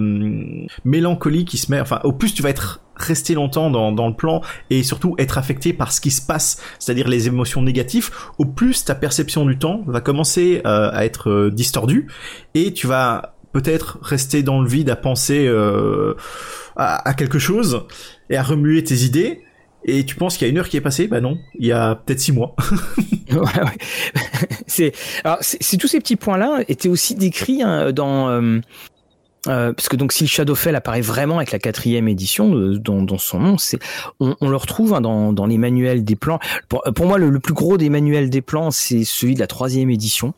mélancolie 0.84 1.44
qui 1.44 1.58
se 1.58 1.70
met. 1.70 1.80
Enfin, 1.80 2.00
au 2.04 2.12
plus 2.12 2.34
tu 2.34 2.42
vas 2.42 2.50
être 2.50 2.80
resté 2.96 3.34
longtemps 3.34 3.70
dans, 3.70 3.92
dans 3.92 4.08
le 4.08 4.14
plan 4.14 4.42
et 4.68 4.82
surtout 4.82 5.14
être 5.18 5.38
affecté 5.38 5.72
par 5.72 5.90
ce 5.90 6.02
qui 6.02 6.10
se 6.10 6.20
passe, 6.20 6.62
c'est-à-dire 6.78 7.08
les 7.08 7.28
émotions 7.28 7.62
négatives, 7.62 8.10
au 8.36 8.44
plus 8.44 8.84
ta 8.84 8.94
perception 8.94 9.46
du 9.46 9.58
temps 9.58 9.82
va 9.86 10.02
commencer 10.02 10.60
à 10.64 11.02
être 11.06 11.48
distordue 11.48 12.08
et 12.52 12.74
tu 12.74 12.86
vas 12.86 13.36
peut-être 13.54 13.98
rester 14.02 14.42
dans 14.42 14.60
le 14.60 14.68
vide 14.68 14.90
à 14.90 14.96
penser 14.96 15.48
à, 16.76 17.08
à 17.08 17.14
quelque 17.14 17.38
chose 17.38 17.86
et 18.28 18.36
à 18.36 18.42
remuer 18.42 18.84
tes 18.84 18.96
idées 18.96 19.44
et 19.84 20.04
tu 20.04 20.14
penses 20.16 20.36
qu'il 20.36 20.46
y 20.46 20.50
a 20.50 20.52
une 20.52 20.58
heure 20.58 20.68
qui 20.68 20.76
est 20.76 20.82
passée? 20.82 21.08
Bah 21.08 21.20
non, 21.20 21.38
il 21.58 21.66
y 21.66 21.72
a 21.72 21.94
peut-être 21.94 22.20
six 22.20 22.32
mois. 22.32 22.54
ouais, 23.30 23.38
ouais. 23.38 23.78
c'est 24.66 24.92
alors 25.24 25.38
tous 25.38 25.88
ces 25.88 26.00
petits 26.00 26.16
points-là 26.16 26.62
étaient 26.68 26.88
aussi 26.88 27.14
décrits 27.14 27.62
hein, 27.62 27.92
dans 27.92 28.28
euh, 28.28 28.60
euh, 29.48 29.72
parce 29.72 29.88
que 29.88 29.96
donc 29.96 30.12
si 30.12 30.24
le 30.24 30.28
Shadowfell 30.28 30.76
apparaît 30.76 31.00
vraiment 31.00 31.36
avec 31.36 31.52
la 31.52 31.58
quatrième 31.58 32.08
édition 32.08 32.50
dans, 32.78 33.18
son 33.18 33.40
nom, 33.40 33.58
c'est 33.58 33.78
on, 34.18 34.48
le 34.48 34.56
retrouve 34.56 34.92
hein, 34.92 35.00
dans, 35.00 35.32
dans 35.32 35.46
les 35.46 35.56
manuels 35.56 36.04
des 36.04 36.16
plans. 36.16 36.38
Pour, 36.68 37.06
moi, 37.06 37.16
le, 37.16 37.40
plus 37.40 37.54
gros 37.54 37.78
des 37.78 37.88
manuels 37.88 38.28
des 38.28 38.42
plans, 38.42 38.70
c'est 38.70 39.04
celui 39.04 39.34
de 39.34 39.40
la 39.40 39.46
troisième 39.46 39.90
édition. 39.90 40.34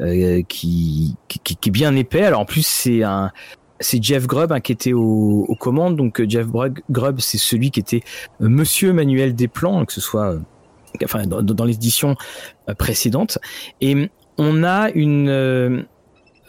Euh, 0.00 0.42
qui, 0.48 1.16
qui, 1.26 1.56
est 1.68 1.72
bien 1.72 1.96
épais. 1.96 2.22
Alors 2.22 2.38
en 2.38 2.44
plus 2.44 2.64
c'est 2.64 3.02
un 3.02 3.32
c'est 3.80 4.02
Jeff 4.02 4.26
Grubb 4.26 4.52
hein, 4.52 4.60
qui 4.60 4.72
était 4.72 4.92
aux, 4.92 5.46
aux, 5.48 5.54
commandes. 5.54 5.96
Donc 5.96 6.20
euh, 6.20 6.26
Jeff 6.28 6.46
Grubb, 6.90 7.20
c'est 7.20 7.38
celui 7.38 7.70
qui 7.70 7.80
était 7.80 8.02
euh, 8.40 8.48
Monsieur 8.48 8.92
Manuel 8.92 9.34
des 9.34 9.48
plans, 9.48 9.84
que 9.84 9.92
ce 9.92 10.00
soit 10.00 10.32
euh, 10.32 10.38
enfin 11.04 11.26
dans, 11.26 11.42
dans 11.42 11.64
l'édition 11.64 12.16
précédente. 12.78 13.38
Et 13.80 14.10
on 14.36 14.64
a 14.64 14.90
une 14.90 15.86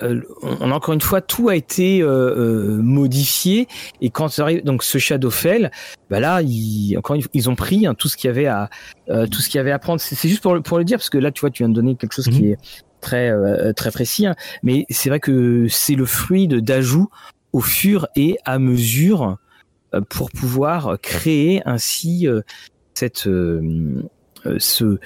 on 0.01 0.71
a 0.71 0.73
encore 0.73 0.93
une 0.93 1.01
fois 1.01 1.19
tout 1.19 1.49
a 1.49 1.57
été 1.57 2.01
modifié 2.01 3.67
et 3.99 4.09
quand 4.09 4.29
ça 4.29 4.43
arrive 4.43 4.63
donc 4.63 4.81
ce 4.81 4.97
Shadowfell 4.97 5.71
bah 6.09 6.21
là 6.21 6.41
ils 6.41 6.95
encore 6.97 7.17
ils 7.33 7.49
ont 7.49 7.55
pris 7.55 7.85
hein, 7.85 7.95
tout 7.95 8.07
ce 8.07 8.15
qu'il 8.15 8.29
y 8.29 8.31
avait 8.31 8.45
à 8.45 8.69
tout 9.29 9.41
ce 9.41 9.49
qu'il 9.49 9.57
y 9.57 9.59
avait 9.59 9.71
à 9.71 9.79
prendre 9.79 9.99
c'est 9.99 10.29
juste 10.29 10.41
pour 10.41 10.61
pour 10.61 10.77
le 10.77 10.85
dire 10.85 10.99
parce 10.99 11.09
que 11.09 11.17
là 11.17 11.31
tu 11.31 11.41
vois 11.41 11.49
tu 11.49 11.63
viens 11.63 11.69
de 11.69 11.73
donner 11.73 11.95
quelque 11.95 12.13
chose 12.13 12.29
qui 12.29 12.43
mhm. 12.43 12.51
est 12.53 12.57
très 12.99 13.29
euh, 13.29 13.73
très 13.73 13.91
précis, 13.91 14.25
hein. 14.25 14.35
mais 14.63 14.85
c'est 14.89 15.09
vrai 15.09 15.19
que 15.19 15.67
c'est 15.69 15.95
le 15.95 16.05
fruit 16.05 16.47
de 16.47 16.59
d'ajouts 16.59 17.09
au 17.53 17.61
fur 17.61 18.07
et 18.15 18.37
à 18.45 18.59
mesure 18.59 19.37
euh, 19.93 20.01
pour 20.09 20.31
pouvoir 20.31 20.97
créer 21.01 21.61
ainsi 21.65 22.27
euh, 22.27 22.41
cette 22.93 23.27
ce 24.57 24.99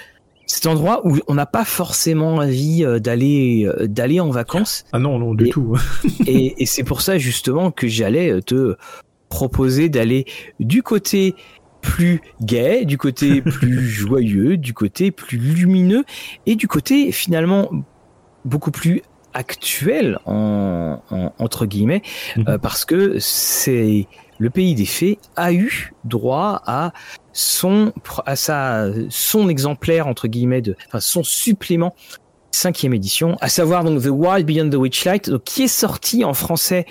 cet 0.45 0.67
endroit 0.67 1.07
où 1.07 1.17
on 1.27 1.35
n'a 1.35 1.45
pas 1.45 1.63
forcément 1.65 2.35
envie 2.35 2.85
d'aller 2.99 3.69
d'aller 3.81 4.19
en 4.19 4.29
vacances. 4.29 4.83
Ah 4.91 4.99
non 4.99 5.19
non 5.19 5.33
du 5.33 5.49
tout. 5.49 5.77
et, 6.27 6.61
et 6.61 6.65
c'est 6.65 6.83
pour 6.83 7.01
ça 7.01 7.17
justement 7.17 7.71
que 7.71 7.87
j'allais 7.87 8.41
te 8.41 8.75
proposer 9.29 9.89
d'aller 9.89 10.25
du 10.59 10.83
côté 10.83 11.35
plus 11.83 12.21
gai, 12.41 12.85
du 12.85 12.97
côté 12.97 13.41
plus 13.43 13.87
joyeux, 13.87 14.57
du 14.57 14.73
côté 14.73 15.11
plus 15.11 15.37
lumineux 15.37 16.03
et 16.47 16.55
du 16.55 16.67
côté 16.67 17.11
finalement 17.11 17.69
beaucoup 18.45 18.71
plus 18.71 19.03
actuel 19.33 20.19
en, 20.25 20.99
entre 21.39 21.65
guillemets 21.65 22.01
mhm. 22.37 22.45
euh, 22.47 22.57
parce 22.57 22.85
que 22.85 23.17
c'est 23.19 24.07
le 24.37 24.49
pays 24.49 24.75
des 24.75 24.85
fées 24.85 25.17
a 25.35 25.53
eu 25.53 25.93
droit 26.03 26.61
à 26.65 26.93
son 27.31 27.93
à 28.25 28.35
sa 28.35 28.87
son 29.09 29.49
exemplaire 29.49 30.07
entre 30.07 30.27
guillemets 30.27 30.61
de 30.61 30.75
enfin 30.87 30.99
son 30.99 31.23
supplément 31.23 31.95
cinquième 32.51 32.93
édition 32.93 33.37
à 33.41 33.49
savoir 33.49 33.83
donc 33.83 34.03
The 34.03 34.09
Wild 34.11 34.45
Beyond 34.45 34.69
the 34.69 34.75
Witchlight 34.75 35.29
donc, 35.29 35.43
qui 35.45 35.63
est 35.63 35.67
sorti 35.67 36.23
en 36.23 36.35
français 36.35 36.85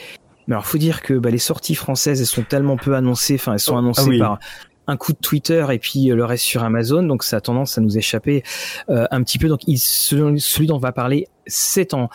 mais 0.49 0.55
alors 0.55 0.67
faut 0.67 0.79
dire 0.79 1.03
que 1.03 1.15
bah, 1.15 1.31
les 1.31 1.39
sorties 1.39 1.77
françaises 1.77 2.21
elles 2.21 2.27
sont 2.27 2.43
tellement 2.43 2.77
peu 2.77 2.97
annoncées 2.97 3.37
enfin 3.37 3.53
elles 3.53 3.61
sont 3.61 3.75
oh, 3.75 3.79
annoncées 3.79 4.19
ah 4.21 4.25
par 4.25 4.39
un 4.87 4.97
coup 4.97 5.13
de 5.13 5.19
Twitter 5.19 5.65
et 5.71 5.79
puis 5.79 6.11
euh, 6.11 6.17
le 6.17 6.25
reste 6.25 6.45
sur 6.45 6.63
Amazon. 6.63 7.03
Donc 7.03 7.25
ça 7.25 7.39
a 7.39 7.41
tendance 7.41 7.79
à 7.79 7.81
nous 7.81 7.97
échapper 7.97 8.43
euh, 8.89 9.07
un 9.11 9.23
petit 9.23 9.39
peu. 9.39 9.49
Donc 9.49 9.61
il, 9.67 9.79
celui 9.79 10.67
dont 10.67 10.77
on 10.77 10.79
va 10.79 10.93
parler, 10.93 11.27
c'est 11.47 11.95
en 11.95 12.09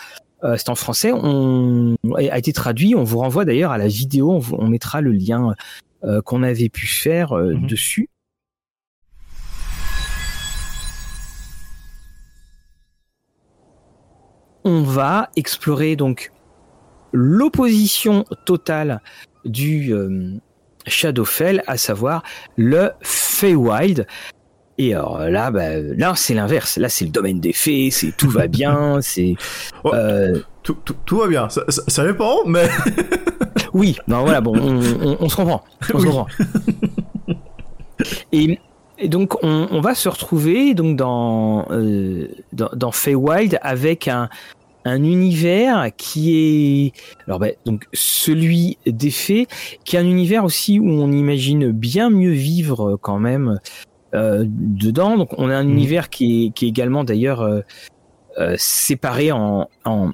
euh, 0.43 0.56
c'est 0.56 0.69
en 0.69 0.75
français, 0.75 1.12
on 1.12 1.95
a 2.15 2.38
été 2.38 2.54
traduit. 2.54 2.94
On 2.96 3.04
vous 3.04 3.19
renvoie 3.19 3.44
d'ailleurs 3.44 3.71
à 3.71 3.77
la 3.77 3.87
vidéo. 3.87 4.39
On, 4.52 4.67
mettra 4.67 5.02
le 5.02 5.12
lien 5.12 5.56
qu'on 6.25 6.44
avait 6.44 6.69
pu 6.69 6.85
faire 6.85 7.33
mhm. 7.33 7.65
dessus. 7.65 8.10
on 14.63 14.81
va 14.83 15.29
explorer 15.37 15.96
donc 15.96 16.33
l'opposition 17.13 18.25
totale 18.46 19.02
du 19.46 19.94
Shadowfell, 20.88 21.63
à 21.67 21.77
savoir 21.77 22.23
le 22.58 22.92
Feywild. 23.02 24.08
Et 24.79 24.94
alors 24.94 25.19
là, 25.19 25.50
bah, 25.52 25.79
là 25.79 26.13
c'est 26.15 26.33
l'inverse. 26.33 26.77
Là, 26.77 26.90
c'est 26.90 27.06
le 27.06 27.12
domaine 27.12 27.40
des 27.40 27.54
fées. 27.54 27.90
C'est 27.92 28.15
tout 28.15 28.29
va 28.29 28.48
bien. 28.48 29.00
C'est 29.02 29.35
oh, 29.83 29.94
euh, 29.94 30.40
tout, 30.62 30.77
tout, 30.85 30.96
tout, 31.06 31.17
va 31.17 31.27
bien. 31.27 31.50
Ça, 31.50 31.63
ça, 31.69 31.81
ça 31.88 32.06
dépend, 32.06 32.46
mais 32.46 32.67
oui. 33.73 33.98
Non, 34.08 34.21
voilà. 34.21 34.42
Bon, 34.42 34.56
on, 34.56 34.81
on, 35.02 35.17
on 35.19 35.29
se 35.29 35.35
comprend. 35.35 35.63
On 35.94 35.98
oui. 35.98 36.02
se 36.02 36.06
comprend. 36.06 36.27
Et, 38.31 38.60
et 39.00 39.10
donc, 39.10 39.44
on, 39.44 39.67
on, 39.71 39.81
va 39.81 39.96
se 39.96 40.10
retrouver 40.10 40.73
donc 40.73 40.96
dans 40.98 41.65
euh, 41.71 42.27
dans, 42.54 42.69
dans 42.73 42.92
Feywild 42.92 43.60
avec 43.62 44.08
un 44.08 44.29
un 44.90 45.04
univers 45.04 45.92
qui 45.98 46.35
est 46.35 46.92
alors 47.25 47.40
ben, 47.40 47.54
donc 47.65 47.85
celui 47.94 48.77
des 48.85 49.12
fées, 49.12 49.48
qui 49.83 49.96
est 49.96 50.00
un 50.00 50.06
univers 50.06 50.44
aussi 50.44 50.79
où 50.79 50.90
on 50.90 51.12
imagine 51.12 51.71
bien 51.71 52.10
mieux 52.10 52.31
vivre 52.31 52.98
quand 53.02 53.19
même 53.19 53.60
euh, 54.13 54.46
dedans. 54.48 55.17
Donc 55.17 55.38
on 55.38 55.50
a 55.50 55.56
un 55.56 55.63
mmh. 55.63 55.69
univers 55.69 56.10
qui 56.10 56.46
est, 56.46 56.50
qui 56.52 56.65
est 56.65 56.69
également 56.69 57.04
d'ailleurs 57.04 57.42
euh, 57.42 57.62
euh, 58.38 58.56
séparé 58.58 59.31
en, 59.31 59.69
en, 59.85 60.12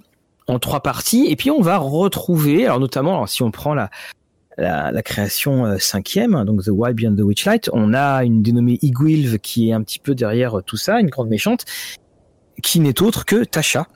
en 0.47 0.59
trois 0.59 0.81
parties. 0.81 1.25
Et 1.29 1.35
puis 1.35 1.51
on 1.51 1.61
va 1.61 1.77
retrouver, 1.77 2.65
alors 2.65 2.79
notamment 2.79 3.13
alors 3.15 3.29
si 3.29 3.43
on 3.43 3.51
prend 3.51 3.73
la 3.73 3.89
la, 4.57 4.91
la 4.91 5.01
création 5.01 5.65
euh, 5.65 5.77
cinquième, 5.79 6.43
donc 6.45 6.63
The 6.63 6.69
Wild 6.69 6.95
Beyond 6.95 7.15
the 7.15 7.21
Witchlight, 7.21 7.69
on 7.73 7.93
a 7.93 8.23
une 8.23 8.43
dénommée 8.43 8.77
Igwilv 8.83 9.39
qui 9.39 9.69
est 9.69 9.73
un 9.73 9.81
petit 9.81 9.97
peu 9.99 10.13
derrière 10.13 10.61
tout 10.63 10.77
ça, 10.77 10.99
une 10.99 11.09
grande 11.09 11.29
méchante, 11.29 11.65
qui 12.61 12.79
n'est 12.79 13.01
autre 13.01 13.25
que 13.25 13.43
Tasha, 13.43 13.87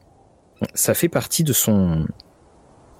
ça 0.73 0.93
fait 0.93 1.09
partie 1.09 1.43
de 1.43 1.53
son 1.53 2.05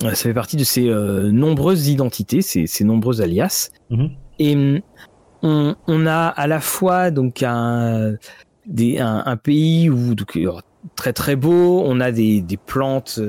ça 0.02 0.14
fait 0.14 0.34
partie 0.34 0.58
de 0.58 0.64
ses 0.64 0.90
euh, 0.90 1.32
nombreuses 1.32 1.88
identités, 1.88 2.44
ses, 2.44 2.68
ses 2.68 2.84
nombreux 2.84 3.22
alias. 3.22 3.70
Mmh. 3.90 4.06
Et 4.38 4.84
on, 5.42 5.76
on, 5.88 6.06
a 6.06 6.28
à 6.28 6.46
la 6.46 6.60
fois 6.60 7.10
donc 7.10 7.42
un, 7.42 8.14
des, 8.68 9.00
un, 9.00 9.24
un 9.26 9.38
pays 9.38 9.90
où 9.90 10.14
donc, 10.14 10.38
très 10.96 11.14
très 11.14 11.36
beau, 11.36 11.82
on 11.84 12.00
a 12.00 12.12
des, 12.12 12.42
des 12.42 12.58
plantes, 12.58 13.20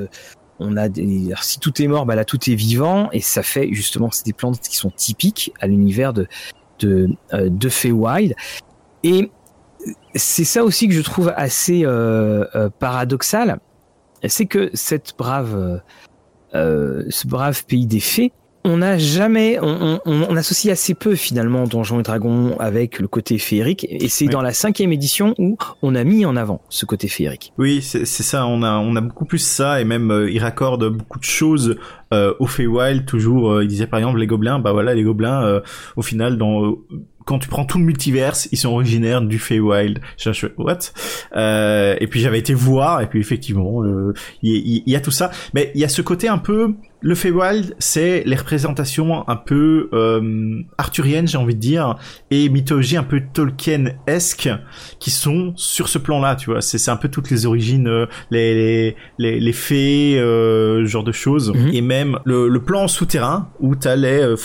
on 0.59 0.77
a 0.77 0.89
des 0.89 1.33
si 1.41 1.59
tout 1.59 1.81
est 1.81 1.87
mort, 1.87 2.07
bah 2.07 2.15
là 2.15 2.25
tout 2.25 2.51
est 2.51 2.55
vivant 2.55 3.09
et 3.13 3.21
ça 3.21 3.43
fait 3.43 3.69
justement 3.73 4.11
c'est 4.11 4.27
des 4.27 4.33
plantes 4.33 4.61
qui 4.61 4.77
sont 4.77 4.91
typiques 4.91 5.53
à 5.61 5.67
l'univers 5.67 6.13
de 6.13 6.27
de 6.81 7.09
euh, 7.33 7.49
de 7.49 7.69
Feywild 7.69 8.35
et 9.03 9.31
c'est 10.15 10.45
ça 10.45 10.65
aussi 10.65 10.89
que 10.89 10.95
je 10.95 11.01
trouve 11.01 11.33
assez 11.37 11.85
euh, 11.85 12.45
euh, 12.55 12.69
paradoxal 12.79 13.61
c'est 14.27 14.47
que 14.47 14.71
cette 14.75 15.15
brave, 15.17 15.83
euh, 16.55 17.05
ce 17.09 17.27
brave 17.27 17.65
pays 17.67 17.87
des 17.87 18.01
fées, 18.01 18.33
on 18.65 18.79
n'a 18.79 18.99
jamais, 18.99 19.59
on, 19.63 20.01
on, 20.05 20.27
on, 20.29 20.37
associe 20.37 20.71
assez 20.73 20.95
peu 20.95 21.15
finalement 21.15 21.65
Donjons 21.65 22.01
et 22.01 22.03
Dragons 22.03 22.57
avec 22.59 22.99
le 22.99 23.09
côté 23.09 23.39
féerique, 23.39 23.87
et 23.89 24.09
c'est 24.09 24.27
oui. 24.27 24.31
dans 24.31 24.43
la 24.43 24.53
cinquième 24.53 24.93
édition 24.93 25.35
où 25.39 25.57
on 25.83 25.95
a 25.95 26.05
mis 26.05 26.27
en 26.27 26.37
avant 26.37 26.61
ce 26.69 26.85
côté 26.85 27.09
féerique. 27.09 27.53
Oui, 27.57 27.81
c'est 27.81 28.05
ça, 28.05 28.47
on 28.47 28.63
a, 28.63 28.79
on 28.79 28.97
a 28.97 29.01
beaucoup 29.01 29.25
plus 29.25 29.39
ça, 29.39 29.81
et 29.81 29.85
même 29.85 30.11
euh, 30.11 30.31
il 30.31 30.41
raccorde 30.41 30.89
beaucoup 30.89 31.19
de 31.19 31.25
choses 31.25 31.77
euh, 32.13 32.35
au 32.39 32.47
Feywild, 32.47 33.05
toujours, 33.05 33.53
euh, 33.53 33.65
il 33.65 33.69
disait 33.69 33.87
par 33.87 33.99
exemple 33.99 34.19
les 34.19 34.27
gobelins, 34.27 34.59
bah 34.59 34.73
voilà, 34.73 34.95
les 34.95 35.03
gobelins, 35.03 35.45
euh, 35.45 35.61
au 35.97 36.03
final, 36.03 36.39
dans 36.39 36.77
quand 37.29 37.39
tu 37.39 37.49
prends 37.51 37.67
tout 37.67 37.77
le 37.77 37.85
multiverse, 37.85 38.49
ils 38.53 38.57
sont 38.57 38.71
originaires 38.71 39.21
du 39.21 39.39
Feywild. 39.39 40.01
Je 40.17 40.31
suis 40.31 40.47
what? 40.57 40.79
Euh, 41.37 41.95
Et 42.01 42.07
puis 42.07 42.21
j'avais 42.21 42.39
été 42.39 42.55
voir, 42.55 43.03
et 43.03 43.07
puis 43.07 43.21
effectivement, 43.21 43.85
il 43.85 43.91
euh, 43.91 44.13
y, 44.43 44.83
y, 44.87 44.97
a 44.97 45.01
tout 45.01 45.11
ça. 45.11 45.31
Mais 45.53 45.71
il 45.75 45.81
y 45.83 45.85
a 45.85 45.91
ce 45.91 46.01
côté 46.01 46.27
un 46.27 46.39
peu 46.39 46.73
le 47.01 47.15
Feywild, 47.15 47.77
c'est 47.79 48.25
les 48.27 48.35
représentations 48.35 49.29
un 49.29 49.37
peu 49.37 49.89
euh, 49.93 50.63
arthuriennes, 50.79 51.29
j'ai 51.29 51.39
envie 51.39 51.55
de 51.55 51.61
dire, 51.61 51.97
et 52.31 52.49
mythologie 52.49 52.97
un 52.97 53.05
peu 53.05 53.23
Tolkien-esque 53.33 54.51
qui 54.99 55.11
sont 55.11 55.53
sur 55.57 55.89
ce 55.89 55.99
plan-là, 55.99 56.35
tu 56.35 56.51
vois. 56.51 56.61
C'est 56.61 56.91
un 56.91 56.97
peu 56.97 57.09
toutes 57.09 57.31
les 57.31 57.47
origines, 57.47 57.87
euh, 57.87 58.07
les, 58.31 58.97
les, 59.19 59.39
les, 59.39 59.53
fées, 59.53 60.19
euh, 60.19 60.85
genre 60.87 61.05
de 61.05 61.13
choses, 61.13 61.51
mm 61.51 61.55
-hmm. 61.55 61.75
et 61.77 61.81
même 61.83 62.19
le, 62.25 62.49
le 62.49 62.61
plan 62.61 62.89
souterrain 62.89 63.49
où 63.61 63.77
t'as 63.77 63.97
les 63.97 64.21
euh, 64.21 64.37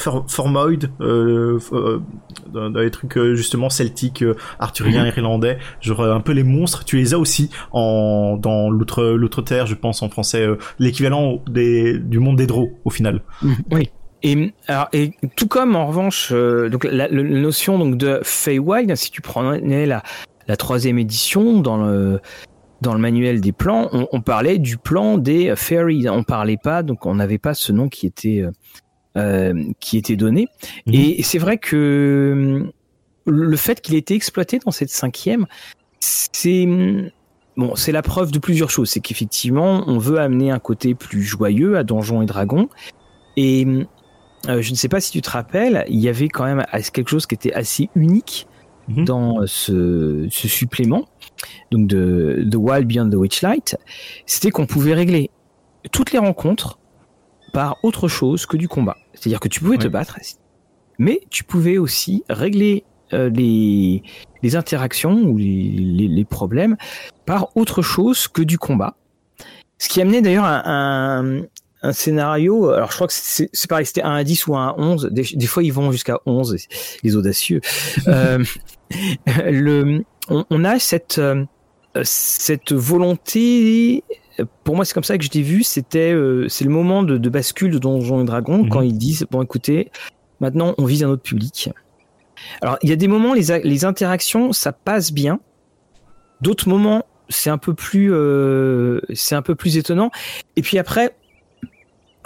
euh, 2.75 2.79
euh, 2.79 2.79
dans, 2.79 2.79
les 2.81 2.91
trucs 2.91 3.17
justement 3.35 3.69
celtiques, 3.69 4.23
arthuriens, 4.59 5.03
mm 5.05 5.09
-hmm. 5.09 5.17
irlandais, 5.17 5.57
genre 5.81 6.03
un 6.03 6.21
peu 6.21 6.33
les 6.33 6.43
monstres, 6.43 6.83
tu 6.85 6.97
les 6.97 7.13
as 7.13 7.19
aussi 7.19 7.49
en 7.71 8.37
dans 8.37 8.69
l'outre 8.69 9.03
l'outre 9.03 9.41
terre, 9.41 9.65
je 9.65 9.75
pense 9.75 10.01
en 10.01 10.09
français, 10.09 10.47
l'équivalent 10.79 11.41
des 11.49 11.99
du 11.99 12.19
monde 12.19 12.37
des 12.37 12.47
Draws 12.47 12.71
au 12.85 12.89
final. 12.89 13.21
Oui. 13.71 13.89
Et, 14.23 14.53
alors, 14.67 14.87
et 14.93 15.11
tout 15.35 15.47
comme 15.47 15.75
en 15.75 15.85
revanche, 15.85 16.31
euh, 16.31 16.69
donc 16.69 16.85
la, 16.85 17.09
la, 17.09 17.23
notion 17.23 17.77
donc 17.77 17.97
de 17.97 18.21
Feywild, 18.23 18.95
si 18.95 19.11
tu 19.11 19.21
prenais 19.21 19.85
la, 19.85 20.01
la 20.47 20.55
troisième 20.55 20.97
édition 20.97 21.59
dans 21.59 21.77
le 21.77 22.21
dans 22.79 22.93
le 22.93 22.99
manuel 22.99 23.39
des 23.41 23.51
plans, 23.51 23.89
on, 23.91 24.07
on 24.11 24.21
parlait 24.21 24.59
du 24.59 24.77
plan 24.77 25.17
des 25.17 25.55
fairies. 25.55 26.09
On 26.09 26.23
parlait 26.23 26.57
pas, 26.61 26.83
donc 26.83 27.05
on 27.05 27.15
n'avait 27.15 27.37
pas 27.37 27.53
ce 27.53 27.71
nom 27.71 27.89
qui 27.89 28.05
était 28.05 28.41
euh, 28.41 28.51
qui 29.79 29.97
était 29.97 30.15
donné. 30.15 30.47
-hmm. 30.87 31.19
Et 31.19 31.23
c'est 31.23 31.37
vrai 31.39 31.57
que 31.57 32.71
le 33.25 33.57
fait 33.57 33.79
qu'il 33.81 33.95
ait 33.95 33.99
été 33.99 34.15
exploité 34.15 34.59
dans 34.59 34.71
cette 34.71 34.89
cinquième, 34.89 35.45
c'est 35.99 36.67
Bon, 37.55 37.75
c'est 37.75 37.91
la 37.91 38.01
preuve 38.01 38.31
de 38.31 38.39
plusieurs 38.39 38.69
choses. 38.69 38.89
C'est 38.89 38.99
qu'effectivement, 38.99 39.83
on 39.87 39.97
veut 39.99 40.19
amener 40.19 40.49
un 40.49 40.59
côté 40.59 40.95
plus 40.95 41.21
joyeux 41.21 41.77
à 41.77 41.83
Donjons 41.83 42.21
et 42.21 42.25
Dragons. 42.25 42.67
Et 43.37 43.65
euh, 44.49 44.61
je 44.61 44.71
ne 44.71 44.75
sais 44.75 44.89
pas 44.89 44.99
si 44.99 45.11
tu 45.11 45.21
te 45.21 45.29
rappelles, 45.29 45.85
il 45.87 45.99
y 45.99 46.09
avait 46.09 46.29
quand 46.29 46.45
même 46.45 46.65
quelque 46.93 47.09
chose 47.09 47.25
qui 47.25 47.35
était 47.35 47.53
assez 47.53 47.89
unique 47.95 48.47
-hmm. 48.89 49.05
dans 49.05 49.45
ce, 49.45 50.27
ce, 50.29 50.47
supplément, 50.47 51.07
donc 51.71 51.87
de 51.87 52.45
The 52.51 52.55
Wild 52.55 52.87
Beyond 52.87 53.09
the 53.09 53.15
Witchlight. 53.15 53.77
C'était 54.25 54.49
qu'on 54.49 54.65
pouvait 54.65 54.95
régler 54.95 55.29
toutes 55.91 56.11
les 56.11 56.19
rencontres 56.19 56.79
par 57.53 57.77
autre 57.83 58.09
chose 58.09 58.45
que 58.45 58.57
du 58.57 58.67
combat. 58.67 58.97
C'est-à-dire 59.13 59.39
que 59.39 59.47
tu 59.47 59.61
pouvais 59.61 59.77
te 59.77 59.87
battre, 59.87 60.19
mais 60.97 61.21
tu 61.29 61.45
pouvais 61.45 61.77
aussi 61.77 62.23
régler 62.27 62.83
euh, 63.13 63.29
les, 63.29 64.03
les 64.41 64.55
interactions 64.55 65.21
ou 65.21 65.37
les, 65.37 65.69
les, 65.69 66.07
les, 66.07 66.25
problèmes 66.25 66.75
par 67.25 67.55
autre 67.55 67.81
chose 67.81 68.27
que 68.27 68.41
du 68.41 68.57
combat. 68.57 68.95
Ce 69.77 69.87
qui 69.87 70.01
amenait 70.01 70.21
d'ailleurs 70.21 70.45
un, 70.45 70.63
un, 70.65 71.41
un, 71.83 71.93
scénario, 71.93 72.69
alors 72.69 72.89
je 72.89 72.95
crois 72.95 73.07
que 73.07 73.13
c'est 73.13 73.67
pareil, 73.69 73.85
c'était 73.85 74.01
un 74.01 74.15
à 74.15 74.23
10 74.23 74.47
ou 74.47 74.55
un 74.55 74.69
à 74.69 74.75
11, 74.77 75.09
des, 75.11 75.23
des 75.35 75.45
fois 75.45 75.63
ils 75.63 75.73
vont 75.73 75.91
jusqu'à 75.91 76.19
11, 76.25 76.57
les 77.03 77.15
audacieux. 77.15 77.61
euh, 78.07 78.43
le, 79.45 80.03
on, 80.29 80.45
on, 80.49 80.63
a 80.63 80.79
cette, 80.79 81.19
euh, 81.19 81.45
cette 82.03 82.73
volonté 82.73 84.03
pour 84.63 84.75
moi, 84.75 84.85
c'est 84.85 84.93
comme 84.93 85.03
ça 85.03 85.17
que 85.17 85.23
je 85.23 85.29
t'ai 85.29 85.41
vu. 85.41 85.63
C'était, 85.63 86.11
euh, 86.11 86.47
c'est 86.49 86.65
le 86.65 86.71
moment 86.71 87.03
de, 87.03 87.17
de, 87.17 87.29
bascule 87.29 87.71
de 87.71 87.77
Donjons 87.77 88.21
et 88.21 88.25
Dragons 88.25 88.63
mmh. 88.63 88.69
quand 88.69 88.81
ils 88.81 88.97
disent 88.97 89.25
bon, 89.29 89.41
écoutez, 89.41 89.91
maintenant 90.39 90.73
on 90.77 90.85
vise 90.85 91.03
un 91.03 91.09
autre 91.09 91.21
public. 91.21 91.69
Alors, 92.61 92.77
il 92.81 92.89
y 92.89 92.93
a 92.93 92.95
des 92.95 93.07
moments, 93.07 93.33
les, 93.33 93.59
les 93.63 93.85
interactions, 93.85 94.51
ça 94.53 94.71
passe 94.71 95.11
bien. 95.11 95.39
D'autres 96.41 96.67
moments, 96.67 97.05
c'est 97.29 97.49
un 97.49 97.57
peu 97.57 97.73
plus, 97.73 98.11
euh, 98.11 98.99
c'est 99.13 99.35
un 99.35 99.41
peu 99.41 99.55
plus 99.55 99.77
étonnant. 99.77 100.11
Et 100.55 100.61
puis 100.61 100.77
après, 100.77 101.15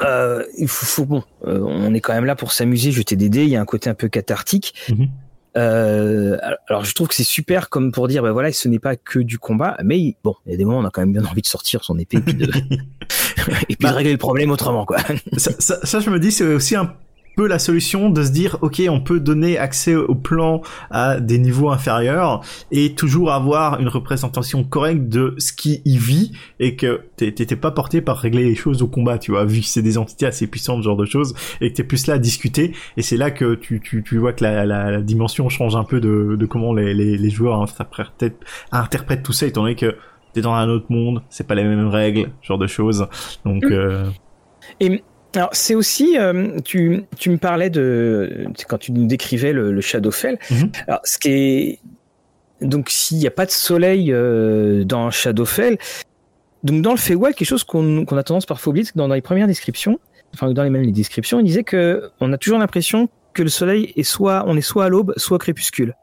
euh, 0.01 0.43
il 0.57 0.67
faut, 0.67 0.85
faut 0.85 1.05
bon, 1.05 1.23
on 1.41 1.93
est 1.93 1.99
quand 1.99 2.13
même 2.13 2.25
là 2.25 2.35
pour 2.35 2.51
s'amuser, 2.51 2.91
jeter 2.91 3.15
des 3.15 3.29
dés. 3.29 3.43
Il 3.43 3.49
y 3.49 3.55
a 3.55 3.61
un 3.61 3.65
côté 3.65 3.89
un 3.89 3.95
peu 3.95 4.07
cathartique. 4.07 4.73
-hmm. 4.89 5.09
Euh, 5.57 6.37
alors 6.67 6.85
je 6.85 6.93
trouve 6.93 7.07
que 7.07 7.15
c'est 7.15 7.23
super 7.23 7.69
comme 7.69 7.91
pour 7.91 8.07
dire 8.07 8.21
ben 8.21 8.31
voilà 8.31 8.51
ce 8.51 8.67
n'est 8.67 8.77
pas 8.77 8.95
que 8.95 9.17
du 9.17 9.39
combat 9.39 9.75
mais 9.83 10.15
bon 10.23 10.35
il 10.45 10.51
y 10.51 10.53
a 10.53 10.57
des 10.57 10.65
moments 10.65 10.79
on 10.79 10.85
a 10.85 10.91
quand 10.91 11.01
même 11.01 11.13
bien 11.13 11.25
envie 11.25 11.41
de 11.41 11.47
sortir 11.47 11.83
son 11.83 11.97
épée 11.97 12.17
et 12.17 12.21
puis 12.21 12.35
de, 12.35 12.45
et 13.69 13.75
puis 13.75 13.77
bah, 13.79 13.89
de 13.89 13.95
régler 13.95 14.11
le 14.11 14.19
problème 14.19 14.51
autrement 14.51 14.85
quoi. 14.85 14.97
ça, 15.37 15.51
ça, 15.57 15.79
ça 15.83 15.99
je 15.99 16.11
me 16.11 16.19
dis 16.19 16.31
c'est 16.31 16.45
aussi 16.45 16.75
un 16.75 16.93
peu 17.37 17.47
la 17.47 17.59
solution 17.59 18.09
de 18.09 18.23
se 18.23 18.31
dire 18.31 18.57
ok 18.61 18.81
on 18.89 18.99
peut 18.99 19.19
donner 19.19 19.59
accès 19.59 19.95
au 19.95 20.15
plan 20.15 20.61
à 20.89 21.19
des 21.19 21.37
niveaux 21.37 21.69
inférieurs 21.69 22.41
et 22.71 22.95
toujours 22.95 23.31
avoir 23.31 23.79
une 23.79 23.87
représentation 23.87 24.63
correcte 24.63 25.07
de 25.07 25.35
ce 25.37 25.53
qui 25.53 25.83
y 25.85 25.99
vit 25.99 26.31
et 26.59 26.75
que 26.75 27.01
t'étais 27.15 27.55
pas 27.55 27.69
porté 27.69 28.01
par 28.01 28.17
régler 28.17 28.43
les 28.43 28.55
choses 28.55 28.81
au 28.81 28.87
combat 28.87 29.19
tu 29.19 29.31
vois 29.31 29.45
vu 29.45 29.61
que 29.61 29.67
c'est 29.67 29.83
des 29.83 29.99
entités 29.99 30.25
assez 30.25 30.47
puissantes 30.47 30.79
ce 30.79 30.85
genre 30.85 30.97
de 30.97 31.05
choses 31.05 31.35
et 31.61 31.69
que 31.69 31.75
t'es 31.75 31.83
plus 31.83 32.07
là 32.07 32.15
à 32.15 32.17
discuter 32.17 32.73
et 32.97 33.03
c'est 33.03 33.17
là 33.17 33.29
que 33.29 33.53
tu, 33.53 33.79
tu, 33.81 34.01
tu 34.01 34.17
vois 34.17 34.33
que 34.33 34.43
la, 34.43 34.65
la, 34.65 34.89
la, 34.89 35.01
dimension 35.01 35.47
change 35.47 35.75
un 35.75 35.83
peu 35.83 36.01
de, 36.01 36.35
de 36.37 36.45
comment 36.47 36.73
les, 36.73 36.95
les, 36.95 37.19
les 37.19 37.29
joueurs 37.29 37.61
interprètent, 37.61 38.33
interprètent 38.71 39.21
tout 39.21 39.33
ça 39.33 39.45
étant 39.45 39.61
donné 39.61 39.75
que 39.75 39.95
t'es 40.33 40.41
dans 40.41 40.53
un 40.53 40.67
autre 40.69 40.87
monde 40.89 41.21
c'est 41.29 41.45
pas 41.45 41.53
les 41.53 41.63
mêmes 41.63 41.87
règles 41.87 42.31
genre 42.41 42.57
de 42.57 42.67
choses 42.67 43.07
donc 43.45 43.63
mmh. 43.63 43.73
euh... 43.73 44.09
et 44.79 45.03
alors 45.35 45.49
c'est 45.51 45.75
aussi, 45.75 46.17
euh, 46.17 46.59
tu, 46.61 47.03
tu 47.17 47.29
me 47.29 47.37
parlais 47.37 47.69
de 47.69 48.47
quand 48.67 48.77
tu 48.77 48.91
nous 48.91 49.05
décrivais 49.05 49.53
le, 49.53 49.71
le 49.71 49.81
Shadowfell. 49.81 50.37
Mm 50.49 50.55
-hmm. 50.55 50.69
Alors 50.87 51.01
ce 51.03 51.17
qui 51.17 51.29
est 51.29 51.79
donc 52.61 52.89
s'il 52.89 53.17
n'y 53.19 53.27
a 53.27 53.31
pas 53.31 53.45
de 53.45 53.51
soleil 53.51 54.11
euh, 54.11 54.83
dans 54.83 55.11
Shadowfell, 55.11 55.77
donc 56.63 56.81
dans 56.81 56.91
le 56.91 56.97
Feywild, 56.97 57.35
quelque 57.35 57.47
chose 57.47 57.63
qu'on 57.63 58.05
a 58.05 58.23
tendance 58.23 58.45
parfois 58.45 58.69
à 58.69 58.71
oublier, 58.71 58.85
c'est 58.85 58.93
que 58.93 58.97
dans, 58.97 59.07
les 59.07 59.21
premières 59.21 59.47
descriptions, 59.47 59.99
enfin 60.33 60.51
dans 60.51 60.63
les 60.63 60.69
mêmes 60.69 60.83
les 60.83 60.91
descriptions, 60.91 61.39
il 61.39 61.45
disait 61.45 61.63
que 61.63 62.09
on 62.19 62.33
a 62.33 62.37
toujours 62.37 62.59
l'impression 62.59 63.09
que 63.33 63.43
le 63.43 63.49
soleil 63.49 63.93
est 63.95 64.03
soit 64.03 64.43
on 64.47 64.57
est 64.57 64.61
soit 64.61 64.85
à 64.85 64.89
l'aube, 64.89 65.13
soit 65.17 65.35
au 65.35 65.39
crépuscule. 65.39 65.93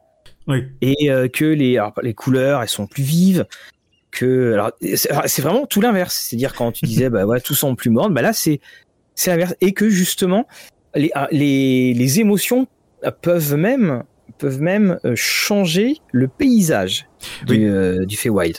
Oui. 0.47 0.64
Et 0.81 1.11
euh, 1.11 1.29
que 1.29 1.45
les 1.45 1.83
les 2.03 2.14
couleurs 2.14 2.62
elles 2.62 2.68
sont 2.68 2.87
plus 2.87 3.03
vives. 3.03 3.47
Que 4.11 4.53
alors 4.53 4.70
c'est 5.27 5.43
vraiment 5.43 5.66
tout 5.66 5.81
l'inverse. 5.81 6.14
C'est-à-dire 6.14 6.55
quand 6.55 6.70
tu 6.70 6.85
disais 6.85 7.11
bah 7.11 7.25
ouais 7.27 7.41
tout 7.41 7.57
sont 7.57 7.75
plus 7.75 7.91
mornes, 7.91 8.14
bah 8.14 8.22
là 8.22 8.33
c'est 8.33 8.61
c'est 9.15 9.31
l'inverse 9.31 9.55
et 9.61 9.73
que 9.73 9.89
justement 9.89 10.47
les 10.95 11.11
ah, 11.15 11.29
les 11.31 11.95
les 11.95 12.21
émotions 12.21 12.67
peuvent 13.21 13.55
même 13.55 14.05
peuvent 14.39 14.61
même 14.61 14.99
euh, 15.05 15.15
changer 15.17 15.99
le 16.12 16.29
paysage 16.29 17.07
du, 17.47 17.67
euh, 17.67 18.05
du 18.05 18.17
Feywild. 18.17 18.59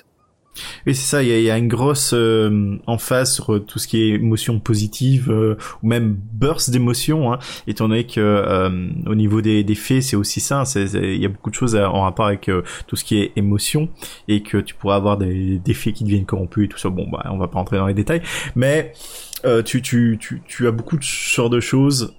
Oui, 0.87 0.95
c'est 0.95 1.09
ça. 1.09 1.21
Il 1.21 1.27
y 1.27 1.51
a, 1.51 1.57
une 1.57 1.67
grosse 1.67 2.13
euh, 2.13 2.77
emphase 2.87 3.33
sur 3.33 3.65
tout 3.65 3.77
ce 3.77 3.89
qui 3.89 4.01
est 4.01 4.09
émotion 4.15 4.61
positive 4.61 5.29
ou 5.29 5.87
même 5.87 6.17
burst 6.31 6.69
d'émotion, 6.69 7.33
hein, 7.33 7.39
étant 7.67 7.89
donné 7.89 8.05
que 8.05 8.69
au 9.05 9.15
niveau 9.15 9.41
des, 9.41 9.65
des 9.65 9.75
faits, 9.75 10.01
c'est 10.01 10.15
aussi 10.15 10.39
ça. 10.39 10.63
Il 10.75 11.21
y 11.21 11.25
a 11.25 11.27
beaucoup 11.27 11.49
de 11.49 11.55
choses 11.55 11.75
en 11.75 12.03
rapport 12.03 12.27
avec 12.27 12.49
tout 12.87 12.95
ce 12.95 13.03
qui 13.03 13.17
est 13.17 13.33
émotion 13.35 13.89
et 14.29 14.43
que 14.43 14.57
tu 14.57 14.75
pourras 14.75 14.95
avoir 14.95 15.17
des, 15.17 15.59
des 15.59 15.73
faits 15.73 15.93
qui 15.93 16.05
deviennent 16.05 16.23
corrompus 16.25 16.67
et 16.67 16.69
tout 16.69 16.79
ça. 16.79 16.87
Bon, 16.87 17.05
bah, 17.09 17.25
on 17.31 17.37
va 17.37 17.49
pas 17.49 17.59
rentrer 17.59 17.75
dans 17.75 17.87
les 17.87 17.93
détails, 17.93 18.21
mais 18.55 18.93
tu, 19.65 19.81
tu, 19.81 20.17
tu, 20.19 20.41
tu 20.47 20.67
as 20.67 20.71
beaucoup 20.71 20.97
de 20.97 21.03
ce 21.03 21.49
de 21.49 21.59
choses 21.59 22.15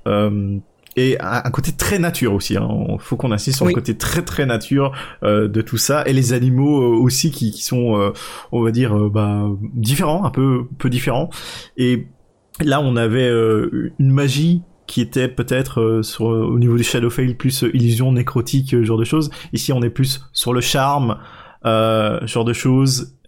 et 0.96 1.18
un, 1.20 1.50
côté 1.50 1.72
très 1.72 1.98
nature 1.98 2.32
aussi. 2.32 2.56
Hein. 2.56 2.68
Faut 2.98 3.16
qu'on 3.16 3.30
insiste 3.30 3.58
sur 3.58 3.66
le 3.66 3.74
côté 3.74 3.96
très 3.96 4.22
très 4.22 4.46
nature 4.46 4.92
euh, 5.22 5.46
de 5.46 5.60
tout 5.60 5.76
ça 5.76 6.02
et 6.06 6.12
les 6.12 6.32
animaux 6.32 6.82
euh, 6.82 6.96
aussi 6.96 7.30
qui, 7.30 7.50
qui 7.50 7.62
sont, 7.62 7.98
euh, 7.98 8.12
on 8.50 8.62
va 8.62 8.70
dire, 8.70 8.96
euh, 8.96 9.10
bah, 9.10 9.46
différents, 9.74 10.24
un 10.24 10.30
peu 10.30 10.64
peu 10.78 10.88
différents. 10.88 11.28
Et 11.76 12.08
là, 12.64 12.80
on 12.80 12.96
avait 12.96 13.28
une 13.28 14.10
magie 14.10 14.62
qui 14.86 15.02
était 15.02 15.28
peut-être 15.28 16.00
sur 16.02 16.26
au 16.26 16.58
niveau 16.58 16.76
du 16.76 16.84
Shadowfell 16.84 17.36
plus 17.36 17.62
illusion 17.74 18.12
nécrotique, 18.12 18.82
genre 18.82 18.98
de 18.98 19.04
choses. 19.04 19.30
Ici, 19.52 19.72
on 19.72 19.82
est 19.82 19.90
plus 19.90 20.22
sur 20.32 20.54
le 20.54 20.62
charme, 20.62 21.18
genre 21.64 22.44
de 22.46 22.52
choses 22.54 23.18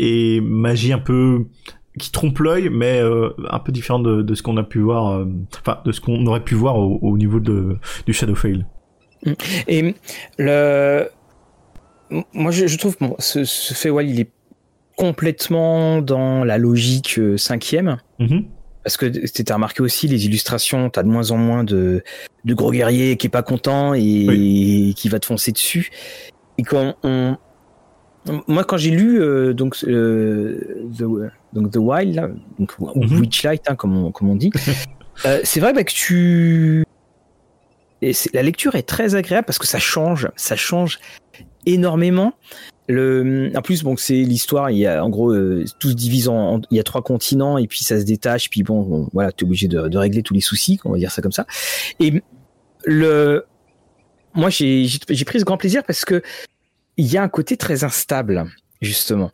et 0.00 0.40
magie 0.40 0.92
un 0.92 0.98
peu 0.98 1.46
qui 1.98 2.10
trompe 2.10 2.38
l'œil, 2.38 2.68
mais 2.70 3.00
euh, 3.00 3.30
un 3.50 3.58
peu 3.58 3.72
différent 3.72 3.98
de, 3.98 4.22
de 4.22 4.34
ce 4.34 4.42
qu'on 4.42 4.56
a 4.56 4.62
pu 4.62 4.80
voir, 4.80 5.12
euh, 5.12 5.26
enfin 5.60 5.80
de 5.84 5.92
ce 5.92 6.00
qu'on 6.00 6.26
aurait 6.26 6.44
pu 6.44 6.54
voir 6.54 6.76
au, 6.78 6.98
au, 7.00 7.16
niveau 7.16 7.40
de, 7.40 7.78
du 8.06 8.12
Shadowfell. 8.12 8.66
Mm. 9.24 9.32
Et 9.68 9.94
le, 10.38 11.08
moi 12.34 12.50
je, 12.50 12.66
je 12.66 12.78
trouve 12.78 12.96
bon, 13.00 13.16
ce, 13.18 13.44
ce 13.44 13.74
Feywild 13.74 14.10
il 14.10 14.20
est 14.20 14.30
complètement 14.96 16.02
dans 16.02 16.44
la 16.44 16.58
logique 16.58 17.18
euh, 17.18 17.36
cinquième. 17.36 17.98
Mm 18.18 18.40
Parce 18.82 18.96
que 18.96 19.06
tu 19.06 19.44
as 19.48 19.54
remarqué 19.54 19.82
aussi 19.82 20.06
les 20.06 20.26
illustrations, 20.26 20.90
tu 20.90 20.98
as 20.98 21.02
de 21.02 21.08
moins 21.08 21.30
en 21.30 21.36
moins 21.36 21.64
de, 21.64 22.02
de 22.44 22.54
gros 22.54 22.72
guerriers 22.72 23.16
qui 23.16 23.26
est 23.26 23.30
pas 23.30 23.42
content 23.42 23.94
et, 23.94 24.92
qui 24.96 25.08
va 25.08 25.18
te 25.18 25.26
foncer 25.26 25.52
dessus. 25.52 25.90
Et 26.58 26.62
quand 26.62 26.94
on, 27.02 27.36
moi, 28.46 28.64
quand 28.64 28.76
j'ai 28.76 28.90
lu 28.90 29.20
euh, 29.20 29.52
donc 29.54 29.76
euh, 29.84 30.86
The, 30.96 31.04
donc 31.52 31.70
The 31.70 31.76
Wild, 31.76 32.14
là, 32.14 32.28
donc, 32.58 32.74
ou 32.78 33.02
mhm. 33.02 33.20
Witchlight, 33.20 33.62
hein, 33.68 33.76
comme, 33.76 33.96
on, 33.96 34.12
comme 34.12 34.30
on 34.30 34.36
dit, 34.36 34.50
euh, 35.26 35.40
c'est 35.44 35.60
vrai 35.60 35.72
bah, 35.72 35.84
que 35.84 35.92
tu 35.92 36.84
et 38.02 38.12
la 38.34 38.42
lecture 38.42 38.74
est 38.74 38.86
très 38.86 39.14
agréable 39.14 39.46
parce 39.46 39.58
que 39.58 39.66
ça 39.66 39.78
change, 39.78 40.28
ça 40.36 40.54
change 40.54 40.98
énormément. 41.64 42.34
Le, 42.88 43.50
en 43.56 43.62
plus, 43.62 43.82
bon, 43.82 43.96
c'est 43.96 44.14
l'histoire. 44.14 44.70
Il 44.70 44.78
y 44.78 44.86
a 44.86 45.04
en 45.04 45.08
gros 45.08 45.32
euh, 45.32 45.64
tout 45.80 45.88
se 45.90 45.94
divise 45.94 46.28
en, 46.28 46.60
il 46.70 46.76
y 46.76 46.80
a 46.80 46.84
trois 46.84 47.02
continents 47.02 47.58
et 47.58 47.66
puis 47.66 47.80
ça 47.82 47.98
se 47.98 48.04
détache. 48.04 48.50
Puis 48.50 48.62
bon, 48.62 48.82
bon 48.82 49.08
voilà, 49.12 49.32
t'es 49.32 49.44
obligé 49.44 49.66
de, 49.66 49.88
de, 49.88 49.98
régler 49.98 50.22
tous 50.22 50.34
les 50.34 50.40
soucis, 50.40 50.78
on 50.84 50.92
va 50.92 50.98
dire 50.98 51.10
ça 51.10 51.22
comme 51.22 51.32
ça. 51.32 51.46
Et 51.98 52.22
le, 52.84 53.46
moi, 54.34 54.50
j'ai 54.50 54.86
j'ai 54.86 55.24
pris 55.24 55.40
ce 55.40 55.44
grand 55.44 55.56
plaisir 55.56 55.82
parce 55.84 56.04
que 56.04 56.22
il 56.96 57.06
y 57.06 57.16
a 57.16 57.22
un 57.22 57.28
côté 57.28 57.56
très 57.56 57.84
instable 57.84 58.46
justement. 58.82 59.30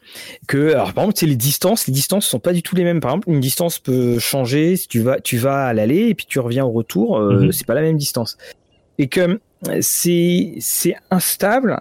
Que 0.46 0.72
alors 0.72 0.92
par 0.92 1.04
exemple 1.04 1.18
c'est 1.18 1.26
les 1.26 1.36
distances 1.36 1.86
les 1.86 1.92
distances 1.92 2.26
sont 2.26 2.38
pas 2.38 2.52
du 2.52 2.62
tout 2.62 2.76
les 2.76 2.84
mêmes. 2.84 3.00
Par 3.00 3.12
exemple 3.12 3.30
une 3.30 3.40
distance 3.40 3.78
peut 3.78 4.18
changer 4.18 4.76
si 4.76 4.88
tu 4.88 5.00
vas 5.00 5.20
tu 5.20 5.38
vas 5.38 5.66
à 5.66 5.72
l'aller 5.72 6.08
et 6.08 6.14
puis 6.14 6.26
tu 6.26 6.38
reviens 6.38 6.64
au 6.64 6.70
retour 6.70 7.18
euh, 7.18 7.44
mhm. 7.44 7.52
c'est 7.52 7.66
pas 7.66 7.74
la 7.74 7.82
même 7.82 7.96
distance. 7.96 8.36
Et 8.98 9.08
que 9.08 9.40
c'est 9.80 10.54
c'est 10.58 10.96
instable 11.10 11.80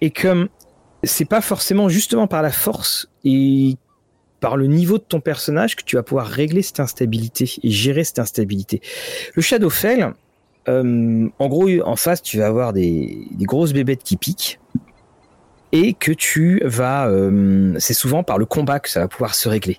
et 0.00 0.10
que 0.10 0.48
c'est 1.02 1.24
pas 1.24 1.40
forcément 1.40 1.88
justement 1.88 2.26
par 2.26 2.42
la 2.42 2.50
force 2.50 3.08
et 3.24 3.76
par 4.40 4.56
le 4.56 4.66
niveau 4.66 4.98
de 4.98 5.02
ton 5.02 5.20
personnage 5.20 5.76
que 5.76 5.82
tu 5.82 5.96
vas 5.96 6.02
pouvoir 6.02 6.26
régler 6.26 6.62
cette 6.62 6.80
instabilité 6.80 7.50
et 7.62 7.70
gérer 7.70 8.04
cette 8.04 8.18
instabilité. 8.18 8.80
Le 9.34 9.42
Shadowfell 9.42 10.14
euh, 10.68 11.28
en 11.38 11.48
gros 11.48 11.68
en 11.84 11.96
face 11.96 12.22
tu 12.22 12.38
vas 12.38 12.46
avoir 12.46 12.72
des, 12.72 13.18
des 13.30 13.44
grosses 13.44 13.72
bébêtes 13.72 14.02
qui 14.02 14.16
piquent 14.16 14.58
et 15.72 15.94
que 15.94 16.12
tu 16.12 16.60
vas, 16.64 17.08
euh, 17.08 17.74
c'est 17.78 17.94
souvent 17.94 18.22
par 18.22 18.38
le 18.38 18.46
combat 18.46 18.80
que 18.80 18.88
ça 18.88 19.00
va 19.00 19.08
pouvoir 19.08 19.34
se 19.34 19.48
régler. 19.48 19.78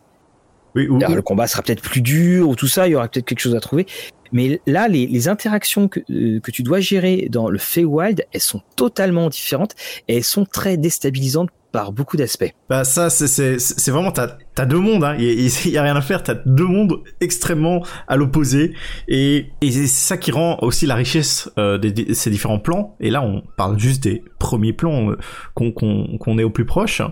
Oui, 0.76 0.88
Le 0.88 1.22
combat 1.22 1.48
sera 1.48 1.64
peut-être 1.64 1.82
plus 1.82 2.02
dur 2.02 2.50
ou 2.50 2.56
tout 2.56 2.68
ça, 2.68 2.88
il 2.88 2.92
y 2.92 2.96
aura 2.96 3.08
peut-être 3.08 3.26
quelque 3.26 3.40
chose 3.40 3.56
à 3.56 3.60
trouver. 3.60 3.88
Mais 4.32 4.62
là, 4.68 4.88
les, 4.88 5.08
les 5.08 5.28
interactions 5.28 5.88
que, 5.88 6.02
euh, 6.12 6.40
que 6.40 6.52
tu 6.52 6.62
dois 6.62 6.80
gérer 6.80 7.28
dans 7.32 7.50
le 7.50 7.58
Feywild, 7.58 8.26
elles 8.32 8.42
sont 8.42 8.62
totalement 8.76 9.30
différentes 9.30 9.76
et 10.08 10.18
elles 10.18 10.24
sont 10.24 10.46
très 10.46 10.78
déstabilisantes 10.78 11.50
par 11.78 11.92
beaucoup 11.92 12.18
d'aspects. 12.18 12.52
Bah 12.72 12.84
ça 12.84 13.12
c'est 13.12 13.92
vraiment 13.92 14.12
t'as 14.12 14.30
t'as 14.56 14.66
deux 14.66 14.80
mondes 14.80 15.04
hein. 15.04 15.16
Il 15.20 15.70
y, 15.70 15.78
a 15.78 15.84
rien 15.84 15.96
à 15.96 16.02
faire. 16.02 16.24
T'as 16.24 16.34
deux 16.34 16.66
mondes 16.66 17.04
extrêmement 17.22 17.86
à 18.08 18.16
l'opposé 18.16 18.74
et 19.08 19.52
et 19.62 19.72
c'est 19.72 19.86
ça 19.86 20.18
qui 20.18 20.32
rend 20.32 20.58
aussi 20.64 20.88
la 20.88 20.96
richesse 20.96 21.52
euh, 21.60 21.78
de, 21.78 22.16
ces 22.16 22.32
différents 22.32 22.58
plans. 22.58 22.96
Et 23.00 23.12
là 23.12 23.22
on 23.22 23.44
parle 23.58 23.78
juste 23.78 24.02
des 24.02 24.24
premiers 24.40 24.74
plans 24.74 25.12
euh, 25.12 25.18
qu'on 25.54 25.72
qu'on 25.72 26.40
est 26.40 26.44
au 26.44 26.50
plus 26.50 26.66
proche 26.66 27.04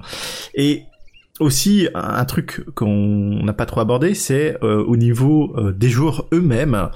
et 0.55 0.85
aussi 1.39 1.89
un 1.93 2.25
truc 2.25 2.63
qu'on 2.75 3.43
n'a 3.43 3.53
pas 3.53 3.65
trop 3.65 3.81
abordé, 3.81 4.13
c'est 4.13 4.57
euh, 4.63 4.83
au 4.85 4.95
niveau 4.95 5.53
euh, 5.57 5.73
des 5.73 5.89
joueurs 5.89 6.27
eux-mêmes, 6.33 6.89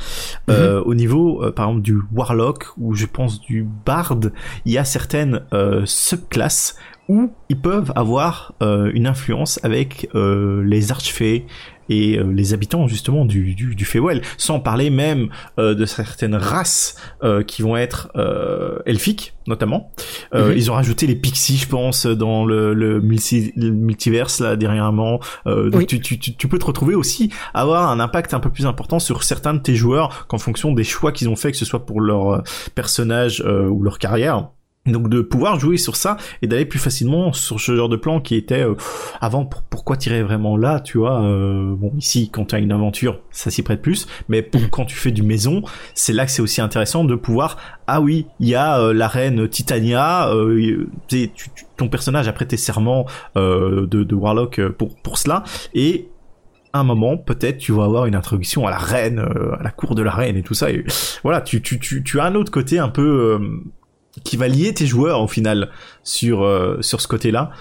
euh, 0.49 0.80
mhm. 0.80 0.84
au 0.88 0.95
niveau 0.95 1.51
par 1.51 1.67
exemple 1.67 1.84
du 1.84 1.99
warlock 2.13 2.67
ou 2.78 2.95
je 2.95 3.05
pense 3.05 3.41
du 3.41 3.67
bard, 3.86 4.17
il 4.65 4.72
y 4.72 4.78
a 4.78 4.86
certaines 4.86 5.41
subclasses 5.86 6.76
où 7.10 7.34
ils 7.49 7.60
peuvent 7.60 7.91
avoir 7.95 8.53
une 8.62 9.07
influence 9.07 9.60
avec 9.64 10.10
les 10.14 10.91
archfées, 10.91 11.45
et 11.89 12.18
euh, 12.18 12.32
les 12.32 12.53
habitants 12.53 12.88
justement 12.88 13.26
du, 13.26 13.55
du, 13.55 13.76
du 13.76 13.86
Feywild, 13.86 14.22
sans 14.38 14.60
parler 14.60 14.89
même 14.89 15.30
euh, 15.57 15.74
de 15.76 15.86
certaines 15.86 16.36
races 16.36 16.95
euh, 17.24 17.43
qui 17.43 17.62
vont 17.62 17.76
être 17.76 18.10
elfiques 18.86 19.34
notamment. 19.47 19.91
Mhm. 20.32 20.53
Ils 20.55 20.70
ont 20.70 20.76
rajouté 20.76 21.07
les 21.07 21.16
pixies, 21.16 21.57
je 21.57 21.68
pense, 21.68 22.05
dans 22.05 22.45
le, 22.45 22.76
le, 22.76 23.01
multiverse 23.01 24.41
là 24.41 24.55
dernièrement. 24.55 25.20
donc 25.45 25.88
tu, 25.88 25.99
tu, 25.99 26.20
tu, 26.20 26.47
peux 26.47 26.60
te 26.60 26.66
retrouver 26.66 26.93
aussi 26.93 27.32
avoir 27.55 27.89
un 27.89 27.99
impact 27.99 28.36
un 28.36 28.39
peu 28.39 28.51
plus 28.51 28.68
important 28.68 28.99
sur 28.99 29.24
certains 29.24 29.55
de 29.55 29.60
tes 29.60 29.76
joueurs 29.76 30.28
qu'en 30.28 30.38
fonction 30.38 30.72
des 30.72 30.84
choix 30.84 31.12
qu'ils 31.12 31.30
ont 31.30 31.36
fait, 31.36 31.51
que 31.51 31.57
ce 31.57 31.66
soit 31.66 31.86
pour 31.86 31.99
leur 31.99 32.43
personnage 32.76 33.41
ou 33.41 33.82
leur 33.82 33.97
carrière. 33.97 34.49
Donc 34.86 35.09
de 35.09 35.21
pouvoir 35.21 35.59
jouer 35.59 35.77
sur 35.77 35.97
ça 35.97 36.15
et 36.41 36.47
d'aller 36.47 36.65
plus 36.65 36.80
facilement 36.80 37.34
sur 37.34 37.59
ce 37.59 37.75
genre 37.75 37.89
de 37.89 37.97
plan 37.97 38.21
qui 38.21 38.36
était 38.36 38.63
euh, 38.63 38.75
avant 39.19 39.45
pourquoi 39.45 39.97
tirer 39.97 40.23
vraiment 40.23 40.55
là 40.55 40.80
tu 40.80 40.97
vois 40.97 41.21
euh, 41.21 41.75
bon 41.75 41.91
ici 41.97 42.30
quand 42.32 42.45
tu 42.45 42.57
une 42.57 42.71
aventure 42.71 43.19
ça 43.30 43.51
s'y 43.51 43.61
prête 43.61 43.82
plus 43.82 44.07
mais 44.30 44.49
quand 44.71 44.86
tu 44.86 44.95
fais 44.95 45.11
du 45.11 45.21
maison 45.21 45.63
c'est 45.95 46.13
là 46.13 46.25
que 46.25 46.32
c'est 46.32 46.41
aussi 46.41 46.61
intéressant 46.61 47.03
de 47.03 47.15
pouvoir 47.15 47.57
ah 47.88 47.99
oui 47.99 48.27
il 48.39 48.47
y 48.47 48.55
a 48.55 48.80
euh, 48.80 48.93
la 48.93 49.09
reine 49.09 49.49
Titania 49.49 50.32
tu, 51.07 51.30
ton 51.75 51.89
personnage 51.89 52.30
a 52.30 52.34
prêté 52.34 52.55
serment 52.55 53.05
de, 53.36 54.13
Warlock 54.15 54.61
pour 54.69 54.95
pour 54.95 55.17
cela 55.17 55.43
et 55.73 56.07
un 56.71 56.84
moment, 56.84 57.17
peut-être, 57.17 57.57
tu 57.57 57.71
vas 57.71 57.86
avoir 57.86 58.05
une 58.05 58.13
introduction 58.13 58.67
à 58.67 58.69
la 58.69 58.77
reine, 58.77 59.17
à 59.17 59.63
la 59.63 59.71
cour 59.71 59.95
de 59.95 60.03
la 60.03 60.11
reine 60.11 60.38
et 60.38 60.43
tout 60.43 60.53
ça. 60.53 60.69
Et 60.69 60.86
voilà, 61.23 61.41
tu, 61.41 61.63
tu, 61.63 61.80
tu 61.80 62.19
as 62.19 62.25
un 62.25 62.36
autre 62.36 62.51
côté 62.51 62.77
un 62.77 62.89
peu 62.89 63.39
qui 64.24 64.38
va 64.38 64.47
lier 64.47 64.74
tes 64.74 64.86
joueurs 64.86 65.22
au 65.22 65.28
final 65.28 65.70
sur 66.03 66.43
euh, 66.43 66.82
sur 66.82 67.01
ce 67.01 67.07
côté-là 67.07 67.51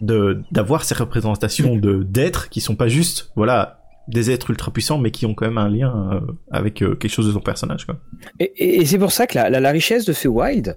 de 0.00 0.42
d'avoir 0.50 0.84
ces 0.84 0.94
représentations 0.94 1.76
de 1.76 2.02
d'êtres 2.02 2.48
qui 2.48 2.60
sont 2.60 2.76
pas 2.76 2.88
juste 2.88 3.30
voilà 3.36 3.80
des 4.08 4.30
êtres 4.30 4.50
ultra 4.50 4.72
puissants 4.72 4.98
mais 4.98 5.10
qui 5.10 5.26
ont 5.26 5.34
quand 5.34 5.46
même 5.46 5.58
un 5.58 5.68
lien 5.68 6.10
euh, 6.12 6.20
avec 6.50 6.82
euh, 6.82 6.94
quelque 6.94 7.12
chose 7.12 7.26
de 7.26 7.32
ton 7.32 7.40
personnage 7.40 7.86
quoi. 7.86 7.96
Et, 8.40 8.80
et 8.80 8.84
c'est 8.84 8.98
pour 8.98 9.12
ça 9.12 9.26
que 9.26 9.36
la, 9.36 9.48
la, 9.48 9.70
richesse 9.70 10.04
de 10.04 10.12
Feywild 10.12 10.76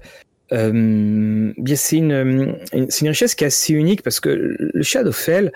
euh, 0.54 1.52
c'est 1.76 1.98
une, 1.98 2.56
c'est 2.90 3.02
une 3.02 3.10
richesse 3.10 3.36
qui 3.36 3.44
est 3.44 3.48
assez 3.48 3.74
unique 3.74 4.02
parce 4.02 4.20
que 4.20 4.30
le 4.30 4.82
Shadowfell 4.82 5.52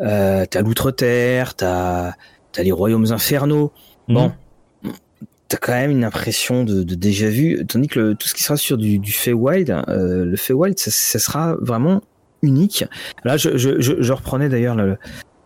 euh, 0.00 0.44
t'as 0.50 0.60
l'outre-terre 0.60 1.54
t'as 1.54 2.12
t'as 2.52 2.62
les 2.62 2.72
royaumes 2.72 3.10
infernaux 3.10 3.72
bon 4.08 4.26
mhm 4.26 4.32
t'as 5.48 5.56
quand 5.56 5.72
même 5.72 5.90
une 5.90 6.04
impression 6.04 6.62
de, 6.62 6.82
de, 6.82 6.94
déjà 6.94 7.28
vu, 7.28 7.64
tandis 7.66 7.88
que 7.88 8.12
tout 8.12 8.28
ce 8.28 8.34
qui 8.34 8.42
sera 8.42 8.56
sur 8.56 8.76
du, 8.76 8.98
du 8.98 9.12
Feywild, 9.12 9.70
euh, 9.88 10.24
le 10.24 10.36
Feywild, 10.36 10.78
ça, 10.78 10.90
ça 10.90 11.18
sera 11.18 11.56
vraiment 11.60 12.02
unique. 12.42 12.84
Là, 13.24 13.36
je, 13.36 13.56
je, 13.56 13.80
je, 13.80 14.12
reprenais 14.12 14.50
d'ailleurs 14.50 14.74
le, 14.74 14.98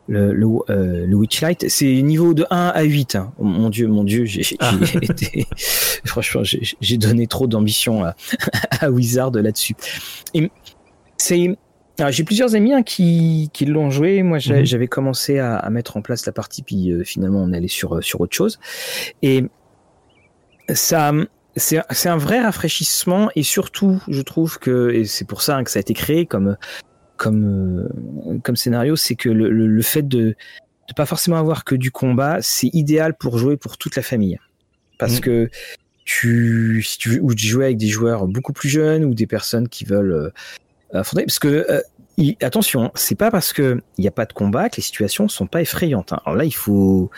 le, 0.09 0.32
le, 0.32 0.46
euh, 0.70 1.07
le 1.07 1.14
Witchlight, 1.14 1.68
c'est 1.68 2.03
niveau 2.03 2.34
de 2.34 2.44
1 2.50 2.72
à 2.74 2.82
8. 2.82 3.14
Hein. 3.14 3.32
mon 3.38 3.70
dieu, 3.70 3.86
mon 3.86 4.03
dieu, 4.03 4.24
j'ai 4.24 4.42
ah. 4.59 4.72
été, 5.03 5.46
franchement, 6.05 6.42
j'ai 6.44 6.96
donné 6.98 7.28
trop 7.28 7.46
d'ambition 7.46 8.05
à, 8.05 8.16
à, 8.80 8.90
Wizard 8.90 9.30
là-dessus. 9.30 9.74
C'est, 11.16 11.57
j'ai 12.11 12.24
plusieurs 12.24 12.57
amis 12.57 12.72
hein, 12.72 12.82
qui, 12.82 13.50
qui 13.53 13.66
l'ont 13.66 13.90
joué. 13.90 14.24
Moi, 14.24 14.38
mhm. 14.38 14.64
j'avais 14.64 14.88
commencé 14.88 15.38
à, 15.38 15.57
à, 15.57 15.70
mettre 15.70 15.96
en 15.96 16.03
place 16.03 16.26
la 16.26 16.32
partie, 16.32 16.62
puis 16.62 16.90
euh, 16.90 17.05
finalement, 17.05 17.40
on 17.40 17.53
allait 17.53 17.68
sur 17.68 18.03
sur 18.03 18.20
autre 18.20 18.34
chose. 18.34 18.59
Et 19.22 19.44
ça, 20.68 21.12
c'est 21.56 22.08
un 22.08 22.16
vrai 22.16 22.40
rafraîchissement 22.40 23.30
et 23.36 23.42
surtout, 23.42 24.02
je 24.08 24.22
trouve 24.22 24.58
que 24.58 24.90
et 24.90 25.04
c'est 25.04 25.26
pour 25.26 25.42
ça 25.42 25.62
que 25.62 25.70
ça 25.70 25.78
a 25.78 25.80
été 25.80 25.94
créé 25.94 26.26
comme 26.26 26.56
comme 27.16 27.88
euh, 28.26 28.38
comme 28.42 28.56
scénario, 28.56 28.96
c'est 28.96 29.14
que 29.14 29.28
le, 29.28 29.50
le, 29.50 29.82
fait 29.82 30.02
de 30.02 30.34
de 30.88 30.94
pas 30.96 31.06
forcément 31.06 31.36
avoir 31.36 31.64
que 31.64 31.74
du 31.74 31.90
combat, 31.90 32.38
c'est 32.40 32.68
idéal 32.72 33.14
pour 33.14 33.38
jouer 33.38 33.56
pour 33.56 33.78
toute 33.78 33.96
la 33.96 34.02
famille, 34.02 34.38
parce 34.98 35.18
mm. 35.18 35.20
que 35.20 35.50
tu 36.04 36.82
si 36.82 36.98
tu 36.98 37.10
veux 37.10 37.22
ou 37.22 37.36
jouer 37.36 37.66
avec 37.66 37.76
des 37.76 37.86
joueurs 37.88 38.26
beaucoup 38.26 38.52
plus 38.52 38.68
jeunes 38.68 39.04
ou 39.04 39.14
des 39.14 39.26
personnes 39.26 39.68
qui 39.68 39.84
veulent 39.84 40.12
euh, 40.12 40.98
affronter, 40.98 41.24
parce 41.26 41.38
que 41.38 41.66
euh, 41.68 42.32
attention, 42.40 42.90
c'est 42.94 43.14
pas 43.14 43.30
parce 43.30 43.52
que 43.52 43.80
il 43.98 44.02
n'y 44.02 44.08
a 44.08 44.12
pas 44.12 44.26
de 44.26 44.32
combat 44.32 44.68
que 44.68 44.76
les 44.76 44.82
situations 44.82 45.28
sont 45.28 45.46
pas 45.46 45.60
effrayantes. 45.60 46.12
Hein. 46.12 46.20
Alors 46.24 46.36
là, 46.36 46.44
il 46.44 46.54
faut 46.54 47.10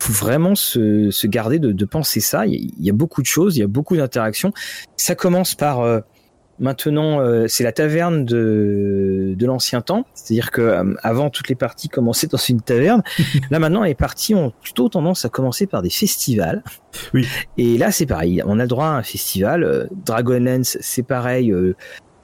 faut 0.00 0.12
vraiment 0.12 0.54
se, 0.54 1.10
se 1.10 1.26
garder 1.26 1.58
de, 1.58 1.72
de, 1.72 1.84
penser 1.84 2.20
ça. 2.20 2.46
Il 2.46 2.72
y, 2.78 2.90
a, 2.90 2.92
beaucoup 2.92 3.22
de 3.22 3.26
choses, 3.26 3.56
il 3.56 3.60
y 3.60 3.62
a 3.62 3.66
beaucoup 3.66 3.96
d'interactions. 3.96 4.52
Ça 4.96 5.14
commence 5.14 5.54
par 5.54 5.80
euh, 5.80 6.00
maintenant, 6.58 7.20
euh, 7.20 7.46
c'est 7.48 7.64
la 7.64 7.72
taverne 7.72 8.24
de, 8.24 9.34
de 9.36 9.46
l'ancien 9.46 9.82
temps, 9.82 10.06
c'est-à-dire 10.14 10.50
que 10.50 10.62
euh, 10.62 10.94
avant 11.02 11.28
toutes 11.30 11.48
les 11.48 11.54
parties 11.54 11.88
commençaient 11.88 12.28
dans 12.28 12.38
une 12.38 12.62
taverne. 12.62 13.02
là 13.50 13.58
maintenant, 13.58 13.82
les 13.82 13.94
parties 13.94 14.34
ont 14.34 14.52
plutôt 14.62 14.88
tendance 14.88 15.24
à 15.24 15.28
commencer 15.28 15.66
par 15.66 15.82
des 15.82 15.90
festivals. 15.90 16.62
Oui. 17.12 17.26
Et 17.58 17.76
là, 17.76 17.92
c'est 17.92 18.06
pareil. 18.06 18.42
On 18.46 18.58
a 18.58 18.62
le 18.62 18.68
droit 18.68 18.86
à 18.86 18.96
un 18.96 19.02
festival. 19.02 19.88
Dragonlance, 20.04 20.78
c'est 20.80 21.02
pareil 21.02 21.54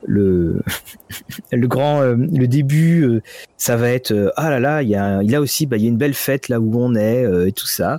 le 0.06 0.60
le 1.52 1.68
grand 1.68 2.00
euh, 2.00 2.16
le 2.16 2.46
début 2.46 3.02
euh, 3.02 3.22
ça 3.56 3.76
va 3.76 3.90
être 3.90 4.12
euh, 4.12 4.30
ah 4.36 4.50
là 4.50 4.60
là 4.60 4.82
il 4.82 4.88
y 4.88 4.94
a 4.94 5.18
a 5.18 5.40
aussi 5.40 5.66
bah 5.66 5.76
il 5.76 5.82
y 5.82 5.86
a 5.86 5.88
une 5.88 5.98
belle 5.98 6.14
fête 6.14 6.48
là 6.48 6.60
où 6.60 6.80
on 6.80 6.94
est 6.94 7.24
et 7.46 7.52
tout 7.52 7.66
ça 7.66 7.98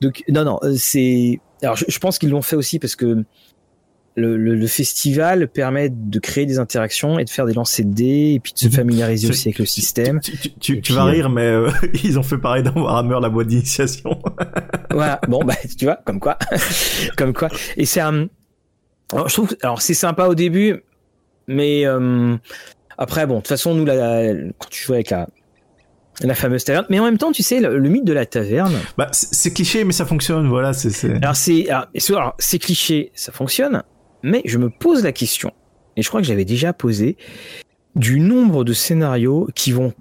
donc 0.00 0.22
non 0.28 0.44
non 0.44 0.58
c'est 0.76 1.40
alors 1.62 1.76
je, 1.76 1.98
pense 1.98 2.18
qu'ils 2.18 2.30
l'ont 2.30 2.42
fait 2.42 2.56
aussi 2.56 2.78
parce 2.78 2.96
que 2.96 3.24
le, 4.18 4.36
le, 4.36 4.66
festival 4.66 5.46
permet 5.46 5.90
de 5.90 6.18
créer 6.18 6.46
des 6.46 6.58
interactions 6.58 7.18
et 7.18 7.24
de 7.24 7.30
faire 7.30 7.44
des 7.44 7.52
lancers 7.52 7.84
de 7.84 7.92
dés 7.92 8.32
et 8.34 8.40
puis 8.40 8.54
de 8.54 8.58
se 8.58 8.66
mhm. 8.66 8.72
familiariser 8.72 9.28
aussi 9.28 9.48
avec 9.48 9.58
le 9.58 9.66
système. 9.66 10.20
Tu, 10.58 10.80
tu, 10.80 10.92
vas 10.94 11.04
rire, 11.04 11.28
mais 11.28 11.54
ils 12.02 12.18
ont 12.18 12.22
fait 12.22 12.38
pareil 12.38 12.62
dans 12.62 12.72
Warhammer 12.72 13.18
la 13.20 13.28
boîte 13.28 13.48
d'initiation. 13.48 14.18
voilà, 14.90 15.20
bon 15.28 15.44
bah 15.44 15.52
tu 15.78 15.84
vois, 15.84 15.96
comme 16.06 16.18
quoi, 16.18 16.38
comme 17.18 17.34
quoi. 17.34 17.50
Et 17.76 17.84
c'est 17.84 18.00
un, 18.00 18.28
alors, 19.12 19.28
je 19.28 19.34
trouve, 19.34 19.56
alors 19.62 19.82
c'est 19.82 19.94
sympa 19.94 20.26
au 20.26 20.34
début, 20.34 20.82
mais 21.46 21.86
euh, 21.86 22.36
après, 22.98 23.26
bon, 23.26 23.34
de 23.34 23.40
toute 23.40 23.48
façon, 23.48 23.74
nous, 23.74 23.84
la, 23.84 24.32
quand 24.58 24.68
tu 24.70 24.82
joues 24.84 24.94
avec 24.94 25.10
la, 25.10 25.26
la 26.22 26.34
fameuse 26.34 26.64
taverne. 26.64 26.86
Mais 26.88 26.98
en 26.98 27.04
même 27.04 27.18
temps, 27.18 27.32
tu 27.32 27.42
sais, 27.42 27.60
le, 27.60 27.80
mythe 27.80 28.04
de 28.04 28.12
la 28.12 28.26
taverne. 28.26 28.74
Bah, 28.96 29.08
c'est 29.12 29.52
cliché, 29.52 29.84
mais 29.84 29.92
ça 29.92 30.06
fonctionne, 30.06 30.48
voilà. 30.48 30.72
c'est 30.72 31.10
Alors, 31.22 31.36
c'est 31.36 31.68
alors, 31.68 32.34
c'est 32.38 32.58
cliché, 32.58 33.12
ça 33.14 33.32
fonctionne, 33.32 33.82
mais 34.22 34.42
je 34.44 34.58
me 34.58 34.70
pose 34.70 35.02
la 35.02 35.12
question, 35.12 35.52
et 35.96 36.02
je 36.02 36.08
crois 36.08 36.20
que 36.20 36.26
j'avais 36.26 36.44
déjà 36.44 36.72
posé, 36.72 37.16
du 37.94 38.20
nombre 38.20 38.64
de 38.64 38.72
scénarios 38.72 39.48
qui 39.54 39.72
vont 39.72 39.92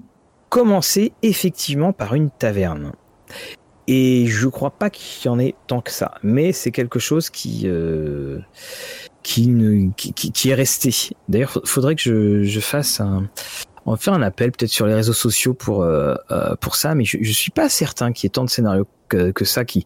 commencer 0.50 1.14
effectivement 1.22 1.94
par 1.94 2.14
une 2.14 2.30
taverne. 2.30 2.94
Et 3.88 4.26
je 4.28 4.48
crois 4.48 4.72
pas 4.72 4.90
qu'il 4.90 5.30
y 5.30 5.30
en 5.30 5.40
ait 5.40 5.54
tant 5.68 5.80
que 5.80 5.92
ça, 5.92 6.16
mais 6.24 6.52
c'est 6.52 6.72
quelque 6.72 7.00
chose 7.00 7.30
qui. 7.30 7.64
Euh, 7.66 8.40
qui, 9.26 9.92
qui, 9.98 10.32
qui, 10.32 10.50
est 10.50 10.54
resté. 10.54 10.92
D'ailleurs, 11.30 11.60
faudrait 11.66 11.96
que 11.96 12.02
je, 12.02 12.44
je 12.44 12.60
fasse 12.60 13.00
un, 13.00 13.28
on 13.88 13.92
va 13.92 13.98
faire 13.98 14.14
un 14.14 14.22
appel 14.22 14.52
peut-être 14.52 14.70
sur 14.70 14.86
les 14.86 14.94
réseaux 14.94 15.14
sociaux 15.14 15.56
pour 15.56 15.82
euh, 15.82 16.14
euh, 16.30 16.56
pour 16.58 16.76
ça, 16.76 16.94
mais 16.94 17.06
je, 17.06 17.18
je 17.20 17.32
suis 17.32 17.50
pas 17.50 17.68
certain 17.68 18.12
qu'il 18.12 18.26
y 18.26 18.28
ait 18.28 18.30
tant 18.30 18.44
de 18.44 18.50
scénarios 18.52 18.88
que, 19.08 19.32
que, 19.32 19.46
ça 19.46 19.66
qui 19.66 19.86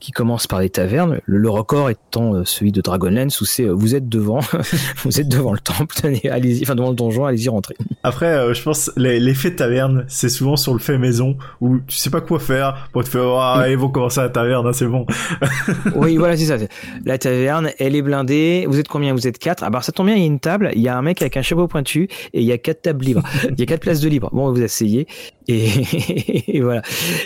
qui 0.00 0.12
commence 0.12 0.46
par 0.46 0.60
les 0.60 0.70
tavernes. 0.70 1.20
Le, 1.24 1.48
record 1.48 1.90
étant 1.90 2.34
euh, 2.34 2.44
celui 2.44 2.72
de 2.72 2.80
Dragonlance 2.80 3.40
où 3.40 3.44
c'est 3.44 3.64
euh, 3.64 3.72
vous 3.72 3.94
êtes 3.94 4.08
devant, 4.08 4.40
vous 5.04 5.20
êtes 5.20 5.28
devant 5.28 5.52
le 5.52 5.58
temple, 5.58 5.94
allez-y, 6.30 6.62
enfin 6.62 6.74
devant 6.74 6.90
le 6.90 6.96
donjon, 6.96 7.24
allez-y 7.24 7.48
rentrer. 7.48 7.76
Après, 8.02 8.54
je 8.54 8.62
pense 8.62 8.90
l'effet 8.96 9.54
taverne, 9.54 10.04
c'est 10.08 10.28
souvent 10.28 10.56
sur 10.56 10.72
le 10.72 10.78
fait 10.78 10.98
maison 10.98 11.36
où 11.60 11.78
tu 11.86 11.96
sais 11.96 12.10
pas 12.10 12.20
quoi 12.20 12.38
faire 12.38 12.88
pour 12.92 13.04
te 13.04 13.08
faire 13.08 13.22
oh, 13.24 13.62
ils 13.68 13.76
vont 13.76 13.88
commencer 13.88 14.20
à 14.20 14.24
la 14.24 14.28
taverne, 14.30 14.66
hein, 14.66 14.72
c'est 14.72 14.86
bon. 14.86 15.06
oui, 15.96 16.16
voilà, 16.16 16.36
c'est 16.36 16.46
ça. 16.46 16.56
La 17.04 17.18
taverne, 17.18 17.70
elle 17.78 17.96
est 17.96 18.02
blindée. 18.02 18.66
Vous 18.68 18.78
êtes 18.78 18.88
combien? 18.88 19.12
Vous 19.12 19.26
êtes 19.26 19.38
quatre? 19.38 19.62
Ah 19.62 19.70
bah 19.70 19.82
ça 19.82 19.92
tombe 19.92 20.06
bien, 20.06 20.16
il 20.16 20.20
y 20.20 20.24
a 20.24 20.26
une 20.26 20.40
table, 20.40 20.70
il 20.74 20.82
y 20.82 20.88
a 20.88 20.96
un 20.96 21.02
mec 21.02 21.22
avec 21.22 21.36
un 21.36 21.42
chapeau 21.42 21.66
pointu 21.68 22.08
et 22.32 22.40
il 22.40 22.44
y 22.44 22.52
a 22.52 22.58
quatre 22.58 22.82
tables 22.82 23.04
libres. 23.04 23.22
Il 23.44 23.58
y 23.58 23.62
a 23.62 23.66
quatre 23.66 23.80
places 23.80 24.00
de 24.00 24.08
libre. 24.08 24.30
Bon, 24.32 24.52
vous 24.52 24.62
asseyez 24.62 25.06
et, 25.48 26.60
voilà. 26.60 26.82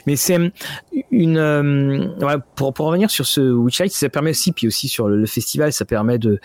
Mais 0.06 0.16
c'est 0.16 0.38
une 1.10 1.29
euh, 1.36 2.08
pour 2.56 2.74
revenir 2.76 3.10
sur 3.10 3.26
ce 3.26 3.40
Witchlight, 3.40 3.92
ça 3.92 4.08
permet 4.08 4.30
aussi 4.30 4.52
puis 4.52 4.66
aussi 4.66 4.88
sur 4.88 5.08
le, 5.08 5.26
festival, 5.26 5.72
ça 5.72 5.84
permet 5.84 6.18
de 6.18 6.40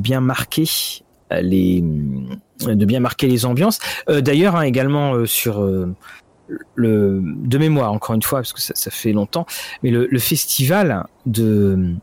bien 0.00 0.20
marquer 0.20 0.64
les 1.30 1.82
de 2.60 2.84
bien 2.84 3.00
marquer 3.00 3.28
les 3.28 3.44
ambiances. 3.44 3.78
Euh, 4.08 4.20
D'ailleurs, 4.20 4.56
hein, 4.56 4.62
également 4.62 5.14
euh, 5.14 5.26
sur 5.26 5.62
euh, 5.62 5.94
le 6.74 7.20
de 7.22 7.58
mémoire 7.58 7.92
encore 7.92 8.14
une 8.14 8.22
fois 8.22 8.40
parce 8.40 8.52
que 8.52 8.60
ça, 8.60 8.90
fait 8.90 9.12
longtemps, 9.12 9.46
mais 9.82 9.90
le, 9.90 10.06
le 10.10 10.18
festival 10.18 11.06
de 11.26 11.94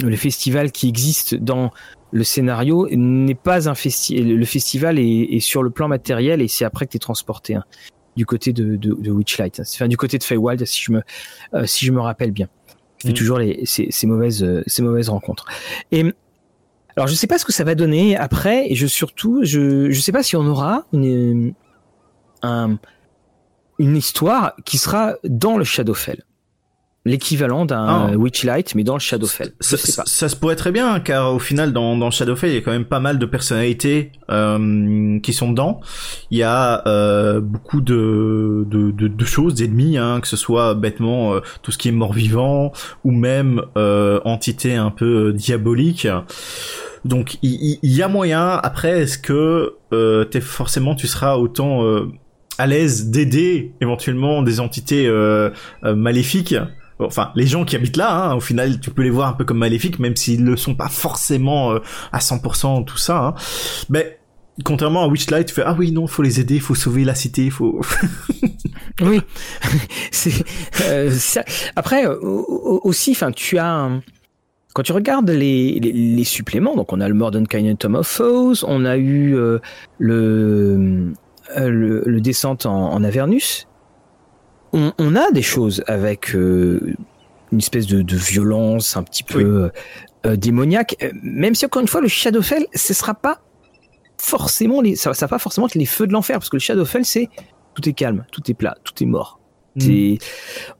le 0.00 0.16
festival 0.16 0.72
qui 0.72 0.88
existe 0.88 1.34
dans 1.34 1.70
le 2.12 2.24
scénario 2.24 2.88
n'est 2.92 3.34
pas 3.34 3.68
un 3.68 3.74
festival. 3.74 4.26
Le 4.26 4.44
festival 4.44 4.98
est, 4.98 5.40
sur 5.40 5.62
le 5.62 5.70
plan 5.70 5.88
matériel 5.88 6.40
et 6.40 6.48
c'est 6.48 6.64
après 6.64 6.86
que 6.86 6.92
tu 6.92 6.96
es 6.96 7.00
transporté 7.00 7.54
hein, 7.54 7.64
du 8.16 8.26
côté 8.26 8.52
de, 8.52 8.76
de, 8.76 8.94
de 8.94 9.10
Witchlight. 9.10 9.60
Enfin, 9.60 9.88
du 9.88 9.96
côté 9.96 10.18
de 10.18 10.24
Feywild, 10.24 10.64
si 10.64 10.82
je 10.82 10.92
me, 10.92 11.02
euh, 11.54 11.66
si 11.66 11.86
je 11.86 11.92
me 11.92 12.00
rappelle 12.00 12.30
bien. 12.30 12.48
Je 12.98 13.08
fais 13.08 13.12
mm. 13.12 13.16
toujours 13.16 13.38
les, 13.38 13.64
ces, 13.64 13.88
ces 13.90 14.06
mauvaises, 14.06 14.42
euh, 14.42 14.62
ces 14.66 14.82
mauvaises 14.82 15.08
rencontres. 15.08 15.46
Et 15.90 16.04
alors, 16.96 17.06
je 17.06 17.14
sais 17.14 17.26
pas 17.26 17.38
ce 17.38 17.44
que 17.44 17.52
ça 17.52 17.64
va 17.64 17.74
donner 17.74 18.16
après, 18.16 18.70
et 18.70 18.74
je 18.74 18.86
surtout, 18.86 19.40
je, 19.44 19.90
je 19.90 20.00
sais 20.00 20.12
pas 20.12 20.22
si 20.22 20.36
on 20.36 20.46
aura 20.46 20.86
une, 20.92 21.54
un, 22.42 22.78
une 23.78 23.96
histoire 23.96 24.54
qui 24.64 24.76
sera 24.76 25.16
dans 25.24 25.56
le 25.56 25.64
Shadowfell 25.64 26.22
l'équivalent 27.04 27.64
d'un 27.64 28.10
ah. 28.12 28.16
Witchlight 28.16 28.74
mais 28.74 28.84
dans 28.84 28.94
le 28.94 29.00
Shadowfell. 29.00 29.52
Ça, 29.60 29.76
ça, 29.76 30.28
se 30.28 30.36
pourrait 30.36 30.56
très 30.56 30.70
bien 30.70 31.00
car 31.00 31.34
au 31.34 31.38
final 31.38 31.72
dans, 31.72 31.96
dans 31.96 32.10
Shadowfell 32.10 32.50
il 32.50 32.54
y 32.54 32.58
a 32.58 32.60
quand 32.60 32.70
même 32.70 32.84
pas 32.84 33.00
mal 33.00 33.18
de 33.18 33.26
personnalités 33.26 34.12
euh, 34.30 35.18
qui 35.20 35.32
sont 35.32 35.50
dedans. 35.50 35.80
Il 36.30 36.38
y 36.38 36.42
a 36.42 36.86
euh, 36.86 37.40
beaucoup 37.40 37.80
de, 37.80 38.64
de, 38.68 38.92
de, 38.92 39.08
de 39.08 39.24
choses 39.24 39.54
d'ennemis, 39.54 39.98
hein, 39.98 40.20
que 40.20 40.28
ce 40.28 40.36
soit 40.36 40.74
bêtement 40.74 41.34
euh, 41.34 41.40
tout 41.62 41.72
ce 41.72 41.78
qui 41.78 41.88
est 41.88 41.92
mort-vivant 41.92 42.72
ou 43.04 43.10
même 43.10 43.62
euh, 43.76 44.20
entité 44.24 44.76
un 44.76 44.90
peu 44.90 45.28
euh, 45.28 45.32
diabolique. 45.32 46.06
Donc 47.04 47.38
il, 47.42 47.78
y, 47.82 48.02
a 48.02 48.06
moyen. 48.06 48.60
Après 48.62 49.00
est-ce 49.00 49.18
que 49.18 49.74
euh, 49.92 50.24
es 50.32 50.40
forcément 50.40 50.94
tu 50.94 51.08
seras 51.08 51.34
autant 51.34 51.84
à 52.58 52.66
l'aise 52.68 53.10
d'aider 53.10 53.72
éventuellement 53.80 54.42
des 54.42 54.60
entités 54.60 55.10
maléfiques? 55.82 56.54
Enfin 57.06 57.32
les 57.34 57.46
gens 57.46 57.64
qui 57.64 57.76
habitent 57.76 57.96
là 57.96 58.30
hein, 58.30 58.34
au 58.34 58.40
final 58.40 58.80
tu 58.80 58.90
peux 58.90 59.02
les 59.02 59.10
voir 59.10 59.28
un 59.28 59.32
peu 59.32 59.44
comme 59.44 59.58
maléfiques 59.58 59.98
même 59.98 60.16
s'ils 60.16 60.44
ne 60.44 60.56
sont 60.56 60.74
pas 60.74 60.88
forcément 60.88 61.72
euh, 61.72 61.78
à 62.12 62.18
100% 62.18 62.84
tout 62.84 62.98
ça 62.98 63.18
hein. 63.18 63.34
mais 63.88 64.18
contrairement 64.64 65.02
à 65.02 65.08
Witchlight 65.08 65.46
tu 65.46 65.54
fais 65.54 65.62
ah 65.64 65.74
oui 65.78 65.92
non 65.92 66.06
faut 66.06 66.22
les 66.22 66.40
aider 66.40 66.60
faut 66.60 66.74
sauver 66.74 67.04
la 67.04 67.14
cité 67.14 67.50
faut 67.50 67.80
oui 69.02 69.20
c'est 70.10 70.44
euh, 70.82 71.10
après 71.76 72.06
euh, 72.06 72.18
aussi 72.20 73.12
enfin 73.12 73.32
tu 73.32 73.58
as 73.58 73.90
quand 74.74 74.82
tu 74.82 74.92
regardes 74.92 75.28
les, 75.28 76.24
suppléments, 76.24 76.74
donc 76.74 76.94
on 76.94 77.00
a 77.02 77.06
le 77.06 77.12
Modern 77.12 77.46
Tom 77.76 77.94
of 77.94 78.06
Foes, 78.06 78.64
on 78.66 78.86
a 78.86 78.96
eu 78.96 79.36
le, 79.98 81.12
le, 81.58 82.20
descente 82.22 82.64
en, 82.64 82.90
en 82.90 83.04
Avernus, 83.04 83.66
on, 84.72 85.16
a 85.16 85.30
des 85.30 85.42
choses 85.42 85.82
avec 85.86 86.34
euh, 86.34 86.94
une 87.52 87.58
espèce 87.58 87.86
de, 87.86 88.16
violence 88.16 88.96
un 88.96 89.02
petit 89.02 89.22
peu 89.22 89.70
euh, 90.26 90.36
démoniaque, 90.36 90.96
même 91.22 91.54
si 91.54 91.66
encore 91.66 91.82
une 91.82 91.88
fois 91.88 92.00
le 92.00 92.08
Shadowfell, 92.08 92.66
ce 92.74 92.94
sera 92.94 93.14
pas 93.14 93.42
forcément 94.16 94.80
les, 94.80 94.96
ça, 94.96 95.12
ça 95.14 95.26
va 95.26 95.30
pas 95.30 95.38
forcément 95.38 95.66
être 95.66 95.74
les 95.74 95.86
feux 95.86 96.06
de 96.06 96.12
l'enfer, 96.12 96.38
parce 96.38 96.48
que 96.48 96.56
le 96.56 96.60
Shadowfell 96.60 97.04
c'est 97.04 97.28
tout 97.74 97.88
est 97.88 97.92
calme, 97.92 98.24
tout 98.32 98.42
est 98.50 98.54
plat, 98.54 98.76
tout 98.84 99.02
est 99.02 99.06
mort. 99.06 99.38
Mm. 99.74 100.16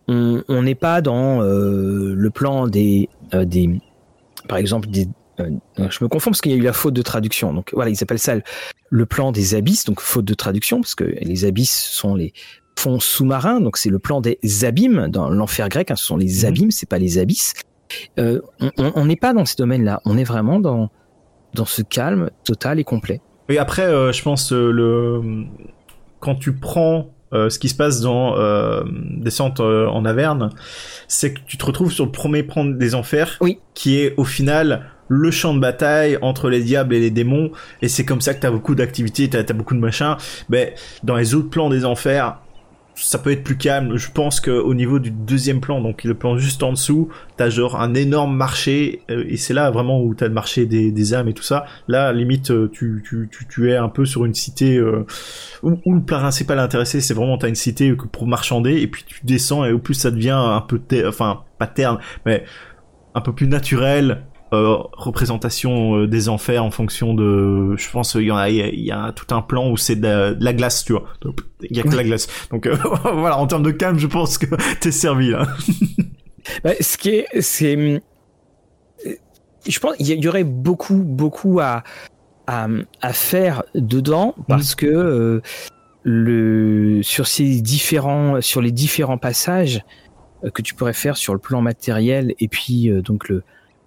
on 0.06 0.62
n'est 0.62 0.74
pas 0.74 1.00
dans 1.00 1.40
euh, 1.40 2.12
le 2.14 2.30
plan 2.30 2.66
des, 2.68 3.08
des, 3.32 3.80
par 4.48 4.58
exemple 4.58 4.88
des, 4.88 5.08
je 5.38 6.04
me 6.04 6.08
confonds 6.08 6.30
parce 6.30 6.42
qu'il 6.42 6.52
y 6.52 6.54
a 6.54 6.58
eu 6.58 6.62
la 6.62 6.72
faute 6.74 6.94
de 6.94 7.02
traduction. 7.02 7.52
Donc 7.54 7.70
voilà, 7.72 7.90
ils 7.90 8.02
appellent 8.02 8.18
ça 8.18 8.34
le 8.90 9.06
plan 9.06 9.32
des 9.32 9.54
abysses, 9.54 9.84
donc 9.84 10.00
faute 10.00 10.24
de 10.24 10.34
traduction, 10.34 10.80
parce 10.80 10.94
que 10.94 11.04
les 11.04 11.44
abysses 11.44 11.88
sont 11.90 12.14
les 12.14 12.32
fonds 12.76 13.00
sous-marins, 13.00 13.60
donc 13.60 13.76
c'est 13.76 13.90
le 13.90 13.98
plan 13.98 14.20
des 14.20 14.38
abîmes 14.64 15.08
dans 15.08 15.28
l'enfer 15.28 15.68
grec. 15.68 15.90
Hein, 15.90 15.96
ce 15.96 16.04
sont 16.04 16.16
les 16.16 16.40
mhm. 16.42 16.48
abîmes, 16.48 16.70
c'est 16.70 16.88
pas 16.88 16.98
les 16.98 17.18
abysses. 17.18 17.54
on 18.16 19.04
n'est 19.04 19.16
pas 19.16 19.32
dans 19.32 19.44
ces 19.44 19.56
domaines-là. 19.56 20.00
On 20.04 20.16
est 20.18 20.24
vraiment 20.24 20.60
dans 20.60 20.90
dans 21.54 21.66
ce 21.66 21.82
calme 21.82 22.30
total 22.44 22.80
et 22.80 22.84
complet. 22.84 23.20
Et 23.50 23.58
après, 23.58 24.12
je 24.12 24.22
pense 24.22 24.52
le 24.52 25.44
quand 26.20 26.36
tu 26.36 26.54
prends 26.54 27.10
euh, 27.34 27.48
ce 27.48 27.58
qui 27.58 27.68
se 27.68 27.74
passe 27.74 28.00
dans 28.00 28.36
euh, 28.36 28.82
Descente 28.86 29.60
euh, 29.60 29.86
en 29.86 30.04
Averne, 30.04 30.50
c'est 31.08 31.32
que 31.32 31.40
tu 31.46 31.56
te 31.56 31.64
retrouves 31.64 31.90
sur 31.90 32.04
le 32.04 32.12
premier 32.12 32.42
plan 32.42 32.64
des 32.64 32.94
enfers, 32.94 33.38
oui. 33.40 33.58
qui 33.74 33.98
est 33.98 34.14
au 34.18 34.24
final 34.24 34.90
le 35.08 35.30
champ 35.30 35.54
de 35.54 35.58
bataille 35.58 36.18
entre 36.20 36.50
les 36.50 36.62
diables 36.62 36.94
et 36.94 37.00
les 37.00 37.10
démons, 37.10 37.50
et 37.80 37.88
c'est 37.88 38.04
comme 38.04 38.20
ça 38.20 38.34
que 38.34 38.40
t'as 38.40 38.50
beaucoup 38.50 38.74
d'activités, 38.74 39.28
t'as 39.28 39.40
as 39.40 39.52
beaucoup 39.52 39.74
de 39.74 39.80
machins. 39.80 40.16
Mais 40.48 40.74
dans 41.02 41.16
les 41.16 41.34
autres 41.34 41.48
plans 41.48 41.70
des 41.70 41.84
enfers, 41.84 42.38
ça 42.94 43.18
peut 43.18 43.30
être 43.30 43.42
plus 43.42 43.56
calme. 43.56 43.96
Je 43.96 44.10
pense 44.10 44.40
qu'au 44.40 44.74
niveau 44.74 44.98
du 44.98 45.10
deuxième 45.10 45.60
plan, 45.60 45.80
donc 45.80 46.04
le 46.04 46.14
plan 46.14 46.36
juste 46.36 46.62
en 46.62 46.72
dessous, 46.72 47.08
t'as 47.36 47.48
genre 47.48 47.80
un 47.80 47.94
énorme 47.94 48.36
marché, 48.36 49.02
euh, 49.10 49.24
et 49.28 49.36
c'est 49.36 49.54
là 49.54 49.70
vraiment 49.70 50.02
où 50.02 50.14
t'as 50.14 50.28
le 50.28 50.34
marché 50.34 50.66
des, 50.66 50.92
des, 50.92 51.14
âmes 51.14 51.28
et 51.28 51.32
tout 51.32 51.42
ça. 51.42 51.64
Là, 51.88 52.12
limite, 52.12 52.50
euh, 52.50 52.68
tu, 52.72 53.02
tu, 53.06 53.28
tu, 53.30 53.46
tu 53.48 53.70
es 53.70 53.76
un 53.76 53.88
peu 53.88 54.04
sur 54.04 54.24
une 54.24 54.34
cité 54.34 54.76
euh, 54.76 55.06
où, 55.62 55.78
où, 55.84 55.94
le 55.94 56.02
principal 56.02 56.58
intéressé, 56.58 57.00
c'est 57.00 57.14
vraiment 57.14 57.38
t'as 57.38 57.48
une 57.48 57.54
cité 57.54 57.94
pour 57.94 58.26
marchander, 58.26 58.80
et 58.80 58.86
puis 58.86 59.04
tu 59.06 59.20
descends, 59.24 59.64
et 59.64 59.72
au 59.72 59.78
plus 59.78 59.94
ça 59.94 60.10
devient 60.10 60.30
un 60.30 60.60
peu, 60.60 60.80
enfin, 61.06 61.44
pas 61.58 61.66
terne, 61.66 61.98
mais 62.26 62.44
un 63.14 63.20
peu 63.20 63.32
plus 63.32 63.48
naturel, 63.48 64.22
euh, 64.52 64.76
représentation 64.92 65.96
euh, 65.96 66.06
des 66.06 66.28
enfers 66.28 66.62
en 66.62 66.70
fonction 66.70 67.14
de 67.14 67.74
je 67.78 67.90
pense 67.90 68.16
il 68.16 68.24
y 68.24 68.30
en 68.30 68.36
a 68.36 68.50
il 68.50 68.80
y, 68.80 68.90
a 68.90 69.10
tout 69.12 69.34
un 69.34 69.40
plan 69.40 69.70
où 69.70 69.78
c'est 69.78 69.96
de, 69.96 70.36
la 70.38 70.52
glace 70.52 70.84
tu 70.84 70.92
vois. 70.92 71.04
Il 71.62 71.74
y 71.74 71.80
a 71.80 71.82
que 71.84 71.96
la 71.96 72.04
glace. 72.04 72.28
Donc 72.50 72.66
euh, 72.66 72.76
voilà 73.14 73.38
en 73.38 73.46
termes 73.46 73.62
de 73.62 73.70
calme 73.70 73.98
je 73.98 74.06
pense 74.06 74.36
que 74.36 74.46
t'es 74.80 74.92
servi 74.92 75.30
là. 75.30 75.46
Bah, 76.62 76.72
ce 76.80 76.98
qui 76.98 77.08
est 77.10 77.40
c'est 77.40 78.02
je 79.66 79.78
pense 79.78 79.94
il 79.98 80.06
y, 80.06 80.28
aurait 80.28 80.44
beaucoup 80.44 81.02
beaucoup 81.02 81.60
à 81.60 81.82
à, 82.46 82.66
à 83.00 83.12
faire 83.14 83.62
dedans 83.74 84.34
mm. 84.36 84.42
parce 84.48 84.74
que 84.74 85.40
le 86.02 87.02
sur 87.02 87.26
ces 87.26 87.62
différents 87.62 88.42
sur 88.42 88.60
les 88.60 88.72
différents 88.72 89.18
passages 89.18 89.82
que 90.52 90.60
tu 90.60 90.74
pourrais 90.74 90.92
faire 90.92 91.16
sur 91.16 91.32
le 91.32 91.38
plan 91.38 91.62
matériel 91.62 92.34
et 92.38 92.48
puis 92.48 92.90
donc 93.02 93.30
le 93.30 93.44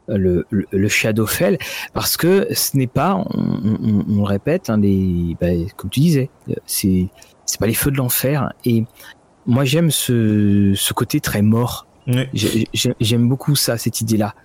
le, 0.08 0.45
le, 0.49 0.88
Shadowfell 0.88 1.58
parce 1.93 2.18
que 2.18 2.47
ce 2.53 2.78
n'est 2.78 2.88
pas, 2.88 3.16
on, 3.16 4.03
on, 4.08 4.24
répète, 4.24 4.70
hein, 4.70 4.78
les, 4.78 5.36
bah, 5.39 5.47
comme 5.76 5.89
tu 5.89 5.99
disais, 5.99 6.30
c'est 6.66 7.08
c'est 7.45 7.60
pas 7.60 7.68
les 7.68 7.74
feux 7.74 7.91
de 7.91 7.97
l'enfer 7.97 8.51
et 8.66 8.86
moi 9.45 9.66
j'aime 9.66 9.91
ce, 9.91 10.74
ce 10.76 10.93
côté 10.93 11.20
très 11.20 11.41
mort. 11.41 11.88
J'aime 12.34 13.28
beaucoup 13.28 13.56
ça, 13.56 13.78
cette 13.78 14.01
idée-là. 14.01 14.36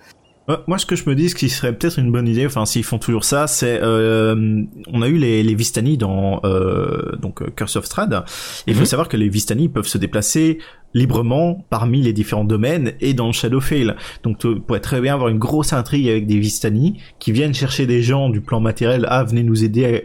Moi, 0.67 0.77
ce 0.77 0.85
que 0.85 0.95
je 0.95 1.09
me 1.09 1.15
dis, 1.15 1.29
ce 1.29 1.35
qui 1.35 1.49
serait 1.49 1.73
peut-être 1.73 1.99
une 1.99 2.11
bonne 2.11 2.27
idée, 2.27 2.45
enfin, 2.45 2.65
s'ils 2.65 2.83
font 2.83 2.99
toujours 2.99 3.23
ça, 3.23 3.47
c'est, 3.47 3.79
euh, 3.81 4.63
on 4.87 5.01
a 5.01 5.07
eu 5.07 5.17
les, 5.17 5.43
les 5.43 5.55
Vistani 5.55 5.97
dans 5.97 6.41
euh, 6.43 7.15
donc 7.17 7.43
Curse 7.55 7.75
of 7.75 7.85
Strahd. 7.85 8.23
Il 8.67 8.73
faut 8.73 8.81
mhm. 8.81 8.85
savoir 8.85 9.09
que 9.09 9.17
les 9.17 9.29
Vistani 9.29 9.69
peuvent 9.69 9.87
se 9.87 9.97
déplacer 9.97 10.59
librement 10.93 11.65
parmi 11.69 12.01
les 12.01 12.13
différents 12.13 12.43
domaines 12.43 12.93
et 12.99 13.13
dans 13.13 13.27
le 13.27 13.31
Shadowfell. 13.31 13.95
Donc, 14.23 14.39
tu 14.39 14.59
pourrais 14.59 14.79
très 14.79 14.99
bien 14.99 15.13
avoir 15.13 15.29
une 15.29 15.39
grosse 15.39 15.73
intrigue 15.73 16.07
avec 16.09 16.27
des 16.27 16.37
Vistani 16.37 16.99
qui 17.19 17.31
viennent 17.31 17.53
chercher 17.53 17.85
des 17.85 18.01
gens 18.01 18.29
du 18.29 18.41
plan 18.41 18.59
matériel. 18.59 19.05
Ah, 19.09 19.23
venez 19.23 19.43
nous 19.43 19.63
aider 19.63 20.03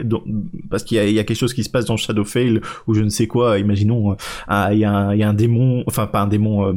parce 0.69 0.83
qu'il 0.83 1.01
y, 1.01 1.13
y 1.13 1.19
a, 1.19 1.23
quelque 1.23 1.37
chose 1.37 1.53
qui 1.53 1.63
se 1.63 1.69
passe 1.69 1.85
dans 1.85 1.95
le 1.95 1.99
Shadowfell 1.99 2.61
ou 2.87 2.93
je 2.93 3.01
ne 3.01 3.09
sais 3.09 3.27
quoi. 3.27 3.59
Imaginons, 3.59 4.11
euh, 4.11 4.15
ah, 4.47 4.69
il 4.71 4.79
y, 4.79 4.85
a 4.85 4.91
un, 4.91 5.13
il 5.13 5.19
y 5.19 5.23
a 5.23 5.29
un 5.29 5.33
démon, 5.33 5.83
enfin 5.87 6.07
pas 6.07 6.21
un 6.21 6.27
démon. 6.27 6.67
Euh, 6.67 6.73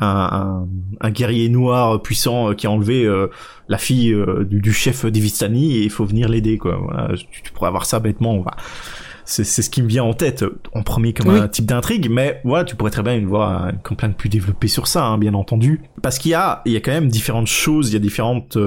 un, 0.00 0.66
un, 1.00 1.10
guerrier 1.10 1.48
noir 1.48 2.02
puissant 2.02 2.50
euh, 2.50 2.54
qui 2.54 2.66
a 2.66 2.70
enlevé 2.70 3.04
euh, 3.04 3.28
la 3.68 3.78
fille 3.78 4.12
euh, 4.12 4.44
du, 4.44 4.72
chef 4.72 5.06
d'Ivistani 5.06 5.76
et 5.76 5.82
il 5.82 5.90
faut 5.90 6.04
venir 6.04 6.28
l'aider 6.28 6.58
quoi. 6.58 6.76
Voilà, 6.76 7.14
tu, 7.16 7.52
pourrais 7.52 7.68
avoir 7.68 7.86
ça 7.86 8.00
bêtement. 8.00 8.38
Voilà. 8.38 8.56
C'est, 9.26 9.44
c'est 9.44 9.62
ce 9.62 9.70
qui 9.70 9.80
me 9.80 9.88
vient 9.88 10.04
en 10.04 10.12
tête 10.12 10.44
en 10.74 10.82
premier 10.82 11.14
comme 11.14 11.30
un 11.30 11.48
type 11.48 11.64
d'intrigue, 11.64 12.10
mais 12.10 12.42
voilà, 12.44 12.64
tu 12.64 12.76
pourrais 12.76 12.90
très 12.90 13.02
bien 13.02 13.18
voir 13.24 13.70
une 13.70 13.78
campagne 13.78 14.12
plus 14.12 14.28
développée 14.28 14.68
sur 14.68 14.86
ça, 14.86 15.06
hein, 15.06 15.16
bien 15.16 15.32
entendu, 15.32 15.80
parce 16.02 16.18
qu'il 16.18 16.32
y 16.32 16.34
a, 16.34 16.60
il 16.66 16.72
y 16.72 16.76
a 16.76 16.80
quand 16.80 16.92
même 16.92 17.08
différentes 17.08 17.46
choses, 17.46 17.88
il 17.88 17.94
y 17.94 17.96
a 17.96 18.00
différentes 18.00 18.58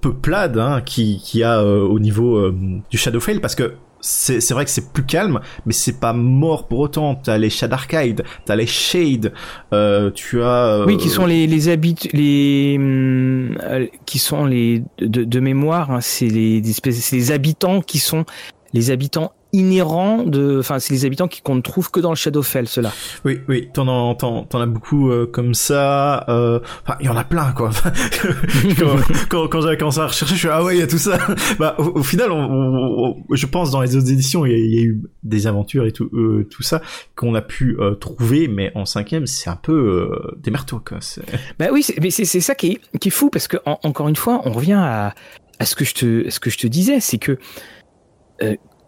peuplades 0.00 0.56
hein, 0.56 0.80
qui, 0.80 1.20
qui 1.22 1.42
a 1.42 1.62
au 1.62 1.98
niveau 1.98 2.50
du 2.90 2.96
Shadowfell, 2.96 3.42
parce 3.42 3.54
que 3.54 3.74
c'est 4.00 4.50
vrai 4.50 4.64
que 4.64 4.70
c'est 4.70 4.92
plus 4.92 5.04
calme, 5.04 5.40
mais 5.66 5.72
c'est 5.72 6.00
pas 6.00 6.12
mort 6.12 6.68
pour 6.68 6.80
autant. 6.80 7.14
T'as 7.14 7.38
les 7.38 7.50
Arcade, 7.64 8.24
t'as 8.44 8.56
les 8.56 8.66
Shade, 8.66 9.32
euh, 9.72 10.10
tu 10.10 10.42
as. 10.42 10.66
Euh, 10.66 10.86
oui, 10.86 10.96
qui 10.96 11.08
sont 11.08 11.26
les 11.26 11.46
les 11.46 11.68
habits, 11.68 12.08
les 12.12 12.76
euh, 12.78 13.86
qui 14.06 14.18
sont 14.18 14.44
les 14.46 14.82
de, 14.98 15.24
de 15.24 15.40
mémoire. 15.40 15.90
Hein, 15.90 16.00
c'est 16.00 16.28
les, 16.28 16.60
les 16.60 17.32
habitants 17.32 17.80
qui 17.80 17.98
sont 17.98 18.24
les 18.72 18.90
habitants 18.90 19.32
inhérents 19.52 20.22
de, 20.22 20.58
enfin, 20.60 20.78
c'est 20.78 20.94
les 20.94 21.04
habitants 21.04 21.28
qui 21.28 21.42
qu'on 21.42 21.56
ne 21.56 21.60
trouve 21.60 21.90
que 21.90 22.00
dans 22.00 22.10
le 22.10 22.16
Shadowfell, 22.16 22.68
cela. 22.68 22.92
Oui, 23.24 23.40
oui, 23.48 23.68
t'en 23.72 23.88
as, 23.88 24.14
t'en, 24.14 24.46
as 24.60 24.66
beaucoup 24.66 25.10
euh, 25.10 25.26
comme 25.26 25.54
ça. 25.54 26.24
Euh, 26.28 26.60
enfin, 26.84 26.96
il 27.00 27.06
y 27.06 27.08
en 27.08 27.16
a 27.16 27.24
plein, 27.24 27.52
quoi. 27.52 27.70
quand, 29.28 29.48
quand, 29.48 29.60
j'avais 29.60 29.76
commencé 29.76 29.98
à 29.98 30.06
rechercher, 30.06 30.34
je 30.34 30.40
suis 30.40 30.48
ah 30.48 30.62
ouais, 30.62 30.76
il 30.76 30.80
y 30.80 30.82
a 30.82 30.86
tout 30.86 30.98
ça. 30.98 31.18
bah, 31.58 31.74
au, 31.78 32.02
final, 32.02 32.30
on, 32.30 33.16
je 33.30 33.46
pense 33.46 33.70
dans 33.70 33.82
les 33.82 33.96
autres 33.96 34.10
éditions, 34.10 34.46
il 34.46 34.52
y, 34.52 34.78
a 34.78 34.82
eu 34.82 35.02
des 35.22 35.46
aventures 35.46 35.86
et 35.86 35.92
tout, 35.92 36.08
euh, 36.12 36.46
tout 36.50 36.62
ça 36.62 36.80
qu'on 37.16 37.34
a 37.34 37.42
pu 37.42 37.76
trouver, 38.00 38.48
mais 38.48 38.72
en 38.74 38.84
cinquième, 38.84 39.26
c'est 39.26 39.50
un 39.50 39.56
peu 39.56 40.10
des 40.38 40.50
merteaux, 40.50 40.80
quoi. 40.84 40.98
Bah 41.58 41.66
oui, 41.72 41.84
mais 42.00 42.10
c'est 42.10 42.24
ça 42.24 42.54
qui 42.54 42.72
est, 42.72 42.98
qui 42.98 43.08
est 43.08 43.10
fou 43.10 43.30
parce 43.30 43.48
que 43.48 43.56
encore 43.64 44.08
une 44.08 44.16
fois, 44.16 44.40
on 44.44 44.52
revient 44.52 44.78
à, 44.78 45.14
à 45.58 45.64
ce 45.64 45.74
que 45.74 45.84
je 45.84 45.94
te, 45.94 46.26
à 46.26 46.30
ce 46.30 46.40
que 46.40 46.50
je 46.50 46.58
te 46.58 46.66
disais, 46.66 47.00
c'est 47.00 47.18
que 47.18 47.38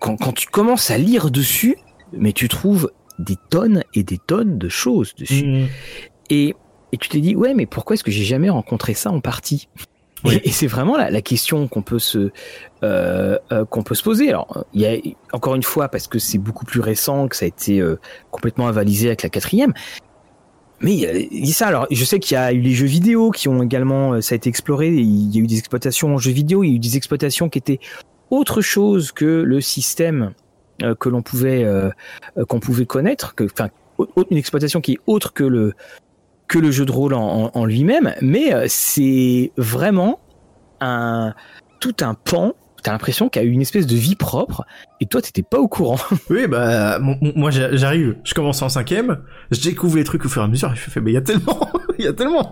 quand, 0.02 0.32
tu 0.32 0.48
commences 0.48 0.90
à 0.90 0.98
lire 0.98 1.30
dessus, 1.30 1.76
mais 2.12 2.32
tu 2.32 2.48
trouves 2.48 2.90
des 3.18 3.36
tonnes 3.50 3.84
et 3.94 4.02
des 4.02 4.18
tonnes 4.18 4.58
de 4.58 4.68
choses 4.68 5.14
dessus. 5.16 5.46
Mmh. 5.46 5.66
Et, 6.30 6.54
et 6.92 6.96
tu 6.96 7.08
t'es 7.08 7.20
dit, 7.20 7.36
ouais, 7.36 7.54
mais 7.54 7.66
pourquoi 7.66 7.94
est-ce 7.94 8.04
que 8.04 8.10
j'ai 8.10 8.24
jamais 8.24 8.50
rencontré 8.50 8.94
ça 8.94 9.10
en 9.10 9.20
partie? 9.20 9.68
Et, 10.30 10.50
c'est 10.50 10.68
vraiment 10.68 10.96
la, 10.96 11.10
la 11.10 11.20
question 11.20 11.66
qu'on 11.66 11.82
peut 11.82 11.98
se 11.98 12.30
euh, 12.84 13.38
euh, 13.50 13.64
qu'on 13.64 13.82
peut 13.82 13.96
se 13.96 14.04
poser. 14.04 14.28
Alors, 14.28 14.64
il 14.72 14.80
y 14.82 14.86
a 14.86 14.96
encore 15.32 15.56
une 15.56 15.64
fois 15.64 15.88
parce 15.88 16.06
que 16.06 16.20
c'est 16.20 16.38
beaucoup 16.38 16.64
plus 16.64 16.80
récent 16.80 17.26
que 17.26 17.34
ça 17.34 17.44
a 17.44 17.48
été 17.48 17.80
euh, 17.80 17.98
complètement 18.30 18.68
avalisé 18.68 19.08
avec 19.08 19.24
la 19.24 19.30
quatrième. 19.30 19.72
Mais 20.80 20.94
il 20.94 21.46
y 21.46 21.50
a 21.50 21.52
ça. 21.52 21.66
Alors, 21.66 21.88
je 21.90 22.04
sais 22.04 22.20
qu'il 22.20 22.36
y 22.36 22.38
a 22.38 22.52
eu 22.52 22.60
les 22.60 22.72
jeux 22.72 22.86
vidéo 22.86 23.30
qui 23.30 23.48
ont 23.48 23.62
également, 23.62 24.20
ça 24.20 24.34
a 24.34 24.36
été 24.36 24.48
exploré. 24.48 24.88
Il 24.88 25.34
y 25.34 25.38
a 25.38 25.42
eu 25.42 25.46
des 25.46 25.58
exploitations 25.58 26.14
en 26.14 26.18
jeux 26.18 26.32
vidéo. 26.32 26.62
Il 26.64 26.70
y 26.70 26.72
a 26.72 26.76
eu 26.76 26.80
des 26.80 26.96
exploitations 26.96 27.48
qui 27.48 27.58
étaient 27.58 27.80
autre 28.32 28.62
chose 28.62 29.12
que 29.12 29.24
le 29.24 29.60
système 29.60 30.32
euh, 30.82 30.94
que 30.94 31.10
l'on 31.10 31.22
pouvait 31.22 31.64
euh, 31.64 31.90
euh, 32.38 32.44
qu'on 32.46 32.60
pouvait 32.60 32.86
connaître, 32.86 33.34
enfin 33.44 33.68
une 34.30 34.38
exploitation 34.38 34.80
qui 34.80 34.94
est 34.94 34.98
autre 35.06 35.34
que 35.34 35.44
le 35.44 35.74
que 36.48 36.58
le 36.58 36.70
jeu 36.70 36.84
de 36.84 36.92
rôle 36.92 37.14
en, 37.14 37.64
lui-même, 37.64 38.14
mais 38.20 38.52
c'est 38.68 39.52
vraiment 39.56 40.18
un 40.80 41.34
tout 41.78 41.94
un 42.00 42.14
pan 42.14 42.54
t'as 42.82 42.90
l'impression 42.90 43.28
qu'il 43.28 43.40
y 43.40 43.44
a 43.44 43.48
eu 43.48 43.52
une 43.52 43.60
espèce 43.60 43.86
de 43.86 43.94
vie 43.94 44.16
propre 44.16 44.64
et 45.00 45.06
toi 45.06 45.22
t'étais 45.22 45.42
pas 45.42 45.58
au 45.58 45.68
courant. 45.68 45.98
Oui 46.30 46.46
bah 46.48 46.98
moi 47.00 47.50
j'arrive, 47.50 48.16
je 48.24 48.34
commence 48.34 48.60
en 48.62 48.68
cinquième, 48.68 49.18
je 49.50 49.60
découvre 49.60 49.96
les 49.96 50.04
trucs 50.04 50.24
au 50.24 50.28
fur 50.28 50.42
et 50.42 50.46
à 50.46 50.48
mesure, 50.48 50.74
je 50.74 50.90
fais 50.90 51.00
mais 51.00 51.12
il 51.12 51.14
y 51.14 51.18
a 51.18 51.22
tellement, 51.22 51.68
il 51.98 52.04
y 52.04 52.08
a 52.08 52.12
tellement. 52.12 52.50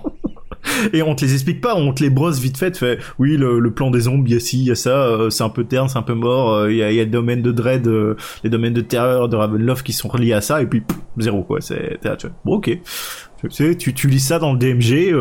et 0.92 1.02
on 1.02 1.14
te 1.14 1.24
les 1.24 1.34
explique 1.34 1.60
pas, 1.60 1.74
on 1.74 1.92
te 1.92 2.02
les 2.02 2.10
brosse 2.10 2.38
vite 2.38 2.58
fait, 2.58 2.76
fait 2.76 2.98
oui 3.18 3.36
le, 3.36 3.70
plan 3.70 3.90
des 3.90 4.00
zombies, 4.00 4.32
il 4.32 4.34
y 4.34 4.36
a 4.36 4.40
ci, 4.40 4.58
il 4.60 4.66
y 4.66 4.70
a 4.70 4.74
ça, 4.74 5.04
euh, 5.04 5.30
c'est 5.30 5.44
un 5.44 5.48
peu 5.48 5.64
terne, 5.64 5.88
c'est 5.88 5.98
un 5.98 6.02
peu 6.02 6.14
mort, 6.14 6.52
euh, 6.52 6.72
il 6.72 6.78
y, 6.78 6.82
a, 6.82 6.92
y 6.92 7.00
a 7.00 7.04
le 7.04 7.10
domaine 7.10 7.42
de 7.42 7.52
dread, 7.52 7.86
euh, 7.86 8.16
les 8.44 8.50
domaines 8.50 8.74
de 8.74 8.80
terreur 8.80 9.28
de 9.28 9.36
Ravenloft 9.36 9.84
qui 9.84 9.92
sont 9.92 10.08
reliés 10.08 10.32
à 10.32 10.40
ça 10.40 10.62
et 10.62 10.66
puis 10.66 10.82
zéro 11.18 11.42
quoi, 11.42 11.60
c'est 11.60 11.98
bon 12.44 12.56
ok. 12.56 12.78
Tu 13.40 13.50
sais, 13.50 13.74
tu, 13.74 13.94
tu 13.94 14.06
lis 14.08 14.20
ça 14.20 14.38
dans 14.38 14.52
le 14.52 14.58
DMG, 14.58 15.14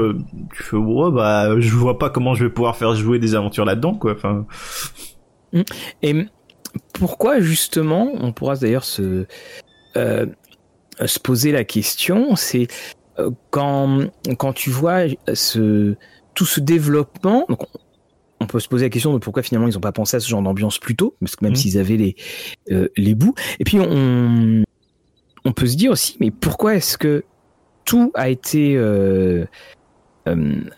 tu 0.54 0.64
fais 0.64 0.76
ouais 0.76 1.12
bah 1.12 1.58
je 1.58 1.74
vois 1.74 1.98
pas 1.98 2.10
comment 2.10 2.34
je 2.34 2.44
vais 2.44 2.50
pouvoir 2.50 2.76
faire 2.76 2.94
jouer 2.94 3.18
des 3.18 3.34
aventures 3.34 3.64
là-dedans 3.64 3.94
quoi. 3.94 4.12
Enfin. 4.12 4.46
Mmh. 5.54 5.62
Et 6.04 6.16
pourquoi 6.94 7.40
justement, 7.40 8.12
on 8.16 8.34
pourra 8.34 8.56
d'ailleurs 8.56 8.84
se 8.84 9.26
se 11.06 11.20
poser 11.20 11.54
la 11.54 11.64
question, 11.64 12.36
c'est 12.36 12.68
quand, 13.50 14.02
quand 14.38 14.54
tu 14.54 14.70
vois 14.70 15.02
ce, 15.34 15.96
tout 16.34 16.46
ce 16.46 16.60
développement, 16.60 17.46
donc 17.50 17.62
on 18.40 18.48
peut 18.48 18.60
se 18.60 18.68
poser 18.68 18.86
la 18.86 18.90
question 18.90 19.14
de 19.14 19.18
pourquoi 19.20 19.44
finalement 19.44 19.68
ils 19.68 19.74
n'ont 19.74 19.82
pas 19.82 19.92
pensé 19.92 20.18
à 20.18 20.20
ce 20.20 20.30
genre 20.30 20.42
d'ambiance 20.42 20.80
plus 20.80 20.96
tôt, 20.96 21.16
parce 21.20 21.36
que 21.36 21.44
même 21.44 21.54
mmh. 21.54 21.58
s'ils 21.58 21.78
avaient 21.78 21.98
les, 21.98 22.16
euh, 22.72 22.88
les 22.96 23.16
bouts. 23.16 23.36
Et 23.60 23.64
puis 23.64 23.80
on, 23.80 24.64
on 25.46 25.52
peut 25.52 25.68
se 25.68 25.76
dire 25.76 25.92
aussi, 25.92 26.18
mais 26.20 26.32
pourquoi 26.32 26.76
est-ce 26.76 26.98
que 26.98 27.24
tout 27.86 28.12
a 28.14 28.30
été 28.30 28.76
euh, 28.78 29.46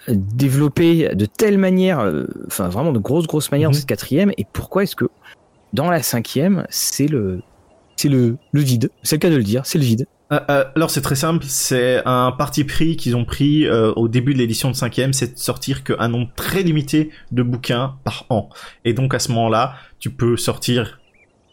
développé 0.08 1.14
de 1.14 1.26
telle 1.26 1.58
manière, 1.58 2.00
enfin 2.48 2.70
vraiment 2.70 2.94
de 2.94 3.00
grosse 3.00 3.28
grosse 3.28 3.52
manière 3.52 3.70
dans 3.70 3.76
mhm. 3.76 3.80
cette 3.80 3.90
quatrième, 3.90 4.32
et 4.38 4.46
pourquoi 4.52 4.84
est-ce 4.84 4.96
que 4.96 5.06
dans 5.74 5.90
la 5.90 6.02
cinquième, 6.04 6.66
c'est 6.70 7.08
le 7.08 7.42
c'est 7.96 8.10
le, 8.10 8.38
vide. 8.54 8.90
C'est 9.04 9.16
le 9.16 9.20
cas 9.20 9.30
de 9.30 9.36
le 9.36 9.44
dire, 9.44 9.66
c'est 9.66 9.78
le 9.78 9.84
vide. 9.84 10.08
Euh, 10.32 10.40
euh, 10.50 10.66
alors 10.76 10.90
c'est 10.90 11.02
très 11.02 11.16
simple, 11.16 11.46
c'est 11.48 12.02
un 12.06 12.32
parti 12.32 12.64
pris 12.64 12.96
qu'ils 12.96 13.18
ont 13.18 13.26
pris 13.26 13.68
euh, 13.68 13.92
au 13.94 14.08
début 14.08 14.34
de 14.34 14.40
l'édition 14.40 14.70
de 14.70 14.76
cinquième, 14.76 15.12
c'est 15.12 15.34
de 15.34 15.38
sortir 15.38 15.84
qu'un 15.84 16.08
nombre 16.08 16.30
très 16.36 16.64
limité 16.64 17.10
de 17.32 17.44
bouquins 17.44 17.96
par 18.06 18.26
an. 18.30 18.50
Et 18.86 18.94
donc 18.94 19.14
à 19.14 19.20
ce 19.20 19.32
moment-là, 19.34 19.76
tu 20.00 20.10
peux 20.10 20.38
sortir 20.38 21.02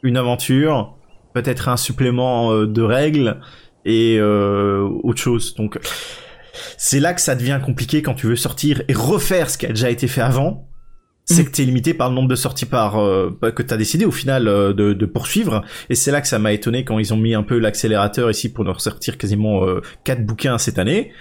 une 0.04 0.16
aventure, 0.16 0.96
peut-être 1.34 1.68
un 1.68 1.76
supplément 1.76 2.52
de 2.64 2.82
règles 2.82 3.40
et 3.84 4.20
autre 4.20 5.20
chose. 5.20 5.56
Donc 5.56 5.78
c'est 6.76 7.00
là 7.00 7.14
que 7.14 7.20
ça 7.20 7.34
devient 7.34 7.60
compliqué 7.64 8.00
quand 8.02 8.14
tu 8.14 8.26
veux 8.26 8.36
sortir 8.36 8.82
et 8.86 8.94
refaire 8.94 9.50
ce 9.50 9.58
qui 9.58 9.66
a 9.66 9.70
déjà 9.70 9.90
été 9.90 10.06
fait 10.06 10.20
avant 10.20 10.67
c'est 11.28 11.42
mm. 11.42 11.46
que 11.46 11.50
t'es 11.50 11.64
limité 11.64 11.94
par 11.94 12.08
le 12.08 12.14
nombre 12.14 12.28
de 12.28 12.34
sorties 12.34 12.64
par 12.64 13.00
euh, 13.00 13.38
que 13.54 13.62
t'as 13.62 13.76
décidé 13.76 14.04
au 14.06 14.10
final 14.10 14.48
euh, 14.48 14.72
de, 14.72 14.94
de, 14.94 15.06
poursuivre. 15.06 15.62
Et 15.90 15.94
c'est 15.94 16.10
là 16.10 16.20
que 16.20 16.28
ça 16.28 16.38
m'a 16.38 16.52
étonné 16.52 16.84
quand 16.84 16.98
ils 16.98 17.12
ont 17.12 17.16
mis 17.18 17.34
un 17.34 17.42
peu 17.42 17.58
l'accélérateur 17.58 18.30
ici 18.30 18.50
pour 18.50 18.64
nous 18.64 18.72
ressortir 18.72 19.18
quasiment 19.18 19.64
euh, 19.64 19.82
quatre 20.04 20.24
bouquins 20.24 20.58
cette 20.58 20.78
année. 20.78 21.12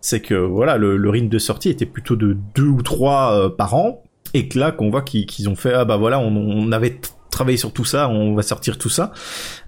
C'est 0.00 0.20
que 0.20 0.34
voilà 0.34 0.76
le, 0.76 0.96
le 0.96 1.10
rythme 1.10 1.28
de 1.28 1.38
sortie 1.38 1.68
était 1.68 1.86
plutôt 1.86 2.14
de 2.14 2.36
deux 2.54 2.68
ou 2.68 2.82
trois 2.82 3.32
euh, 3.32 3.48
par 3.48 3.74
an. 3.74 4.02
Et 4.34 4.48
que 4.48 4.58
là 4.58 4.70
qu'on 4.70 4.90
voit 4.90 5.02
qu'ils 5.02 5.48
ont 5.48 5.54
fait 5.54 5.72
ah 5.72 5.84
bah 5.84 5.96
voilà 5.96 6.18
on, 6.18 6.34
on 6.36 6.72
avait 6.72 7.00
travailler 7.30 7.58
sur 7.58 7.72
tout 7.72 7.84
ça, 7.84 8.08
on 8.08 8.34
va 8.34 8.42
sortir 8.42 8.78
tout 8.78 8.88
ça. 8.88 9.12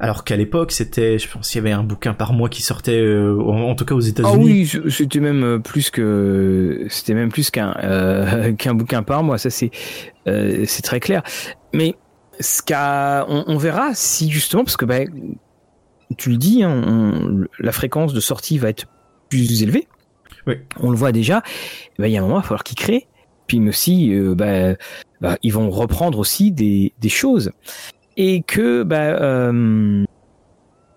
Alors 0.01 0.25
qu'à 0.25 0.37
l'époque, 0.37 0.73
c'était, 0.73 1.19
je 1.19 1.29
pense, 1.29 1.51
qu'il 1.51 1.59
y 1.59 1.61
avait 1.61 1.73
un 1.73 1.83
bouquin 1.83 2.15
par 2.15 2.33
mois 2.33 2.49
qui 2.49 2.63
sortait, 2.63 3.01
euh, 3.01 3.39
en, 3.41 3.75
tout 3.75 3.85
cas 3.85 3.95
aux 3.95 4.01
États-Unis. 4.01 4.33
Ah 4.35 4.39
oui, 4.39 4.91
c'était 4.91 5.21
même 5.21 5.45
euh, 5.45 5.59
plus 5.59 5.91
que, 5.91 6.87
c'était 6.89 7.15
même 7.15 7.31
plus 7.31 7.51
qu'un 7.51 7.75
euh, 7.83 8.53
qu'un 8.59 8.75
bouquin 8.75 9.03
par 9.03 9.23
mois. 9.23 9.39
Ça 9.39 9.51
c'est 9.51 9.71
c'est 10.27 10.83
très 10.83 11.01
clair. 11.01 11.23
Mais 11.73 11.95
ce 12.39 12.63
qu'a, 12.63 13.27
on, 13.29 13.57
verra 13.57 13.95
si 13.95 14.31
justement, 14.31 14.63
parce 14.63 14.77
que 14.77 14.85
bah, 14.85 15.01
tu 16.19 16.31
le 16.31 16.37
dis, 16.37 16.63
hein, 16.63 17.47
la 17.59 17.73
fréquence 17.73 18.13
de 18.13 18.21
sortie 18.21 18.59
va 18.59 18.69
être 18.69 18.87
plus 19.31 19.63
élevée. 19.63 19.89
Oui. 20.47 20.55
On 20.81 20.91
le 20.91 20.97
voit 20.97 21.13
déjà. 21.13 21.43
Bah, 21.99 22.09
il 22.09 22.13
y 22.13 22.17
a 22.17 22.21
un 22.21 22.23
moment, 22.23 22.37
il 22.37 22.43
va 22.43 22.43
falloir 22.43 22.65
qu'il 22.65 22.77
crée. 22.77 23.07
Puis 23.49 23.67
aussi, 23.69 24.15
bah, 24.37 24.75
bah, 25.21 25.37
ils 25.43 25.53
vont 25.53 25.71
reprendre 25.71 26.19
aussi 26.19 26.53
des, 26.53 26.93
choses. 27.09 27.51
Et 28.17 28.43
que, 28.43 28.83
bah, 28.83 29.21
euh, 29.21 30.05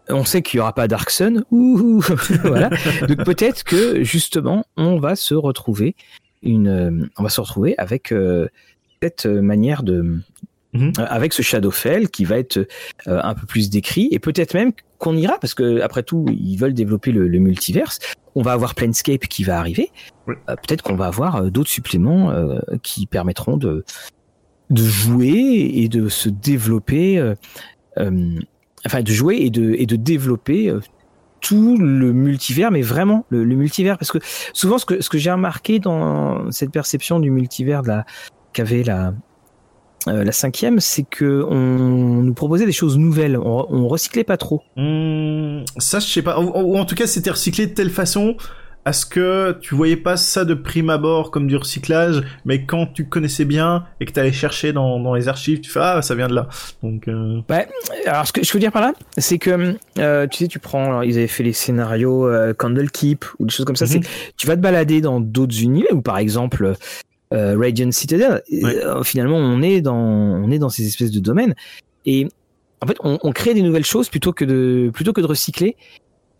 on 0.09 0.25
sait 0.25 0.41
qu'il 0.41 0.57
y 0.57 0.61
aura 0.61 0.73
pas 0.73 0.87
Dark 0.87 1.09
Sun. 1.09 1.43
Donc 1.51 3.23
peut-être 3.25 3.63
que 3.63 4.03
justement, 4.03 4.65
on 4.77 4.99
va 4.99 5.15
se 5.15 5.33
retrouver 5.33 5.95
une, 6.43 6.67
euh, 6.67 7.09
on 7.17 7.23
va 7.23 7.29
se 7.29 7.41
retrouver 7.41 7.75
avec 7.77 8.11
euh, 8.11 8.47
cette 9.01 9.25
manière 9.25 9.83
de, 9.83 10.19
mhm. 10.73 10.93
avec 10.97 11.33
ce 11.33 11.41
Shadowfell 11.41 12.09
qui 12.09 12.25
va 12.25 12.37
être 12.37 12.67
un 13.05 13.33
peu 13.33 13.45
plus 13.45 13.69
décrit 13.69 14.07
et 14.11 14.19
peut-être 14.19 14.53
même 14.53 14.71
qu'on 15.01 15.17
ira 15.17 15.37
parce 15.39 15.55
que 15.55 15.81
après 15.81 16.03
tout, 16.03 16.25
ils 16.29 16.57
veulent 16.57 16.75
développer 16.75 17.11
le, 17.11 17.27
le 17.27 17.39
multiverse. 17.39 17.99
On 18.35 18.43
va 18.43 18.53
avoir 18.53 18.75
Planescape 18.75 19.27
qui 19.27 19.43
va 19.43 19.59
arriver. 19.59 19.91
Euh, 20.29 20.33
peut-être 20.55 20.83
qu'on 20.83 20.95
va 20.95 21.07
avoir 21.07 21.37
euh, 21.37 21.49
d'autres 21.49 21.69
suppléments 21.69 22.31
euh, 22.31 22.59
qui 22.83 23.07
permettront 23.07 23.57
de 23.57 23.83
de 24.69 24.83
jouer 24.83 25.71
et 25.73 25.89
de 25.89 26.07
se 26.07 26.29
développer, 26.29 27.21
enfin 27.97 29.01
de 29.01 29.11
jouer 29.11 29.35
et 29.41 29.49
de 29.49 29.75
et 29.77 29.85
de 29.85 29.97
développer 29.97 30.73
tout 31.41 31.77
le 31.77 32.13
multivers, 32.13 32.71
mais 32.71 32.81
vraiment 32.81 33.25
le, 33.27 33.43
multivers, 33.43 33.97
parce 33.97 34.13
que 34.13 34.19
souvent 34.53 34.77
ce 34.77 34.85
que 34.85 35.01
ce 35.01 35.09
que 35.09 35.17
j'ai 35.17 35.29
remarqué 35.29 35.79
dans 35.79 36.49
cette 36.51 36.71
perception 36.71 37.19
du 37.19 37.31
multivers 37.31 37.81
de 37.81 37.89
la 37.89 38.05
qu'avait 38.53 38.83
la 38.83 39.13
la 40.07 40.31
cinquième, 40.31 40.79
c'est 40.79 41.03
que 41.03 41.45
on 41.47 42.23
nous 42.23 42.33
proposait 42.33 42.65
des 42.65 42.71
choses 42.71 42.97
nouvelles, 42.97 43.37
on, 43.37 43.65
on 43.69 43.87
recyclait 43.87 44.23
pas 44.23 44.37
trop. 44.37 44.61
Mmh, 44.75 45.63
ça, 45.77 45.99
je 45.99 46.07
sais 46.07 46.21
pas, 46.21 46.39
ou 46.39 46.77
en 46.77 46.85
tout 46.85 46.95
cas, 46.95 47.07
c'était 47.07 47.31
recyclé 47.31 47.67
de 47.67 47.73
telle 47.73 47.89
façon 47.89 48.35
est-ce 48.85 49.05
que 49.05 49.57
tu 49.61 49.75
voyais 49.75 49.95
pas 49.95 50.17
ça 50.17 50.43
de 50.43 50.55
prime 50.55 50.89
abord 50.89 51.29
comme 51.29 51.45
du 51.45 51.55
recyclage, 51.55 52.23
mais 52.45 52.65
quand 52.65 52.87
tu 52.87 53.05
connaissais 53.05 53.45
bien 53.45 53.85
et 53.99 54.05
que 54.05 54.11
tu 54.11 54.19
allais 54.19 54.31
chercher 54.31 54.73
dans, 54.73 54.99
dans, 54.99 55.13
les 55.13 55.27
archives, 55.27 55.61
tu 55.61 55.69
fais 55.69 55.79
ah 55.81 56.01
ça 56.01 56.15
vient 56.15 56.27
de 56.27 56.33
là. 56.33 56.49
Donc 56.81 57.07
euh... 57.07 57.41
bah, 57.47 57.65
alors 58.07 58.25
ce 58.25 58.33
que 58.33 58.43
je 58.43 58.51
veux 58.51 58.59
dire 58.59 58.71
par 58.71 58.81
là, 58.81 58.93
c'est 59.17 59.37
que 59.37 59.75
euh, 59.99 60.27
tu 60.27 60.37
sais 60.39 60.47
tu 60.47 60.57
prends, 60.57 61.01
ils 61.03 61.17
avaient 61.17 61.27
fait 61.27 61.43
les 61.43 61.53
scénarios 61.53 62.27
euh, 62.27 62.53
Candlekeep 62.53 63.25
ou 63.37 63.45
des 63.45 63.51
choses 63.51 63.65
comme 63.65 63.75
ça. 63.75 63.85
C'est 63.85 63.99
mhm. 63.99 64.05
tu 64.37 64.47
vas 64.47 64.55
te 64.55 64.61
balader 64.61 65.01
dans 65.01 65.19
d'autres 65.19 65.61
univers 65.61 65.91
ou 65.93 66.01
par 66.01 66.17
exemple 66.17 66.73
euh, 67.33 67.57
Radiant 67.57 67.91
Citadel. 67.91 68.43
Euh, 68.51 69.03
finalement 69.03 69.37
on 69.37 69.61
est 69.61 69.81
dans 69.81 69.95
on 69.95 70.51
est 70.51 70.59
dans 70.59 70.69
ces 70.69 70.85
espèces 70.87 71.11
de 71.11 71.19
domaines 71.19 71.55
et 72.05 72.27
en 72.81 72.87
fait 72.87 72.97
on, 73.03 73.19
on 73.21 73.31
crée 73.31 73.53
des 73.53 73.61
nouvelles 73.61 73.85
choses 73.85 74.09
plutôt 74.09 74.33
que 74.33 74.45
de 74.45 74.91
plutôt 74.93 75.13
que 75.13 75.21
de 75.21 75.27
recycler 75.27 75.75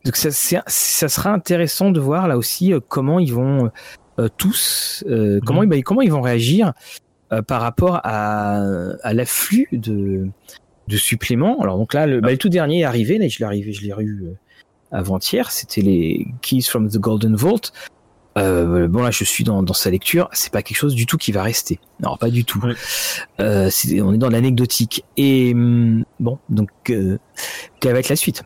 donc 0.04 0.16
ça, 0.16 0.32
ça 0.32 1.10
sera 1.10 1.32
intéressant 1.32 1.92
de 1.92 2.00
voir 2.00 2.28
là 2.28 2.38
aussi 2.38 2.74
euh, 2.74 2.80
comment 2.86 3.20
ils 3.20 3.34
vont 3.34 3.70
euh, 4.20 4.28
tous, 4.38 5.04
euh, 5.08 5.40
comment, 5.46 5.62
mhm. 5.62 5.74
ils, 5.74 5.84
comment 5.84 6.02
ils 6.02 6.12
vont 6.12 6.22
réagir 6.22 6.74
par 7.48 7.62
rapport 7.62 8.02
à, 8.04 8.62
à 9.04 9.14
l'afflux 9.14 9.70
de, 9.72 10.28
de 10.90 10.98
suppléments. 10.98 11.62
Alors 11.62 11.78
donc 11.78 11.94
là, 11.94 12.06
le, 12.06 12.20
bah, 12.20 12.32
le 12.32 12.38
tout 12.38 12.50
dernier 12.50 12.82
est 12.82 12.84
arrivé, 12.84 13.18
là 13.18 13.30
je 13.30 13.40
l'ai 13.40 13.46
arrivé, 13.46 13.72
je 13.72 13.84
l'ai 13.84 13.94
eu 14.04 14.26
avant-hier, 14.92 15.50
c'était 15.50 15.80
les 15.80 16.28
Keys 16.42 16.64
from 16.64 16.90
the 16.90 16.98
Golden 16.98 17.36
Vault. 17.36 17.72
Euh, 18.38 18.88
bon 18.88 19.02
là 19.02 19.12
je 19.12 19.26
suis 19.26 19.44
dans, 19.44 19.62
dans 19.62 19.74
sa 19.74 19.90
lecture, 19.90 20.30
c'est 20.32 20.54
pas 20.54 20.62
quelque 20.62 20.78
chose 20.78 20.96
du 20.96 21.06
tout 21.06 21.18
qui 21.18 21.32
va 21.32 21.44
rester. 21.44 21.80
Non 22.02 22.16
pas 22.18 22.30
du 22.30 22.46
tout. 22.46 22.62
Euh, 23.40 23.70
on 24.02 24.14
est 24.14 24.18
dans 24.18 24.30
l'anecdotique. 24.30 25.04
Et 25.18 25.54
hum, 25.54 26.06
bon 26.20 26.40
donc 26.50 26.70
euh, 26.90 27.18
quelle 27.80 27.94
va 27.94 28.00
être 28.00 28.10
la 28.10 28.16
suite? 28.16 28.44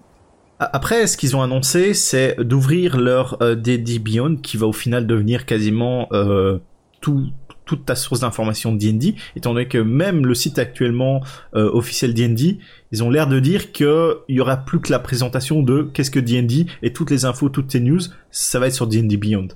Après, 0.59 1.05
ce 1.05 1.17
qu'ils 1.17 1.35
ont 1.35 1.41
annoncé, 1.41 1.93
c'est 1.93 2.37
d'ouvrir 2.39 2.97
leur 2.97 3.41
euh, 3.41 3.55
DD 3.55 3.99
Beyond, 3.99 4.37
qui 4.37 4.55
va 4.55 4.67
au 4.67 4.73
final 4.73 5.05
devenir 5.05 5.45
quasiment 5.45 6.07
euh, 6.13 6.59
tout, 7.01 7.27
toute 7.65 7.85
ta 7.85 7.95
source 7.95 8.21
d'information 8.21 8.71
de 8.71 8.77
D&D, 8.77 9.15
étant 9.35 9.53
donné 9.53 9.67
que 9.67 9.77
même 9.77 10.25
le 10.25 10.33
site 10.35 10.59
actuellement 10.59 11.21
euh, 11.55 11.69
officiel 11.73 12.13
D&D, 12.13 12.59
ils 12.91 13.03
ont 13.03 13.09
l'air 13.09 13.27
de 13.27 13.39
dire 13.39 13.71
qu'il 13.71 14.15
y 14.29 14.39
aura 14.39 14.57
plus 14.57 14.79
que 14.79 14.91
la 14.91 14.99
présentation 14.99 15.63
de 15.63 15.83
qu'est-ce 15.93 16.11
que 16.11 16.19
D&D 16.19 16.67
et 16.81 16.93
toutes 16.93 17.11
les 17.11 17.25
infos, 17.25 17.49
toutes 17.49 17.67
tes 17.67 17.79
news, 17.79 18.01
ça 18.31 18.59
va 18.59 18.67
être 18.67 18.73
sur 18.73 18.87
D&D 18.87 19.17
Beyond. 19.17 19.47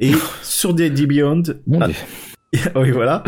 Et 0.00 0.12
sur 0.42 0.74
D&D 0.74 1.06
Beyond, 1.06 1.42
oui 2.74 2.90
voilà, 2.90 3.22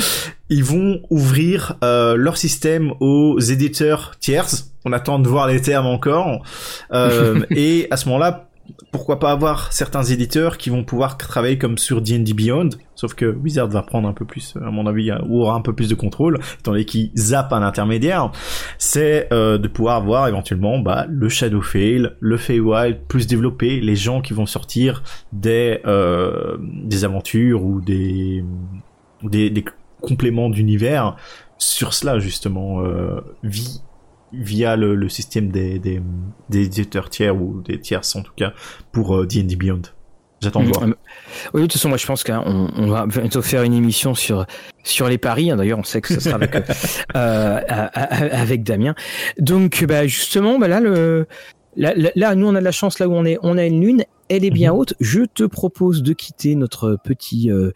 ils 0.49 0.65
vont 0.65 1.01
ouvrir 1.11 1.77
euh, 1.85 2.17
leur 2.17 2.37
système 2.37 2.93
aux 3.01 3.39
éditeurs 3.39 4.15
tiers. 4.19 4.49
On 4.85 4.93
attend 4.93 5.19
de 5.19 5.29
voir 5.29 5.47
les 5.47 5.61
termes 5.61 5.87
encore. 5.87 6.43
Euh, 6.93 7.45
et 7.51 7.87
à 7.91 7.97
ce 7.97 8.07
moment-là, 8.09 8.51
pourquoi 8.91 9.19
pas 9.19 9.31
avoir 9.31 9.73
certains 9.73 10.03
éditeurs 10.03 10.59
qui 10.59 10.71
vont 10.71 10.85
pouvoir 10.85 11.17
travailler 11.17 11.59
comme 11.59 11.79
sur 11.79 12.01
D&D 12.01 12.33
Beyond, 12.35 12.71
sauf 12.95 13.15
que 13.15 13.27
Wizard 13.27 13.69
va 13.69 13.83
prendre 13.83 14.09
un 14.09 14.13
peu 14.13 14.25
plus, 14.25 14.55
à 14.57 14.71
mon 14.71 14.87
avis, 14.87 15.11
ou 15.29 15.43
aura 15.43 15.55
un 15.55 15.61
peu 15.61 15.75
plus 15.75 15.89
de 15.89 15.95
contrôle, 15.95 16.39
étant 16.59 16.73
donné 16.73 16.85
qu'il 16.85 17.11
zappe 17.17 17.53
un 17.53 17.63
intermédiaire, 17.63 18.31
c'est 18.79 19.29
euh, 19.33 19.59
de 19.59 19.69
pouvoir 19.69 19.97
avoir 19.97 20.29
éventuellement 20.29 20.79
bah, 20.79 21.07
le 21.09 21.29
Shadowfell, 21.29 22.17
le 22.21 22.37
Feywild 22.37 23.01
plus 23.09 23.27
développé, 23.27 23.81
les 23.81 23.97
gens 23.97 24.21
qui 24.21 24.33
vont 24.35 24.47
sortir 24.47 25.03
des 25.33 25.81
euh, 25.87 26.57
des 26.61 27.05
aventures 27.05 27.65
ou 27.65 27.81
des 27.81 28.45
des, 29.23 29.65
compléments 30.01 30.51
d'univers 30.51 31.15
sur 31.59 31.95
cela 31.95 32.19
justement 32.19 32.83
euh, 32.83 33.21
via 34.33 34.77
le, 34.77 34.95
le, 34.95 35.09
système 35.09 35.51
des, 35.51 35.79
des, 35.79 36.01
des, 36.49 36.65
éditeurs 36.65 37.11
tiers 37.11 37.37
ou 37.37 37.63
des 37.63 37.81
tiers 37.81 38.03
en 38.15 38.23
tout 38.23 38.33
cas 38.37 38.53
pour 38.93 39.27
D&D 39.27 39.55
euh, 39.55 39.57
Beyond. 39.57 39.83
J'attends 40.41 40.65
de 40.65 40.69
voir. 40.69 40.89
Mm, 40.89 40.95
oui, 41.55 41.61
de 41.61 41.67
toute 41.67 41.75
façon, 41.75 41.89
moi 41.89 41.99
je 41.99 42.07
pense 42.07 42.25
qu'on 42.25 42.69
on 42.77 42.89
va 42.89 43.07
bientôt 43.07 43.43
faire 43.43 43.63
une 43.63 43.75
émission 43.75 44.15
sur 44.15 44.47
sur 44.83 45.09
les 45.09 45.19
paris. 45.19 45.51
Hein. 45.51 45.57
D'ailleurs, 45.57 45.79
on 45.79 45.85
sait 45.85 46.01
que 46.01 46.13
ce 46.13 46.21
sera 46.21 46.35
avec 46.35 46.55
euh, 47.17 47.61
avec 47.95 48.65
Damien. 48.65 48.95
Donc, 49.39 49.85
bah, 49.85 50.07
justement, 50.07 50.59
bah, 50.59 50.69
là 50.69 50.81
le 50.81 51.27
Là, 51.77 51.95
là, 52.15 52.35
nous, 52.35 52.47
on 52.47 52.55
a 52.55 52.61
de 52.61 52.65
la 52.65 52.73
chance 52.73 52.99
là 52.99 53.09
où 53.09 53.15
on 53.15 53.25
est. 53.25 53.39
On 53.43 53.57
a 53.57 53.65
une 53.65 53.81
lune, 53.81 54.05
elle 54.29 54.45
est 54.45 54.51
bien 54.51 54.73
mhm. 54.73 54.79
haute. 54.79 54.95
Je 55.01 55.23
te 55.23 55.45
propose 55.45 56.03
de 56.03 56.13
quitter 56.13 56.55
notre 56.55 56.99
petit 57.03 57.51
euh, 57.51 57.73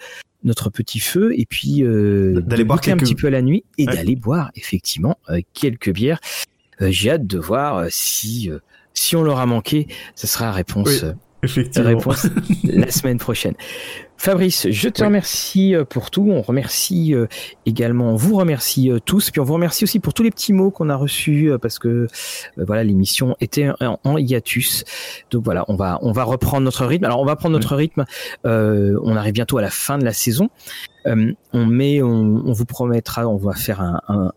notre 0.47 0.71
petit 0.71 1.01
feu 1.01 1.33
et 1.37 1.45
puis 1.45 1.83
euh, 1.83 2.41
d'aller 2.41 2.65
boire 2.65 2.81
un 2.87 2.97
petit 2.97 3.15
peu 3.15 3.27
à 3.27 3.31
la 3.31 3.43
nuit 3.43 3.65
et 3.77 3.85
d'aller 3.85 4.17
boire 4.17 4.51
effectivement 4.55 5.19
euh, 5.29 5.41
quelques 5.53 5.91
bières. 5.93 6.21
Euh, 6.81 6.89
j'ai 6.91 7.11
hâte 7.11 7.27
de 7.27 7.39
voir 7.39 7.87
si 7.91 8.51
si 8.95 9.17
on 9.17 9.23
leur 9.23 9.41
a 9.41 9.47
manqué, 9.47 9.89
ce 10.15 10.27
sera 10.27 10.47
la 10.47 10.53
réponse. 10.53 11.05
Effectivement. 11.43 11.89
réponse 11.89 12.27
la 12.65 12.91
semaine 12.91 13.19
prochaine. 13.19 13.55
Fabrice, 14.19 14.69
je 14.71 14.89
te 14.89 15.05
remercie 15.05 15.75
euh, 15.75 15.85
pour 15.85 16.11
tout. 16.11 16.27
On 16.31 16.41
remercie 16.43 17.15
euh, 17.15 17.27
également, 17.67 18.13
on 18.13 18.17
vous 18.17 18.37
remercie 18.37 18.91
euh, 18.91 18.99
tous. 18.99 19.31
Puis 19.31 19.41
on 19.41 19.45
vous 19.45 19.55
remercie 19.55 19.85
aussi 19.85 20.01
pour 20.01 20.15
tous 20.15 20.23
les 20.23 20.31
petits 20.31 20.53
mots 20.53 20.71
qu'on 20.71 20.89
a 20.89 20.97
reçus 20.97 21.51
parce 21.61 21.79
que 21.79 22.07
voilà, 22.57 22.83
l'émission 22.83 23.37
était 23.41 23.69
en, 23.81 24.17
hiatus. 24.17 24.85
Donc 25.31 25.45
voilà, 25.45 25.65
on 25.69 25.77
va 25.77 25.99
on 26.03 26.13
va 26.13 26.25
reprendre 26.25 26.65
notre 26.65 26.87
rythme. 26.87 27.05
Alors 27.05 27.21
on 27.21 27.27
va 27.27 27.37
prendre 27.37 27.53
notre 27.53 27.77
rythme. 27.77 28.05
on 28.45 29.17
arrive 29.17 29.35
bientôt 29.35 29.59
à 29.59 29.63
la 29.63 29.71
fin 29.71 29.99
de 29.99 30.05
la 30.05 30.13
saison. 30.13 30.49
on 31.05 31.67
met, 31.67 32.03
on, 32.03 32.53
vous 32.53 32.65
promettra, 32.65 33.29
on 33.29 33.37
va 33.37 33.55
faire 33.55 33.81
un, 33.81 34.33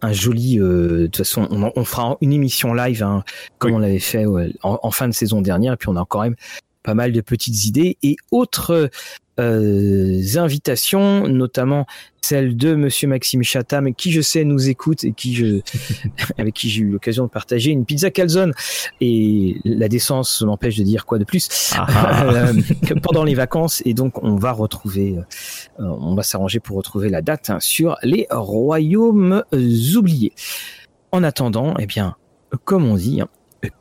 un 0.00 0.12
joli. 0.12 0.56
de 0.56 1.06
toute 1.06 1.18
façon, 1.18 1.48
on, 1.50 1.84
fera 1.84 2.16
une 2.20 2.32
émission 2.32 2.72
live, 2.72 3.02
hein, 3.02 3.24
comme 3.58 3.72
on 3.72 3.78
l'avait 3.78 3.98
fait 3.98 4.26
en, 4.26 4.52
en, 4.62 4.90
fin 4.90 5.08
de 5.08 5.14
saison 5.14 5.42
dernière. 5.42 5.74
Et 5.74 5.76
puis 5.76 5.88
on 5.88 5.96
a 5.96 6.04
quand 6.08 6.22
même 6.22 6.36
pas 6.82 6.94
mal 6.94 7.12
de 7.12 7.20
petites 7.20 7.66
idées 7.66 7.96
et 8.02 8.16
autres 8.30 8.90
euh, 9.40 10.20
invitations, 10.36 11.26
notamment 11.26 11.86
celle 12.20 12.56
de 12.56 12.74
Monsieur 12.74 13.08
Maxime 13.08 13.42
Chatham, 13.42 13.94
qui 13.94 14.12
je 14.12 14.20
sais 14.20 14.44
nous 14.44 14.68
écoute 14.68 15.04
et 15.04 15.12
qui 15.12 15.34
je, 15.34 15.60
avec 16.38 16.54
qui 16.54 16.68
j'ai 16.68 16.82
eu 16.82 16.90
l'occasion 16.90 17.24
de 17.24 17.30
partager 17.30 17.70
une 17.70 17.84
pizza 17.84 18.10
calzone. 18.10 18.52
Et 19.00 19.56
la 19.64 19.88
décence 19.88 20.42
m'empêche 20.42 20.76
de 20.76 20.84
dire 20.84 21.06
quoi 21.06 21.18
de 21.18 21.24
plus 21.24 21.72
ah 21.74 21.86
ah. 21.88 22.22
Euh, 22.32 22.54
pendant 23.02 23.24
les 23.24 23.34
vacances. 23.34 23.82
Et 23.84 23.94
donc 23.94 24.22
on 24.22 24.36
va 24.36 24.52
retrouver, 24.52 25.16
euh, 25.18 25.84
on 25.84 26.14
va 26.14 26.22
s'arranger 26.22 26.60
pour 26.60 26.76
retrouver 26.76 27.08
la 27.08 27.22
date 27.22 27.50
hein, 27.50 27.58
sur 27.60 27.96
les 28.02 28.26
royaumes 28.30 29.44
oubliés. 29.96 30.32
En 31.10 31.22
attendant, 31.22 31.74
eh 31.78 31.86
bien, 31.86 32.16
comme 32.64 32.86
on 32.86 32.96
dit, 32.96 33.20
hein, 33.20 33.28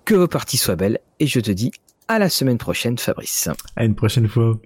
que 0.05 0.15
vos 0.15 0.27
parties 0.27 0.57
soient 0.57 0.75
belles. 0.75 0.99
Et 1.19 1.27
je 1.27 1.39
te 1.39 1.51
dis 1.51 1.71
à 2.11 2.19
la 2.19 2.29
semaine 2.29 2.57
prochaine, 2.57 2.97
Fabrice. 2.97 3.49
À 3.75 3.85
une 3.85 3.95
prochaine 3.95 4.27
fois. 4.27 4.59